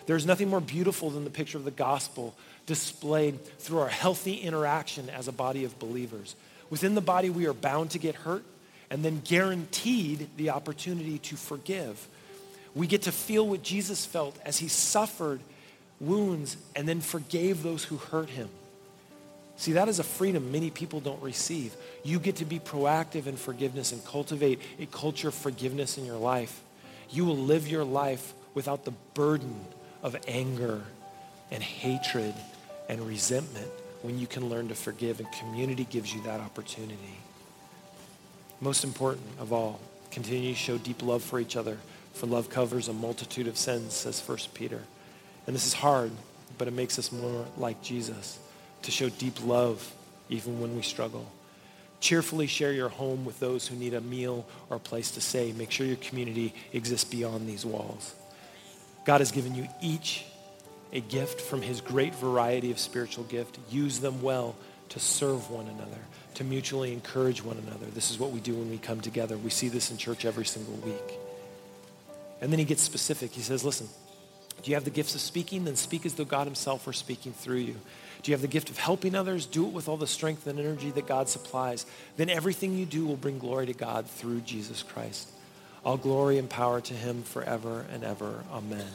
There's 0.08 0.26
nothing 0.26 0.50
more 0.50 0.62
beautiful 0.62 1.12
than 1.12 1.26
the 1.26 1.30
picture 1.30 1.60
of 1.60 1.66
the 1.66 1.70
gospel 1.70 2.34
displayed 2.70 3.44
through 3.58 3.80
our 3.80 3.90
healthy 3.90 4.36
interaction 4.36 5.10
as 5.10 5.28
a 5.28 5.32
body 5.32 5.66
of 5.66 5.80
believers. 5.80 6.36
Within 6.70 6.94
the 6.94 7.02
body, 7.02 7.32
we 7.32 7.48
are 7.48 7.54
bound 7.54 7.90
to 7.92 7.98
get 7.98 8.14
hurt 8.14 8.44
and 8.92 9.04
then 9.04 9.22
guaranteed 9.26 10.30
the 10.38 10.52
opportunity 10.52 11.18
to 11.18 11.36
forgive. 11.36 12.08
We 12.76 12.86
get 12.86 13.02
to 13.04 13.12
feel 13.12 13.48
what 13.48 13.64
Jesus 13.64 14.06
felt 14.06 14.38
as 14.46 14.60
he 14.60 14.68
suffered 14.68 15.40
wounds 16.00 16.58
and 16.76 16.88
then 16.88 17.02
forgave 17.02 17.64
those 17.64 17.84
who 17.84 17.98
hurt 17.98 18.30
him. 18.30 18.50
See, 19.58 19.72
that 19.72 19.90
is 19.90 19.98
a 19.98 20.04
freedom 20.04 20.52
many 20.52 20.70
people 20.70 21.00
don't 21.00 21.24
receive. 21.24 21.76
You 22.04 22.20
get 22.20 22.36
to 22.36 22.46
be 22.46 22.60
proactive 22.60 23.26
in 23.26 23.36
forgiveness 23.36 23.92
and 23.92 24.06
cultivate 24.06 24.62
a 24.80 24.86
culture 24.86 25.30
of 25.30 25.34
forgiveness 25.34 25.98
in 25.98 26.06
your 26.06 26.18
life. 26.18 26.62
You 27.10 27.26
will 27.26 27.36
live 27.36 27.68
your 27.68 27.84
life 27.84 28.32
without 28.54 28.86
the 28.86 28.94
burden 29.16 29.60
of 30.04 30.16
anger 30.28 30.84
and 31.50 31.64
hatred 31.64 32.36
and 32.90 33.00
resentment 33.08 33.70
when 34.02 34.20
you 34.20 34.28
can 34.28 34.50
learn 34.50 34.68
to 34.68 34.76
forgive, 34.76 35.20
and 35.20 35.32
community 35.32 35.86
gives 35.86 36.14
you 36.14 36.22
that 36.24 36.42
opportunity. 36.42 37.18
Most 38.60 38.84
important 38.84 39.26
of 39.40 39.54
all, 39.54 39.80
continue 40.12 40.52
to 40.52 40.58
show 40.58 40.78
deep 40.78 41.02
love 41.04 41.24
for 41.24 41.40
each 41.40 41.56
other, 41.56 41.78
for 42.14 42.26
love 42.26 42.50
covers 42.50 42.88
a 42.90 42.94
multitude 42.94 43.48
of 43.48 43.58
sins, 43.58 43.94
says 43.94 44.22
1 44.26 44.38
Peter. 44.54 44.82
And 45.48 45.56
this 45.56 45.68
is 45.68 45.74
hard, 45.74 46.12
but 46.58 46.68
it 46.68 46.74
makes 46.74 47.00
us 47.00 47.12
more 47.12 47.46
like 47.58 47.82
Jesus 47.82 48.40
to 48.82 48.92
show 48.92 49.10
deep 49.10 49.46
love 49.46 49.94
even 50.30 50.60
when 50.60 50.76
we 50.76 50.82
struggle. 50.82 51.26
Cheerfully 52.00 52.48
share 52.48 52.72
your 52.72 52.90
home 52.90 53.26
with 53.26 53.40
those 53.40 53.68
who 53.68 53.76
need 53.76 53.94
a 53.94 54.02
meal 54.02 54.46
or 54.70 54.78
a 54.78 54.80
place 54.80 55.12
to 55.12 55.22
stay. 55.22 55.52
Make 55.52 55.72
sure 55.72 55.86
your 55.86 55.98
community 55.98 56.54
exists 56.72 57.10
beyond 57.10 57.48
these 57.48 57.66
walls. 57.66 58.16
God 59.06 59.20
has 59.20 59.32
given 59.32 59.54
you 59.54 59.68
each 59.82 60.26
a 60.92 61.00
gift 61.00 61.42
from 61.42 61.62
his 61.62 61.82
great 61.82 62.16
variety 62.16 62.72
of 62.72 62.80
spiritual 62.80 63.24
gift. 63.26 63.60
Use 63.70 64.00
them 64.00 64.22
well 64.22 64.56
to 64.90 65.00
serve 65.00 65.52
one 65.52 65.68
another, 65.68 66.00
to 66.36 66.44
mutually 66.44 66.94
encourage 66.94 67.44
one 67.44 67.58
another. 67.58 67.86
This 67.88 68.10
is 68.10 68.20
what 68.20 68.32
we 68.32 68.40
do 68.40 68.56
when 68.56 68.70
we 68.70 68.78
come 68.78 69.02
together. 69.02 69.38
We 69.38 69.52
see 69.52 69.70
this 69.70 69.92
in 69.92 69.98
church 69.98 70.26
every 70.26 70.46
single 70.46 70.74
week. 70.76 71.20
And 72.42 72.52
then 72.52 72.60
he 72.60 72.66
gets 72.66 72.82
specific. 72.82 73.32
He 73.32 73.42
says, 73.42 73.64
listen, 73.64 73.88
do 74.64 74.72
you 74.72 74.76
have 74.76 74.86
the 74.86 74.90
gifts 74.90 75.16
of 75.16 75.22
speaking? 75.22 75.66
Then 75.66 75.76
speak 75.76 76.06
as 76.06 76.16
though 76.16 76.26
God 76.26 76.48
himself 76.48 76.88
were 76.88 76.94
speaking 76.94 77.34
through 77.34 77.58
you. 77.58 77.76
Do 78.22 78.32
you 78.32 78.34
have 78.34 78.42
the 78.42 78.48
gift 78.48 78.70
of 78.70 78.78
helping 78.78 79.16
others? 79.16 79.46
Do 79.46 79.66
it 79.66 79.74
with 79.74 79.88
all 79.88 79.98
the 79.98 80.08
strength 80.08 80.48
and 80.48 80.60
energy 80.60 80.92
that 80.92 81.08
God 81.08 81.30
supplies. 81.30 81.86
Then 82.18 82.30
everything 82.30 82.76
you 82.76 82.86
do 82.86 83.06
will 83.06 83.16
bring 83.16 83.40
glory 83.40 83.68
to 83.68 83.74
God 83.74 84.08
through 84.08 84.42
Jesus 84.42 84.84
Christ. 84.84 85.30
All 85.86 85.98
glory 85.98 86.38
and 86.38 86.50
power 86.50 86.82
to 86.82 86.94
him 86.94 87.24
forever 87.24 87.86
and 87.94 88.04
ever. 88.04 88.44
Amen. 88.52 88.92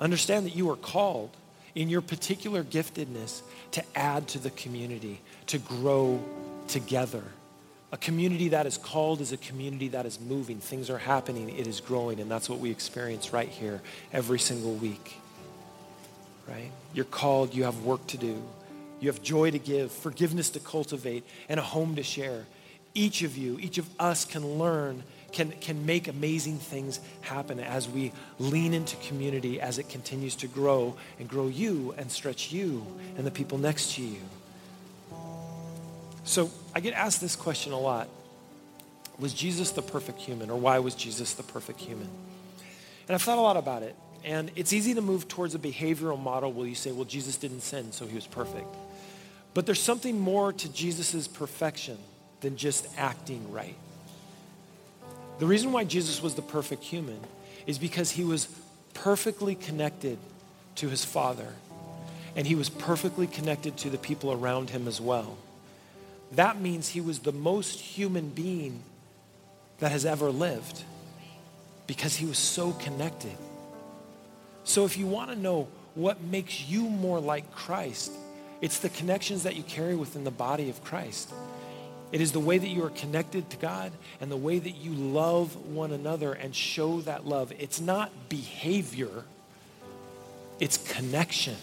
Understand 0.00 0.46
that 0.46 0.54
you 0.54 0.70
are 0.70 0.76
called 0.76 1.30
in 1.74 1.88
your 1.88 2.00
particular 2.00 2.64
giftedness 2.64 3.42
to 3.72 3.84
add 3.94 4.28
to 4.28 4.38
the 4.38 4.50
community, 4.50 5.20
to 5.46 5.58
grow 5.58 6.22
together. 6.68 7.22
A 7.92 7.96
community 7.96 8.48
that 8.48 8.66
is 8.66 8.78
called 8.78 9.20
is 9.20 9.32
a 9.32 9.36
community 9.36 9.88
that 9.88 10.06
is 10.06 10.18
moving. 10.20 10.58
Things 10.58 10.90
are 10.90 10.98
happening, 10.98 11.48
it 11.50 11.66
is 11.66 11.80
growing, 11.80 12.18
and 12.20 12.30
that's 12.30 12.48
what 12.48 12.58
we 12.58 12.70
experience 12.70 13.32
right 13.32 13.48
here 13.48 13.80
every 14.12 14.38
single 14.38 14.74
week. 14.74 15.18
Right? 16.48 16.70
You're 16.94 17.04
called, 17.04 17.54
you 17.54 17.64
have 17.64 17.84
work 17.84 18.06
to 18.08 18.18
do, 18.18 18.42
you 19.00 19.08
have 19.08 19.22
joy 19.22 19.50
to 19.50 19.58
give, 19.58 19.92
forgiveness 19.92 20.50
to 20.50 20.60
cultivate, 20.60 21.24
and 21.48 21.60
a 21.60 21.62
home 21.62 21.96
to 21.96 22.02
share. 22.02 22.46
Each 22.94 23.22
of 23.22 23.36
you, 23.36 23.58
each 23.60 23.78
of 23.78 23.88
us 24.00 24.24
can 24.24 24.58
learn 24.58 25.02
can, 25.36 25.52
can 25.60 25.84
make 25.84 26.08
amazing 26.08 26.56
things 26.56 26.98
happen 27.20 27.60
as 27.60 27.86
we 27.86 28.10
lean 28.38 28.72
into 28.72 28.96
community 28.96 29.60
as 29.60 29.78
it 29.78 29.90
continues 29.90 30.34
to 30.36 30.48
grow 30.48 30.96
and 31.18 31.28
grow 31.28 31.46
you 31.46 31.94
and 31.98 32.10
stretch 32.10 32.52
you 32.52 32.86
and 33.18 33.26
the 33.26 33.30
people 33.30 33.58
next 33.58 33.96
to 33.96 34.02
you. 34.02 34.20
So 36.24 36.50
I 36.74 36.80
get 36.80 36.94
asked 36.94 37.20
this 37.20 37.36
question 37.36 37.74
a 37.74 37.78
lot. 37.78 38.08
Was 39.18 39.34
Jesus 39.34 39.72
the 39.72 39.82
perfect 39.82 40.20
human 40.20 40.48
or 40.48 40.58
why 40.58 40.78
was 40.78 40.94
Jesus 40.94 41.34
the 41.34 41.42
perfect 41.42 41.80
human? 41.80 42.08
And 43.06 43.14
I've 43.14 43.20
thought 43.20 43.36
a 43.36 43.42
lot 43.42 43.58
about 43.58 43.82
it. 43.82 43.94
And 44.24 44.50
it's 44.56 44.72
easy 44.72 44.94
to 44.94 45.02
move 45.02 45.28
towards 45.28 45.54
a 45.54 45.58
behavioral 45.58 46.18
model 46.18 46.50
where 46.50 46.66
you 46.66 46.74
say, 46.74 46.92
well, 46.92 47.04
Jesus 47.04 47.36
didn't 47.36 47.60
sin, 47.60 47.92
so 47.92 48.06
he 48.06 48.14
was 48.14 48.26
perfect. 48.26 48.74
But 49.52 49.66
there's 49.66 49.82
something 49.82 50.18
more 50.18 50.54
to 50.54 50.72
Jesus' 50.72 51.28
perfection 51.28 51.98
than 52.40 52.56
just 52.56 52.88
acting 52.96 53.52
right. 53.52 53.76
The 55.38 55.46
reason 55.46 55.72
why 55.72 55.84
Jesus 55.84 56.22
was 56.22 56.34
the 56.34 56.42
perfect 56.42 56.82
human 56.82 57.20
is 57.66 57.78
because 57.78 58.12
he 58.12 58.24
was 58.24 58.48
perfectly 58.94 59.54
connected 59.54 60.18
to 60.76 60.88
his 60.88 61.04
Father, 61.04 61.52
and 62.34 62.46
he 62.46 62.54
was 62.54 62.68
perfectly 62.68 63.26
connected 63.26 63.76
to 63.78 63.90
the 63.90 63.98
people 63.98 64.32
around 64.32 64.70
him 64.70 64.88
as 64.88 65.00
well. 65.00 65.36
That 66.32 66.60
means 66.60 66.88
he 66.88 67.00
was 67.00 67.20
the 67.20 67.32
most 67.32 67.80
human 67.80 68.30
being 68.30 68.82
that 69.78 69.92
has 69.92 70.06
ever 70.06 70.30
lived 70.30 70.82
because 71.86 72.16
he 72.16 72.26
was 72.26 72.38
so 72.38 72.72
connected. 72.72 73.36
So, 74.64 74.84
if 74.84 74.96
you 74.96 75.06
want 75.06 75.30
to 75.30 75.36
know 75.36 75.68
what 75.94 76.20
makes 76.22 76.66
you 76.68 76.82
more 76.82 77.20
like 77.20 77.54
Christ, 77.54 78.10
it's 78.60 78.80
the 78.80 78.88
connections 78.88 79.44
that 79.44 79.54
you 79.54 79.62
carry 79.62 79.94
within 79.94 80.24
the 80.24 80.30
body 80.30 80.70
of 80.70 80.82
Christ. 80.82 81.32
It 82.12 82.20
is 82.20 82.32
the 82.32 82.40
way 82.40 82.56
that 82.56 82.68
you 82.68 82.84
are 82.84 82.90
connected 82.90 83.50
to 83.50 83.56
God 83.56 83.92
and 84.20 84.30
the 84.30 84.36
way 84.36 84.58
that 84.58 84.76
you 84.76 84.92
love 84.92 85.56
one 85.66 85.92
another 85.92 86.32
and 86.32 86.54
show 86.54 87.00
that 87.02 87.26
love. 87.26 87.52
It's 87.58 87.80
not 87.80 88.10
behavior, 88.28 89.24
it's 90.60 90.78
connection. 90.92 91.56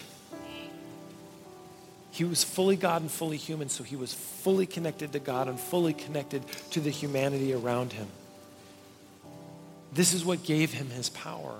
He 2.10 2.22
was 2.22 2.44
fully 2.44 2.76
God 2.76 3.02
and 3.02 3.10
fully 3.10 3.36
human, 3.36 3.68
so 3.68 3.82
he 3.82 3.96
was 3.96 4.14
fully 4.14 4.66
connected 4.66 5.12
to 5.14 5.18
God 5.18 5.48
and 5.48 5.58
fully 5.58 5.92
connected 5.92 6.44
to 6.70 6.80
the 6.80 6.90
humanity 6.90 7.52
around 7.52 7.92
him. 7.92 8.06
This 9.92 10.12
is 10.12 10.24
what 10.24 10.44
gave 10.44 10.72
him 10.72 10.90
his 10.90 11.08
power. 11.08 11.54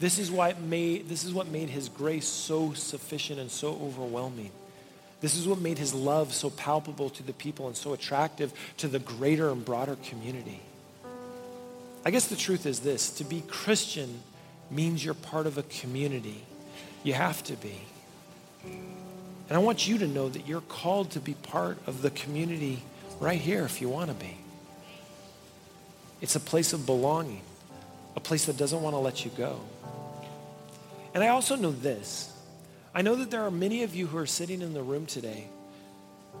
This 0.00 0.18
is, 0.18 0.30
why 0.30 0.54
made, 0.54 1.08
this 1.08 1.24
is 1.24 1.32
what 1.32 1.48
made 1.48 1.70
his 1.70 1.88
grace 1.88 2.26
so 2.26 2.74
sufficient 2.74 3.40
and 3.40 3.50
so 3.50 3.78
overwhelming. 3.80 4.50
This 5.20 5.36
is 5.36 5.48
what 5.48 5.60
made 5.60 5.78
his 5.78 5.94
love 5.94 6.34
so 6.34 6.50
palpable 6.50 7.08
to 7.10 7.22
the 7.22 7.32
people 7.32 7.66
and 7.66 7.76
so 7.76 7.92
attractive 7.92 8.52
to 8.78 8.88
the 8.88 8.98
greater 8.98 9.50
and 9.50 9.64
broader 9.64 9.96
community. 10.04 10.60
I 12.04 12.10
guess 12.10 12.26
the 12.26 12.36
truth 12.36 12.66
is 12.66 12.80
this 12.80 13.10
to 13.12 13.24
be 13.24 13.42
Christian 13.48 14.22
means 14.70 15.04
you're 15.04 15.14
part 15.14 15.46
of 15.46 15.56
a 15.56 15.62
community. 15.62 16.42
You 17.02 17.14
have 17.14 17.42
to 17.44 17.54
be. 17.54 17.80
And 18.64 19.56
I 19.56 19.58
want 19.58 19.86
you 19.86 19.98
to 19.98 20.06
know 20.06 20.28
that 20.28 20.46
you're 20.46 20.62
called 20.62 21.12
to 21.12 21.20
be 21.20 21.34
part 21.34 21.78
of 21.86 22.02
the 22.02 22.10
community 22.10 22.82
right 23.20 23.40
here 23.40 23.64
if 23.64 23.80
you 23.80 23.88
want 23.88 24.08
to 24.08 24.14
be. 24.14 24.36
It's 26.20 26.36
a 26.36 26.40
place 26.40 26.72
of 26.72 26.86
belonging, 26.86 27.42
a 28.16 28.20
place 28.20 28.46
that 28.46 28.56
doesn't 28.56 28.80
want 28.80 28.94
to 28.94 28.98
let 28.98 29.24
you 29.24 29.30
go. 29.36 29.60
And 31.12 31.22
I 31.22 31.28
also 31.28 31.56
know 31.56 31.70
this 31.70 32.33
I 32.94 33.02
know 33.02 33.16
that 33.16 33.30
there 33.30 33.42
are 33.42 33.50
many 33.50 33.82
of 33.82 33.94
you 33.94 34.06
who 34.06 34.18
are 34.18 34.26
sitting 34.26 34.62
in 34.62 34.72
the 34.72 34.82
room 34.82 35.06
today 35.06 35.48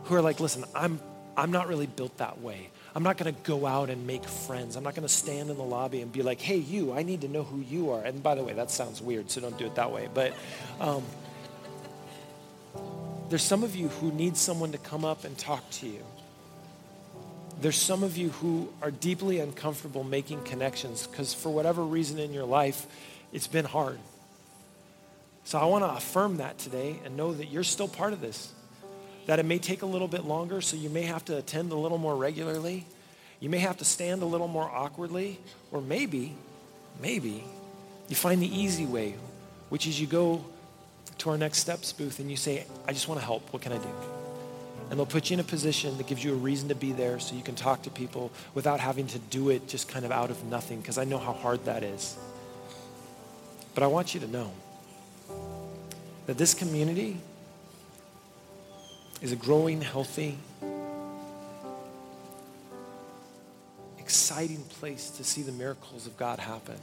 who 0.04 0.14
are 0.14 0.22
like, 0.22 0.38
listen, 0.38 0.64
I'm, 0.74 1.00
I'm 1.36 1.50
not 1.50 1.66
really 1.66 1.86
built 1.86 2.18
that 2.18 2.40
way. 2.40 2.70
I'm 2.94 3.02
not 3.02 3.18
going 3.18 3.34
to 3.34 3.40
go 3.42 3.66
out 3.66 3.90
and 3.90 4.06
make 4.06 4.24
friends. 4.24 4.76
I'm 4.76 4.84
not 4.84 4.94
going 4.94 5.06
to 5.06 5.12
stand 5.12 5.50
in 5.50 5.56
the 5.56 5.64
lobby 5.64 6.00
and 6.00 6.12
be 6.12 6.22
like, 6.22 6.40
hey, 6.40 6.58
you, 6.58 6.92
I 6.92 7.02
need 7.02 7.22
to 7.22 7.28
know 7.28 7.42
who 7.42 7.60
you 7.60 7.90
are. 7.90 8.04
And 8.04 8.22
by 8.22 8.36
the 8.36 8.44
way, 8.44 8.52
that 8.52 8.70
sounds 8.70 9.02
weird, 9.02 9.32
so 9.32 9.40
don't 9.40 9.58
do 9.58 9.66
it 9.66 9.74
that 9.74 9.90
way. 9.90 10.08
But 10.14 10.32
um, 10.78 11.02
there's 13.30 13.42
some 13.42 13.64
of 13.64 13.74
you 13.74 13.88
who 13.88 14.12
need 14.12 14.36
someone 14.36 14.70
to 14.72 14.78
come 14.78 15.04
up 15.04 15.24
and 15.24 15.36
talk 15.36 15.68
to 15.72 15.88
you. 15.88 16.04
There's 17.60 17.76
some 17.76 18.04
of 18.04 18.16
you 18.16 18.28
who 18.28 18.72
are 18.80 18.92
deeply 18.92 19.40
uncomfortable 19.40 20.04
making 20.04 20.44
connections 20.44 21.06
because 21.06 21.34
for 21.34 21.50
whatever 21.50 21.82
reason 21.82 22.20
in 22.20 22.32
your 22.32 22.44
life, 22.44 22.86
it's 23.32 23.48
been 23.48 23.64
hard. 23.64 23.98
So 25.44 25.58
I 25.58 25.66
want 25.66 25.84
to 25.84 25.90
affirm 25.90 26.38
that 26.38 26.58
today 26.58 26.98
and 27.04 27.16
know 27.16 27.32
that 27.32 27.50
you're 27.50 27.64
still 27.64 27.88
part 27.88 28.12
of 28.12 28.20
this. 28.20 28.52
That 29.26 29.38
it 29.38 29.44
may 29.44 29.58
take 29.58 29.82
a 29.82 29.86
little 29.86 30.08
bit 30.08 30.24
longer, 30.24 30.60
so 30.60 30.76
you 30.76 30.90
may 30.90 31.02
have 31.02 31.24
to 31.26 31.36
attend 31.36 31.72
a 31.72 31.76
little 31.76 31.98
more 31.98 32.16
regularly. 32.16 32.86
You 33.40 33.50
may 33.50 33.58
have 33.58 33.76
to 33.78 33.84
stand 33.84 34.22
a 34.22 34.26
little 34.26 34.48
more 34.48 34.64
awkwardly, 34.64 35.38
or 35.70 35.80
maybe, 35.80 36.34
maybe 37.00 37.44
you 38.08 38.16
find 38.16 38.42
the 38.42 38.58
easy 38.58 38.86
way, 38.86 39.14
which 39.68 39.86
is 39.86 40.00
you 40.00 40.06
go 40.06 40.44
to 41.18 41.30
our 41.30 41.38
next 41.38 41.58
steps 41.58 41.92
booth 41.92 42.18
and 42.18 42.30
you 42.30 42.36
say, 42.36 42.66
I 42.86 42.92
just 42.92 43.08
want 43.08 43.20
to 43.20 43.24
help. 43.24 43.52
What 43.52 43.62
can 43.62 43.72
I 43.72 43.78
do? 43.78 43.90
And 44.90 44.98
they'll 44.98 45.06
put 45.06 45.30
you 45.30 45.34
in 45.34 45.40
a 45.40 45.44
position 45.44 45.96
that 45.98 46.06
gives 46.06 46.22
you 46.22 46.32
a 46.32 46.36
reason 46.36 46.68
to 46.68 46.74
be 46.74 46.92
there 46.92 47.18
so 47.18 47.34
you 47.34 47.42
can 47.42 47.54
talk 47.54 47.82
to 47.82 47.90
people 47.90 48.30
without 48.54 48.80
having 48.80 49.06
to 49.08 49.18
do 49.18 49.50
it 49.50 49.68
just 49.68 49.88
kind 49.88 50.04
of 50.04 50.12
out 50.12 50.30
of 50.30 50.44
nothing, 50.44 50.80
because 50.80 50.98
I 50.98 51.04
know 51.04 51.18
how 51.18 51.32
hard 51.32 51.64
that 51.64 51.82
is. 51.82 52.16
But 53.74 53.82
I 53.82 53.86
want 53.86 54.14
you 54.14 54.20
to 54.20 54.26
know 54.26 54.52
that 56.26 56.38
this 56.38 56.54
community 56.54 57.18
is 59.20 59.32
a 59.32 59.36
growing, 59.36 59.80
healthy, 59.80 60.38
exciting 63.98 64.62
place 64.80 65.10
to 65.10 65.24
see 65.24 65.42
the 65.42 65.52
miracles 65.52 66.06
of 66.06 66.16
God 66.16 66.38
happen. 66.38 66.76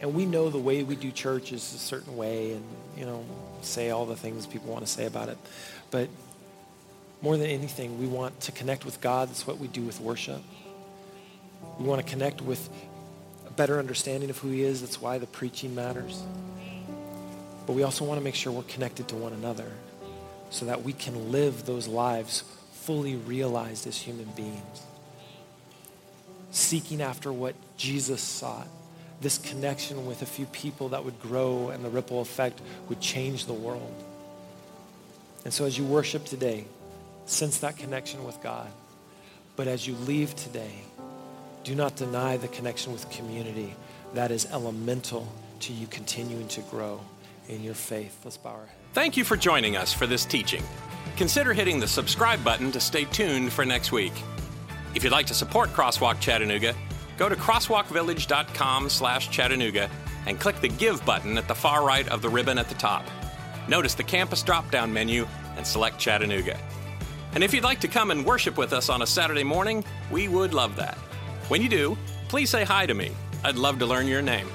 And 0.00 0.14
we 0.14 0.26
know 0.26 0.48
the 0.48 0.58
way 0.58 0.84
we 0.84 0.94
do 0.94 1.10
church 1.10 1.52
is 1.52 1.74
a 1.74 1.78
certain 1.78 2.16
way 2.16 2.52
and, 2.52 2.64
you 2.96 3.04
know, 3.04 3.24
say 3.62 3.90
all 3.90 4.06
the 4.06 4.16
things 4.16 4.46
people 4.46 4.72
want 4.72 4.86
to 4.86 4.90
say 4.90 5.06
about 5.06 5.28
it. 5.28 5.38
But 5.90 6.08
more 7.20 7.36
than 7.36 7.48
anything, 7.48 7.98
we 7.98 8.06
want 8.06 8.40
to 8.42 8.52
connect 8.52 8.84
with 8.84 9.00
God. 9.00 9.28
That's 9.28 9.46
what 9.46 9.58
we 9.58 9.66
do 9.66 9.82
with 9.82 10.00
worship. 10.00 10.40
We 11.78 11.84
want 11.84 12.04
to 12.04 12.08
connect 12.08 12.40
with 12.40 12.68
a 13.46 13.50
better 13.50 13.80
understanding 13.80 14.30
of 14.30 14.38
who 14.38 14.50
he 14.50 14.62
is. 14.62 14.80
That's 14.80 15.00
why 15.00 15.18
the 15.18 15.26
preaching 15.26 15.74
matters. 15.74 16.22
But 17.68 17.74
we 17.74 17.82
also 17.82 18.06
want 18.06 18.18
to 18.18 18.24
make 18.24 18.34
sure 18.34 18.50
we're 18.50 18.62
connected 18.62 19.08
to 19.08 19.14
one 19.14 19.34
another 19.34 19.70
so 20.48 20.64
that 20.64 20.84
we 20.84 20.94
can 20.94 21.30
live 21.30 21.66
those 21.66 21.86
lives 21.86 22.42
fully 22.72 23.14
realized 23.16 23.86
as 23.86 23.94
human 23.94 24.24
beings. 24.34 24.86
Seeking 26.50 27.02
after 27.02 27.30
what 27.30 27.54
Jesus 27.76 28.22
sought 28.22 28.66
this 29.20 29.36
connection 29.36 30.06
with 30.06 30.22
a 30.22 30.26
few 30.26 30.46
people 30.46 30.88
that 30.90 31.04
would 31.04 31.20
grow 31.20 31.68
and 31.68 31.84
the 31.84 31.90
ripple 31.90 32.22
effect 32.22 32.58
would 32.88 33.02
change 33.02 33.44
the 33.44 33.52
world. 33.52 34.02
And 35.44 35.52
so 35.52 35.66
as 35.66 35.76
you 35.76 35.84
worship 35.84 36.24
today, 36.24 36.64
sense 37.26 37.58
that 37.58 37.76
connection 37.76 38.24
with 38.24 38.42
God. 38.42 38.70
But 39.56 39.66
as 39.66 39.86
you 39.86 39.94
leave 39.94 40.34
today, 40.36 40.72
do 41.64 41.74
not 41.74 41.96
deny 41.96 42.38
the 42.38 42.48
connection 42.48 42.94
with 42.94 43.10
community. 43.10 43.74
That 44.14 44.30
is 44.30 44.46
elemental 44.46 45.30
to 45.60 45.74
you 45.74 45.86
continuing 45.86 46.48
to 46.48 46.62
grow 46.62 47.02
in 47.48 47.62
your 47.62 47.74
faith. 47.74 48.20
Let's 48.24 48.36
bow 48.36 48.50
our 48.50 48.66
heads. 48.66 48.72
Thank 48.92 49.16
you 49.16 49.24
for 49.24 49.36
joining 49.36 49.76
us 49.76 49.92
for 49.92 50.06
this 50.06 50.24
teaching. 50.24 50.62
Consider 51.16 51.52
hitting 51.52 51.80
the 51.80 51.88
subscribe 51.88 52.42
button 52.44 52.70
to 52.72 52.80
stay 52.80 53.04
tuned 53.04 53.52
for 53.52 53.64
next 53.64 53.92
week. 53.92 54.12
If 54.94 55.04
you'd 55.04 55.12
like 55.12 55.26
to 55.26 55.34
support 55.34 55.70
Crosswalk 55.70 56.20
Chattanooga, 56.20 56.74
go 57.16 57.28
to 57.28 57.36
crosswalkvillage.com 57.36 58.88
slash 58.88 59.30
Chattanooga 59.30 59.90
and 60.26 60.38
click 60.38 60.60
the 60.60 60.68
Give 60.68 61.04
button 61.04 61.38
at 61.38 61.48
the 61.48 61.54
far 61.54 61.84
right 61.84 62.08
of 62.08 62.22
the 62.22 62.28
ribbon 62.28 62.58
at 62.58 62.68
the 62.68 62.74
top. 62.74 63.04
Notice 63.68 63.94
the 63.94 64.02
campus 64.02 64.42
drop-down 64.42 64.92
menu 64.92 65.26
and 65.56 65.66
select 65.66 65.98
Chattanooga. 65.98 66.58
And 67.34 67.44
if 67.44 67.52
you'd 67.52 67.64
like 67.64 67.80
to 67.80 67.88
come 67.88 68.10
and 68.10 68.24
worship 68.24 68.56
with 68.56 68.72
us 68.72 68.88
on 68.88 69.02
a 69.02 69.06
Saturday 69.06 69.44
morning, 69.44 69.84
we 70.10 70.28
would 70.28 70.54
love 70.54 70.76
that. 70.76 70.96
When 71.48 71.60
you 71.62 71.68
do, 71.68 71.98
please 72.28 72.50
say 72.50 72.64
hi 72.64 72.86
to 72.86 72.94
me. 72.94 73.12
I'd 73.44 73.56
love 73.56 73.78
to 73.80 73.86
learn 73.86 74.06
your 74.06 74.22
name. 74.22 74.48